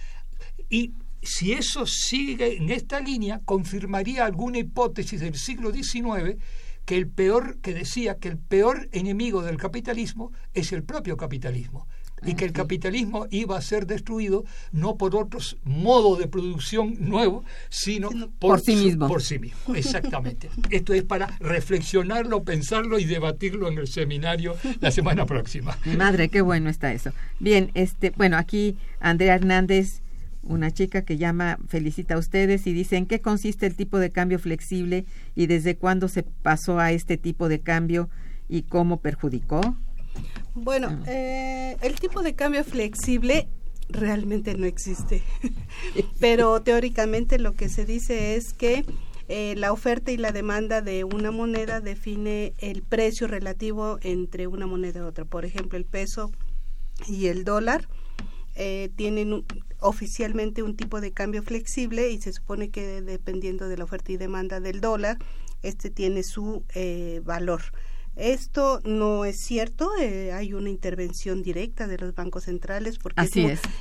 y 0.69 0.91
si 1.28 1.51
eso 1.51 1.86
sigue 1.86 2.55
en 2.55 2.71
esta 2.71 3.01
línea, 3.01 3.41
confirmaría 3.43 4.25
alguna 4.25 4.59
hipótesis 4.59 5.19
del 5.19 5.36
siglo 5.36 5.73
XIX 5.73 6.38
que 6.86 6.95
el 6.95 7.09
peor, 7.09 7.57
que 7.57 7.73
decía 7.73 8.15
que 8.15 8.30
el 8.30 8.38
peor 8.38 8.88
enemigo 8.93 9.43
del 9.43 9.57
capitalismo 9.57 10.32
es 10.53 10.71
el 10.71 10.84
propio 10.84 11.17
capitalismo 11.17 11.86
y 12.25 12.36
que 12.36 12.45
el 12.45 12.53
capitalismo 12.53 13.28
iba 13.30 13.57
a 13.57 13.61
ser 13.61 13.86
destruido 13.86 14.45
no 14.71 14.95
por 14.95 15.17
otros 15.17 15.57
modos 15.65 16.17
de 16.17 16.28
producción 16.28 16.95
nuevos, 16.97 17.45
sino 17.69 18.09
por, 18.39 18.61
sí 18.61 18.75
mismo. 18.75 19.07
Por 19.09 19.21
sí 19.21 19.38
mismo, 19.38 19.75
exactamente. 19.75 20.49
Esto 20.69 20.93
es 20.93 21.03
para 21.03 21.28
reflexionarlo, 21.41 22.43
pensarlo 22.43 22.99
y 22.99 23.05
debatirlo 23.05 23.67
en 23.67 23.78
el 23.80 23.88
seminario 23.88 24.55
la 24.80 24.91
semana 24.91 25.25
próxima. 25.25 25.78
Madre, 25.97 26.30
qué 26.30 26.39
bueno 26.39 26.69
está 26.69 26.93
eso. 26.93 27.11
Bien, 27.39 27.69
este, 27.73 28.11
bueno, 28.11 28.38
aquí 28.38 28.78
Andrea 29.01 29.36
Hernández 29.36 30.01
una 30.48 30.72
chica 30.72 31.04
que 31.04 31.18
llama 31.18 31.58
felicita 31.68 32.16
a 32.16 32.18
ustedes 32.18 32.68
y 32.68 32.74
dice 32.74 32.98
en 32.98 33.06
qué 33.06 33.22
consiste 33.22 33.66
el 33.66 33.76
tipo 33.76 34.00
de 34.00 34.12
cambio 34.12 34.39
flexible 34.39 35.06
y 35.36 35.48
desde 35.48 35.76
cuándo 35.76 36.08
se 36.08 36.24
pasó 36.24 36.80
a 36.80 36.91
este 36.91 37.18
tipo 37.18 37.50
de 37.50 37.60
cambio 37.60 38.10
y 38.50 38.64
cómo 38.64 39.02
perjudicó. 39.02 39.76
Bueno, 40.56 40.88
ah. 40.89 41.04
eh, 41.08 41.78
el 41.82 41.95
tipo 41.95 42.22
de 42.22 42.34
cambio 42.34 42.64
flexible 42.64 43.48
realmente 43.89 44.56
no 44.56 44.66
existe, 44.66 45.22
pero 46.20 46.62
teóricamente 46.62 47.39
lo 47.39 47.54
que 47.54 47.70
se 47.70 47.86
dice 47.86 48.36
es 48.36 48.54
que 48.54 48.86
eh, 49.30 49.56
la 49.58 49.74
oferta 49.74 50.12
y 50.12 50.18
la 50.18 50.32
demanda 50.32 50.82
de 50.82 51.04
una 51.04 51.32
moneda 51.32 51.82
define 51.82 52.54
el 52.60 52.82
precio 52.82 53.28
relativo 53.28 54.00
entre 54.02 54.48
una 54.48 54.68
moneda 54.68 55.00
y 55.00 55.04
otra. 55.04 55.26
Por 55.26 55.45
ejemplo, 55.45 55.78
el 55.78 55.86
peso 55.86 56.32
y 57.08 57.28
el 57.28 57.43
dólar 57.43 57.88
eh, 58.58 58.89
tienen 58.95 59.45
oficialmente 59.80 60.64
un 60.64 60.76
tipo 60.76 60.99
de 60.99 61.14
cambio 61.14 61.43
flexible 61.43 62.10
y 62.10 62.20
se 62.20 62.34
supone 62.34 62.70
que 62.70 63.01
dependiendo 63.01 63.70
de 63.70 63.78
la 63.78 63.86
oferta 63.86 64.12
y 64.12 64.18
demanda 64.18 64.60
del 64.60 64.82
dólar, 64.82 65.18
este 65.62 65.89
tiene 65.89 66.24
su 66.24 66.64
valor. 67.24 67.62
Esto 68.18 68.82
no 68.84 69.26
es 69.26 69.39
cierto, 69.39 69.91
eh, 70.01 70.32
hay 70.32 70.53
una 70.53 70.72
intervención 70.72 71.43
directa 71.43 71.86
de 71.86 71.99
los 71.99 72.16
bancos 72.16 72.45
centrales 72.45 72.97
porque 72.97 73.22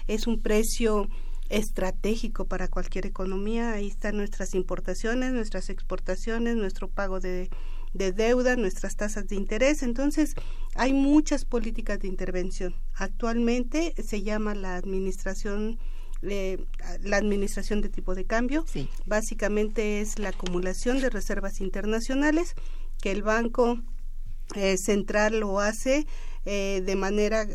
es, 0.07 0.27
un, 0.27 0.43
precio 0.43 1.09
estratégico 1.49 2.45
para 2.45 2.68
cualquier 2.68 3.07
economía. 3.07 3.72
Ahí 3.72 3.87
están 3.87 4.18
nuestras 4.18 4.55
importaciones, 4.55 5.33
nuestras 5.33 5.70
exportaciones, 5.70 6.55
nuestro 6.57 6.89
pago 6.89 7.18
de, 7.18 7.49
deuda, 7.97 8.57
nuestras 8.57 8.97
tasas 8.97 9.26
de 9.28 9.36
interés. 9.36 9.82
Entonces, 9.82 10.34
hay 10.74 10.92
muchas 10.92 11.44
políticas 11.44 11.99
de 12.01 12.09
intervención. 12.09 12.74
Actualmente 12.94 13.94
se 14.03 14.22
llama 14.22 14.55
la 14.55 14.76
administración 14.76 15.78
eh, 16.22 16.64
la 17.03 17.18
administración 17.18 17.82
de 17.82 17.90
tipo 17.90 18.14
de 18.14 18.24
cambio. 18.24 18.64
Básicamente 19.05 20.01
es 20.01 20.18
la 20.18 20.30
acumulación 20.30 21.01
de 21.01 21.11
reservas 21.11 21.61
internacionales 21.61 22.55
que 23.01 23.12
el 23.12 23.22
banco 23.22 23.78
eh, 24.55 24.76
central 24.76 25.40
lo 25.40 25.61
hace 25.61 26.07
eh, 26.44 26.82
de 26.84 26.97
manera 26.97 27.47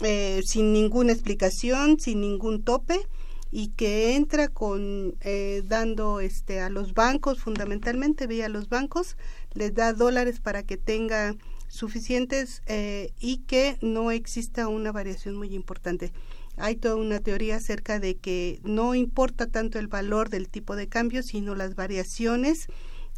eh, 0.00 0.42
sin 0.44 0.72
ninguna 0.72 1.12
explicación, 1.12 1.98
sin 1.98 2.20
ningún 2.20 2.62
tope 2.62 3.00
y 3.50 3.68
que 3.68 4.16
entra 4.16 4.48
con 4.48 5.14
dando 5.64 6.18
este 6.18 6.58
a 6.58 6.68
los 6.68 6.92
bancos 6.92 7.38
fundamentalmente 7.38 8.26
vía 8.26 8.48
los 8.48 8.68
bancos 8.68 9.16
les 9.54 9.74
da 9.74 9.92
dólares 9.92 10.40
para 10.40 10.62
que 10.62 10.76
tenga 10.76 11.34
suficientes 11.68 12.62
y 13.18 13.38
que 13.46 13.78
no 13.80 14.10
exista 14.10 14.68
una 14.68 14.92
variación 14.92 15.36
muy 15.36 15.54
importante. 15.54 16.12
Hay 16.56 16.76
toda 16.76 16.96
una 16.96 17.18
teoría 17.18 17.56
acerca 17.56 17.98
de 17.98 18.16
que 18.16 18.60
no 18.62 18.94
importa 18.94 19.48
tanto 19.48 19.78
el 19.78 19.88
valor 19.88 20.28
del 20.28 20.48
tipo 20.48 20.76
de 20.76 20.88
cambio 20.88 21.22
sino 21.22 21.54
las 21.54 21.74
variaciones 21.74 22.68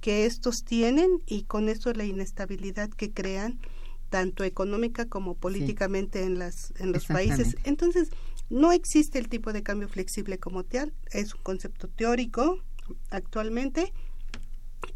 que 0.01 0.25
estos 0.25 0.65
tienen 0.65 1.23
y 1.27 1.43
con 1.43 1.69
eso 1.69 1.93
la 1.93 2.05
inestabilidad 2.05 2.89
que 2.91 3.13
crean 3.13 3.59
tanto 4.09 4.45
económica 4.45 5.07
como 5.07 5.35
políticamente 5.35 6.23
en 6.23 6.39
las 6.39 6.73
en 6.79 6.93
los 6.93 7.07
países. 7.07 7.57
Entonces, 7.65 8.11
no 8.49 8.73
existe 8.73 9.19
el 9.19 9.29
tipo 9.29 9.53
de 9.53 9.63
cambio 9.63 9.89
flexible 9.89 10.39
como 10.39 10.65
tal, 10.65 10.95
es 11.11 11.35
un 11.35 11.43
concepto 11.43 11.89
teórico 11.89 12.63
actualmente 13.11 13.93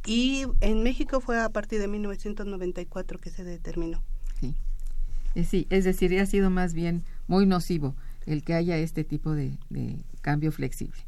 y 0.07 0.45
en 0.61 0.83
México 0.83 1.21
fue 1.21 1.41
a 1.41 1.49
partir 1.51 1.81
de 1.81 1.89
1994 1.89 3.19
que 3.19 3.31
se 3.31 3.45
determinó. 3.45 4.03
Sí, 4.41 4.55
eh, 5.35 5.45
sí 5.45 5.67
es 5.71 5.85
decir, 5.85 6.19
ha 6.19 6.27
sido 6.27 6.51
más 6.51 6.75
bien 6.75 7.05
muy 7.27 7.47
nocivo 7.47 7.95
el 8.27 8.43
que 8.43 8.55
haya 8.55 8.77
este 8.77 9.05
tipo 9.05 9.33
de, 9.33 9.57
cambio 10.21 10.53
flexible. 10.53 11.01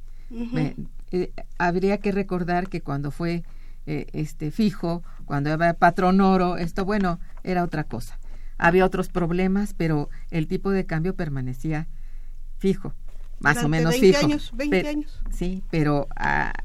Eh, 1.10 1.32
habría 1.58 1.98
que 1.98 2.10
recordar 2.10 2.68
que 2.68 2.80
cuando 2.80 3.10
fue 3.10 3.44
eh, 3.86 4.06
este 4.12 4.50
fijo, 4.50 5.02
cuando 5.24 5.52
había 5.52 5.74
patrón 5.74 6.20
oro, 6.20 6.56
esto 6.56 6.84
bueno, 6.84 7.20
era 7.44 7.64
otra 7.64 7.84
cosa. 7.84 8.18
Había 8.56 8.86
otros 8.86 9.08
problemas, 9.08 9.74
pero 9.74 10.08
el 10.30 10.46
tipo 10.46 10.70
de 10.70 10.86
cambio 10.86 11.14
permanecía 11.14 11.88
fijo, 12.58 12.94
más 13.43 13.62
o 13.62 13.68
menos 13.68 13.93
20 13.93 14.07
fijo. 14.07 14.26
Años, 14.26 14.53
20 14.55 14.88
años. 14.88 15.20
Sí, 15.30 15.62
pero 15.70 16.09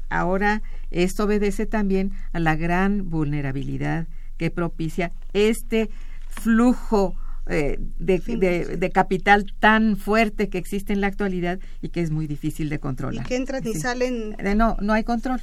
ahora 0.08 0.62
esto 0.90 1.24
obedece 1.24 1.66
también 1.66 2.12
a 2.32 2.38
la 2.38 2.56
gran 2.56 3.10
vulnerabilidad 3.10 4.06
que 4.36 4.50
propicia 4.50 5.12
este 5.32 5.90
flujo 6.28 7.16
eh, 7.50 7.78
de, 7.98 8.90
capital 8.92 9.46
tan 9.58 9.96
fuerte 9.96 10.50
que 10.50 10.58
existe 10.58 10.92
en 10.92 11.00
la 11.00 11.06
actualidad 11.06 11.58
y 11.80 11.88
que 11.88 12.02
es 12.02 12.10
muy 12.10 12.26
difícil 12.26 12.68
de 12.68 12.78
controlar. 12.78 13.24
Y 13.24 13.28
que 13.28 13.36
entran 13.36 13.66
y 13.66 13.74
salen. 13.74 14.36
Eh, 14.38 14.54
no, 14.54 14.76
no 14.80 14.92
hay 14.92 15.04
control. 15.04 15.40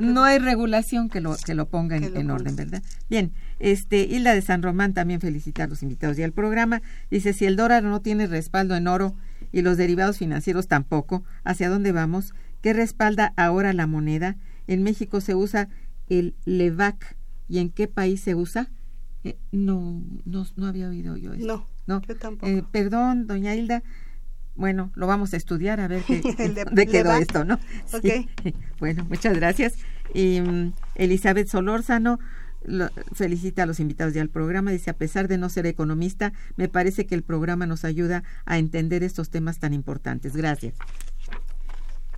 No 0.00 0.24
hay 0.24 0.38
regulación 0.38 1.10
que 1.10 1.20
lo, 1.20 1.36
que 1.36 1.54
lo 1.54 1.66
ponga 1.68 1.96
en, 1.96 2.30
orden, 2.30 2.56
¿verdad? 2.56 2.82
Bien, 3.10 3.32
este, 3.58 4.02
Hilda 4.04 4.34
de 4.34 4.40
San 4.40 4.62
Román 4.62 4.94
también 4.94 5.20
felicita 5.20 5.64
a 5.64 5.66
los 5.66 5.82
invitados 5.82 6.18
y 6.18 6.22
al 6.22 6.32
programa. 6.32 6.80
Dice, 7.10 7.34
si 7.34 7.44
el 7.44 7.56
dólar 7.56 7.82
no 7.82 8.00
tiene 8.00 8.26
respaldo 8.26 8.74
en 8.74 8.86
oro 8.88 9.14
y 9.52 9.62
los 9.62 9.76
derivados 9.76 10.18
financieros 10.18 10.66
tampoco, 10.66 11.24
¿hacia 11.44 11.68
dónde 11.68 11.92
vamos? 11.92 12.34
¿Qué 12.62 12.72
respalda 12.72 13.32
ahora 13.36 13.72
la 13.72 13.86
moneda? 13.86 14.36
En 14.66 14.82
México 14.82 15.20
se 15.20 15.34
usa 15.34 15.68
el 16.08 16.34
LEVAC. 16.44 17.16
¿Y 17.48 17.58
en 17.58 17.70
qué 17.70 17.88
país 17.88 18.20
se 18.20 18.34
usa? 18.34 18.70
Eh, 19.24 19.36
no, 19.52 20.02
no, 20.24 20.46
no 20.56 20.66
había 20.66 20.88
oído 20.88 21.16
yo 21.16 21.32
eso. 21.34 21.46
No, 21.46 21.66
no. 21.86 22.02
yo 22.02 22.16
tampoco. 22.16 22.46
Eh, 22.50 22.64
perdón, 22.70 23.26
doña 23.26 23.54
Hilda. 23.54 23.82
Bueno, 24.54 24.90
lo 24.94 25.06
vamos 25.06 25.32
a 25.34 25.36
estudiar 25.36 25.80
a 25.80 25.88
ver 25.88 26.02
qué, 26.02 26.20
de, 26.72 26.86
quedó 26.86 27.12
esto, 27.14 27.44
¿no? 27.44 27.58
Bueno, 28.78 29.04
muchas 29.08 29.36
gracias. 29.36 29.76
Y 30.14 30.40
mm, 30.40 30.72
Elizabeth 30.94 31.48
Solórzano 31.48 32.18
felicita 33.12 33.62
a 33.62 33.66
los 33.66 33.80
invitados 33.80 34.14
ya 34.14 34.22
al 34.22 34.28
programa. 34.28 34.70
Dice, 34.70 34.90
a 34.90 34.96
pesar 34.96 35.28
de 35.28 35.38
no 35.38 35.48
ser 35.48 35.66
economista, 35.66 36.32
me 36.56 36.68
parece 36.68 37.06
que 37.06 37.14
el 37.14 37.22
programa 37.22 37.66
nos 37.66 37.84
ayuda 37.84 38.24
a 38.44 38.58
entender 38.58 39.02
estos 39.02 39.30
temas 39.30 39.58
tan 39.58 39.72
importantes. 39.72 40.36
Gracias. 40.36 40.74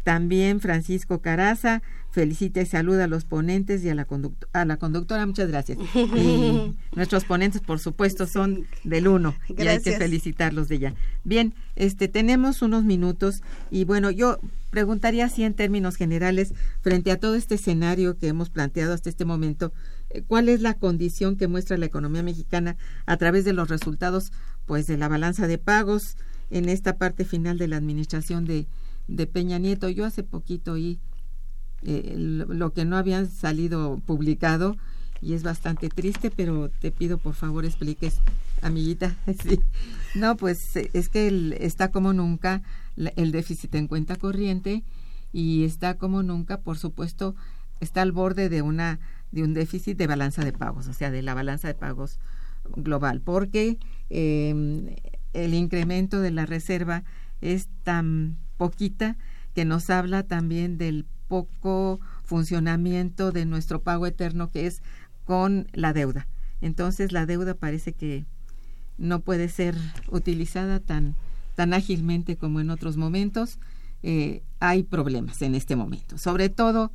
También 0.05 0.61
Francisco 0.61 1.21
Caraza 1.23 1.83
felicita 2.11 2.61
y 2.61 2.67
saluda 2.67 3.05
a 3.05 3.09
los 3.09 3.25
ponentes 3.25 3.83
y 3.83 3.89
a 3.89 3.95
la, 3.95 4.07
a 4.53 4.65
la 4.65 4.77
conductora. 4.77 5.27
Muchas 5.27 5.49
gracias. 5.49 5.79
Y 5.95 6.77
nuestros 6.95 7.25
ponentes, 7.25 7.61
por 7.61 7.81
supuesto, 7.81 8.27
son 8.27 8.67
del 8.85 9.09
uno 9.09 9.35
y 9.49 9.67
hay 9.67 9.81
que 9.81 9.97
felicitarlos 9.97 10.69
de 10.69 10.79
ya. 10.79 10.95
Bien, 11.25 11.55
este, 11.75 12.07
tenemos 12.07 12.63
unos 12.63 12.85
minutos 12.85 13.43
y 13.71 13.85
bueno, 13.85 14.11
yo 14.11 14.39
preguntaría 14.71 15.25
así 15.25 15.43
en 15.43 15.55
términos 15.55 15.97
generales, 15.97 16.53
frente 16.83 17.11
a 17.11 17.19
todo 17.19 17.35
este 17.35 17.57
escenario 17.57 18.17
que 18.19 18.29
hemos 18.29 18.51
planteado 18.51 18.93
hasta 18.93 19.09
este 19.09 19.25
momento, 19.25 19.73
¿cuál 20.23 20.49
es 20.49 20.61
la 20.61 20.75
condición 20.75 21.37
que 21.37 21.49
muestra 21.49 21.77
la 21.77 21.87
economía 21.87 22.23
mexicana 22.23 22.77
a 23.07 23.17
través 23.17 23.45
de 23.45 23.53
los 23.53 23.69
resultados 23.69 24.33
pues 24.67 24.87
de 24.87 24.97
la 24.97 25.09
balanza 25.09 25.47
de 25.47 25.59
pagos 25.59 26.17
en 26.51 26.69
esta 26.69 26.97
parte 26.97 27.25
final 27.25 27.59
de 27.59 27.69
la 27.69 27.77
administración 27.77 28.45
de 28.45 28.67
de 29.09 29.27
Peña 29.27 29.59
Nieto. 29.59 29.89
Yo 29.89 30.05
hace 30.05 30.23
poquito 30.23 30.73
oí 30.73 30.99
eh, 31.83 32.15
lo 32.17 32.73
que 32.73 32.85
no 32.85 32.97
había 32.97 33.25
salido 33.27 34.01
publicado 34.07 34.77
y 35.21 35.33
es 35.33 35.43
bastante 35.43 35.89
triste, 35.89 36.31
pero 36.31 36.69
te 36.69 36.91
pido 36.91 37.19
por 37.19 37.35
favor 37.35 37.65
expliques, 37.65 38.21
amiguita. 38.63 39.17
No, 40.15 40.37
pues 40.37 40.77
eh, 40.77 40.91
es 40.93 41.09
que 41.09 41.57
está 41.59 41.91
como 41.91 42.13
nunca 42.13 42.63
el 43.17 43.33
déficit 43.33 43.75
en 43.75 43.89
cuenta 43.89 44.15
corriente 44.15 44.85
y 45.33 45.65
está 45.65 45.95
como 45.95 46.23
nunca, 46.23 46.61
por 46.61 46.79
supuesto, 46.79 47.35
está 47.81 48.03
al 48.03 48.13
borde 48.13 48.49
de 48.49 48.63
una 48.63 49.01
de 49.35 49.43
un 49.43 49.53
déficit 49.53 49.99
de 49.99 50.07
balanza 50.07 50.45
de 50.45 50.53
pagos, 50.53 50.87
o 50.87 50.93
sea, 50.93 51.11
de 51.11 51.21
la 51.21 51.35
balanza 51.35 51.67
de 51.67 51.75
pagos 51.75 52.21
global, 52.77 53.21
porque 53.21 53.79
em, 54.09 54.95
el 55.33 55.55
incremento 55.55 56.21
de 56.21 56.31
la 56.31 56.47
reserva 56.47 57.03
es 57.41 57.69
tan 57.83 58.39
poquita 58.57 59.17
que 59.53 59.65
nos 59.65 59.91
habla 59.91 60.23
también 60.23 60.79
del 60.79 61.05
poco 61.27 61.99
funcionamiento 62.23 63.33
de 63.33 63.45
nuestro 63.45 63.83
pago 63.83 64.07
eterno 64.07 64.53
que 64.53 64.67
es 64.67 64.83
con 65.25 65.67
la 65.73 65.93
deuda. 65.93 66.29
Entonces 66.61 67.11
la 67.11 67.27
deuda 67.27 67.55
parece 67.55 67.93
que 67.93 68.25
no 68.99 69.21
puede 69.21 69.49
ser 69.49 69.75
utilizada 70.13 70.79
tan, 70.79 71.17
tan 71.57 71.75
ágilmente 71.75 72.37
como 72.37 72.61
en 72.61 72.71
otros 72.71 72.97
momentos. 72.97 73.59
Eh, 74.05 74.43
hay 74.61 74.85
problemas 74.85 75.43
en 75.43 75.57
este 75.57 75.75
momento, 75.75 76.19
sobre 76.19 76.51
todo 76.51 76.93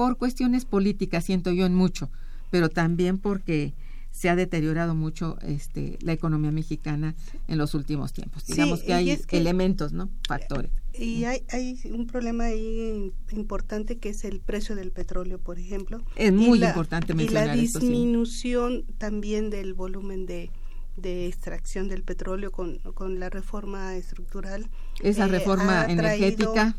por 0.00 0.16
cuestiones 0.16 0.64
políticas, 0.64 1.26
siento 1.26 1.52
yo 1.52 1.66
en 1.66 1.74
mucho, 1.74 2.08
pero 2.50 2.70
también 2.70 3.18
porque 3.18 3.74
se 4.10 4.30
ha 4.30 4.34
deteriorado 4.34 4.94
mucho 4.94 5.36
este, 5.42 5.98
la 6.00 6.14
economía 6.14 6.50
mexicana 6.50 7.14
en 7.48 7.58
los 7.58 7.74
últimos 7.74 8.14
tiempos. 8.14 8.46
Digamos 8.46 8.82
que 8.82 8.94
hay 8.94 9.20
elementos, 9.28 9.92
¿no? 9.92 10.08
Factores. 10.26 10.70
Y 10.94 11.24
hay, 11.24 11.42
hay 11.50 11.78
un 11.92 12.06
problema 12.06 12.44
ahí 12.44 13.12
importante 13.32 13.98
que 13.98 14.08
es 14.08 14.24
el 14.24 14.40
precio 14.40 14.74
del 14.74 14.90
petróleo, 14.90 15.38
por 15.38 15.58
ejemplo. 15.58 16.02
Es 16.16 16.32
muy 16.32 16.64
importante 16.64 17.12
mencionar 17.12 17.44
Y 17.44 17.48
la 17.48 17.54
disminución 17.56 18.86
también 18.96 19.50
del 19.50 19.74
volumen 19.74 20.24
de, 20.24 20.50
de 20.96 21.26
extracción 21.26 21.88
del 21.88 22.04
petróleo 22.04 22.52
con, 22.52 22.78
con 22.94 23.20
la 23.20 23.28
reforma 23.28 23.94
estructural. 23.96 24.70
Esa 25.02 25.26
eh, 25.26 25.28
reforma 25.28 25.84
energética. 25.84 26.74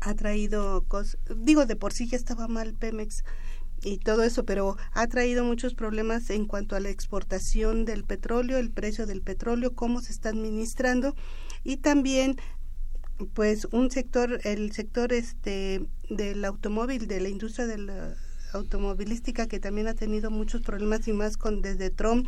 Ha 0.00 0.14
traído, 0.14 0.84
digo, 1.36 1.66
de 1.66 1.76
por 1.76 1.92
sí 1.92 2.08
ya 2.08 2.16
estaba 2.16 2.48
mal 2.48 2.74
Pemex 2.74 3.22
y 3.82 3.98
todo 3.98 4.22
eso, 4.22 4.44
pero 4.44 4.76
ha 4.92 5.06
traído 5.06 5.44
muchos 5.44 5.74
problemas 5.74 6.30
en 6.30 6.46
cuanto 6.46 6.76
a 6.76 6.80
la 6.80 6.90
exportación 6.90 7.84
del 7.84 8.04
petróleo, 8.04 8.58
el 8.58 8.70
precio 8.70 9.06
del 9.06 9.22
petróleo, 9.22 9.74
cómo 9.74 10.00
se 10.00 10.12
está 10.12 10.30
administrando 10.30 11.14
y 11.64 11.78
también 11.78 12.36
pues 13.34 13.66
un 13.70 13.90
sector 13.90 14.40
el 14.44 14.72
sector 14.72 15.12
este 15.12 15.84
del 16.08 16.44
automóvil 16.44 17.06
de 17.06 17.20
la 17.20 17.28
industria 17.28 17.66
de 17.66 17.76
la 17.76 18.16
automovilística 18.52 19.46
que 19.46 19.60
también 19.60 19.88
ha 19.88 19.94
tenido 19.94 20.30
muchos 20.30 20.62
problemas 20.62 21.06
y 21.06 21.12
más 21.12 21.36
con 21.36 21.62
desde 21.62 21.90
Trump 21.90 22.26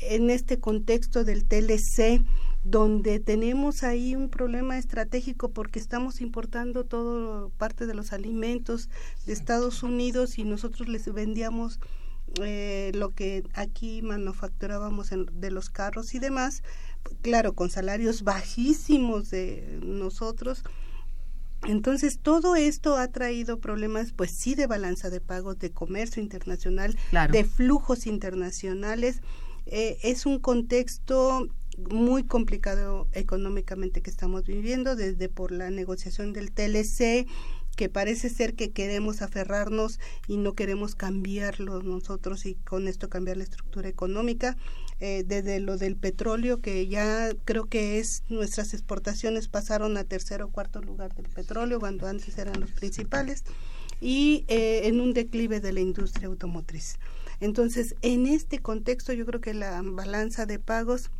en 0.00 0.30
este 0.30 0.58
contexto 0.58 1.24
del 1.24 1.44
TLC 1.44 2.22
donde 2.64 3.18
tenemos 3.18 3.82
ahí 3.82 4.14
un 4.14 4.28
problema 4.28 4.78
estratégico 4.78 5.50
porque 5.50 5.78
estamos 5.78 6.20
importando 6.20 6.84
todo 6.84 7.50
parte 7.58 7.86
de 7.86 7.94
los 7.94 8.12
alimentos 8.12 8.88
de 9.26 9.32
Estados 9.32 9.82
Unidos 9.82 10.38
y 10.38 10.44
nosotros 10.44 10.88
les 10.88 11.12
vendíamos 11.12 11.80
eh, 12.40 12.92
lo 12.94 13.10
que 13.10 13.42
aquí 13.54 14.00
manufacturábamos 14.02 15.10
de 15.10 15.50
los 15.50 15.70
carros 15.70 16.14
y 16.14 16.18
demás 16.18 16.62
claro, 17.20 17.54
con 17.54 17.70
salarios 17.70 18.22
bajísimos 18.22 19.30
de 19.30 19.80
nosotros. 19.82 20.64
Entonces, 21.64 22.18
todo 22.18 22.56
esto 22.56 22.96
ha 22.96 23.08
traído 23.08 23.58
problemas, 23.58 24.12
pues 24.12 24.32
sí, 24.32 24.54
de 24.54 24.66
balanza 24.66 25.10
de 25.10 25.20
pagos, 25.20 25.58
de 25.58 25.70
comercio 25.70 26.22
internacional, 26.22 26.96
de 27.30 27.44
flujos 27.44 28.06
internacionales. 28.06 29.20
Eh, 29.66 29.98
es 30.02 30.26
un 30.26 30.40
contexto 30.40 31.48
muy 31.78 32.24
complicado 32.24 33.08
económicamente 33.12 34.02
que 34.02 34.10
estamos 34.10 34.44
viviendo, 34.44 34.96
desde 34.96 35.28
por 35.28 35.52
la 35.52 35.70
negociación 35.70 36.32
del 36.32 36.52
TLC, 36.52 37.26
que 37.76 37.88
parece 37.88 38.28
ser 38.28 38.54
que 38.54 38.70
queremos 38.70 39.22
aferrarnos 39.22 39.98
y 40.28 40.36
no 40.36 40.54
queremos 40.54 40.94
cambiarlo 40.94 41.82
nosotros 41.82 42.44
y 42.44 42.54
con 42.54 42.86
esto 42.86 43.08
cambiar 43.08 43.38
la 43.38 43.44
estructura 43.44 43.88
económica. 43.88 44.56
Eh, 45.00 45.24
desde 45.26 45.58
lo 45.58 45.78
del 45.78 45.96
petróleo, 45.96 46.60
que 46.60 46.86
ya 46.86 47.30
creo 47.44 47.64
que 47.64 47.98
es 47.98 48.22
nuestras 48.28 48.72
exportaciones 48.72 49.48
pasaron 49.48 49.96
a 49.96 50.04
tercer 50.04 50.42
o 50.42 50.50
cuarto 50.50 50.80
lugar 50.80 51.14
del 51.14 51.28
petróleo, 51.28 51.80
cuando 51.80 52.06
antes 52.06 52.38
eran 52.38 52.60
los 52.60 52.70
principales, 52.70 53.42
y 54.00 54.44
eh, 54.48 54.82
en 54.84 55.00
un 55.00 55.12
declive 55.12 55.60
de 55.60 55.72
la 55.72 55.80
industria 55.80 56.28
automotriz. 56.28 56.98
Entonces, 57.40 57.96
en 58.02 58.28
este 58.28 58.60
contexto, 58.60 59.12
yo 59.12 59.26
creo 59.26 59.40
que 59.40 59.54
la 59.54 59.82
balanza 59.82 60.46
de 60.46 60.60
pagos 60.60 61.10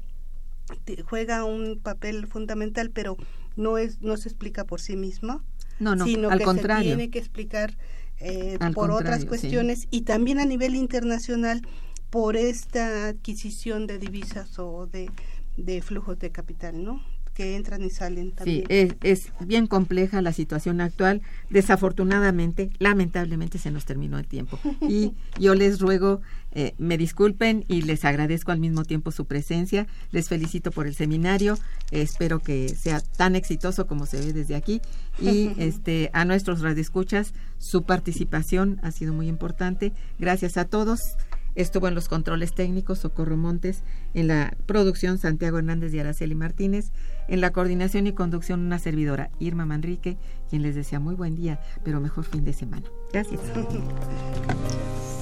juega 1.05 1.45
un 1.45 1.79
papel 1.79 2.27
fundamental, 2.27 2.91
pero 2.91 3.17
no 3.57 3.79
es 3.79 4.01
no 4.01 4.17
se 4.17 4.29
explica 4.29 4.65
por 4.65 4.81
sí 4.81 4.97
mismo, 4.97 5.43
no, 5.79 5.97
no, 5.97 6.05
sino 6.05 6.31
al 6.31 6.39
que 6.39 6.45
contrario. 6.45 6.83
se 6.83 6.97
tiene 6.97 7.11
que 7.11 7.19
explicar 7.19 7.77
eh, 8.21 8.59
por 8.75 8.91
otras 8.91 9.25
cuestiones 9.25 9.89
y 9.91 10.03
también 10.03 10.39
a 10.39 10.45
nivel 10.45 10.75
internacional 10.75 11.63
por 12.11 12.37
esta 12.37 13.09
adquisición 13.09 13.87
de 13.87 13.99
divisas 13.99 14.59
o 14.59 14.87
de, 14.87 15.11
de 15.57 15.83
flujos 15.83 16.19
de 16.19 16.31
capital, 16.31 16.85
¿no? 16.85 17.01
que 17.35 17.57
entran 17.57 17.83
y 17.83 17.91
salen 17.91 18.33
también. 18.33 18.67
Sí, 18.69 18.97
es, 19.01 19.33
bien 19.41 19.67
compleja 19.67 20.21
la 20.23 20.33
situación 20.33 20.81
actual. 20.81 21.23
Desafortunadamente, 21.51 22.71
lamentablemente 22.79 23.59
se 23.59 23.71
nos 23.71 23.85
terminó 23.85 24.19
el 24.19 24.27
tiempo. 24.27 24.59
Y 24.83 25.15
yo 25.39 25.55
les 25.55 25.81
ruego, 25.81 26.21
eh, 26.55 26.75
me 26.79 26.99
disculpen 26.99 27.65
y 27.69 27.83
les 27.83 28.05
agradezco 28.05 28.53
al 28.53 28.61
mismo 28.61 28.85
tiempo 28.85 29.11
su 29.11 29.25
presencia. 29.25 29.87
Les 30.11 30.29
felicito 30.29 30.71
por 30.71 30.87
el 30.87 30.95
seminario. 30.95 31.59
espero 31.91 32.41
que 32.41 32.69
sea 32.69 33.01
tan 33.01 33.37
exitoso 33.37 33.87
como 33.87 34.07
se 34.07 34.19
ve 34.21 34.33
desde 34.33 34.55
aquí. 34.55 34.81
Y 35.21 35.53
este 35.59 36.11
a 36.13 36.25
nuestros 36.25 36.61
radioescuchas, 36.61 37.35
su 37.59 37.85
participación 37.85 38.79
ha 38.83 38.91
sido 38.91 39.13
muy 39.13 39.29
importante. 39.29 39.93
Gracias 40.19 40.57
a 40.57 40.65
todos. 40.65 41.17
Estuvo 41.55 41.87
en 41.87 41.95
los 41.95 42.09
controles 42.09 42.55
técnicos 42.55 43.01
Socorro 43.01 43.37
Montes, 43.37 43.83
en 44.15 44.27
la 44.27 44.57
producción 44.65 45.19
Santiago 45.19 45.59
Hernández 45.59 45.93
y 45.93 45.99
Araceli 45.99 46.35
Martínez, 46.35 46.93
en 47.29 47.43
la 47.43 47.51
coordinación 47.51 48.07
y 48.07 48.13
conducción 48.13 48.61
una 48.61 48.79
servidora 48.79 49.31
Irma 49.39 49.67
Manrique, 49.67 50.17
quien 50.49 50.63
les 50.63 50.75
desea 50.75 50.99
muy 50.99 51.15
buen 51.15 51.35
día, 51.35 51.61
pero 51.85 52.01
mejor 52.01 52.25
fin 52.25 52.45
de 52.45 52.55
semana. 52.55 52.87
Gracias. 53.13 53.41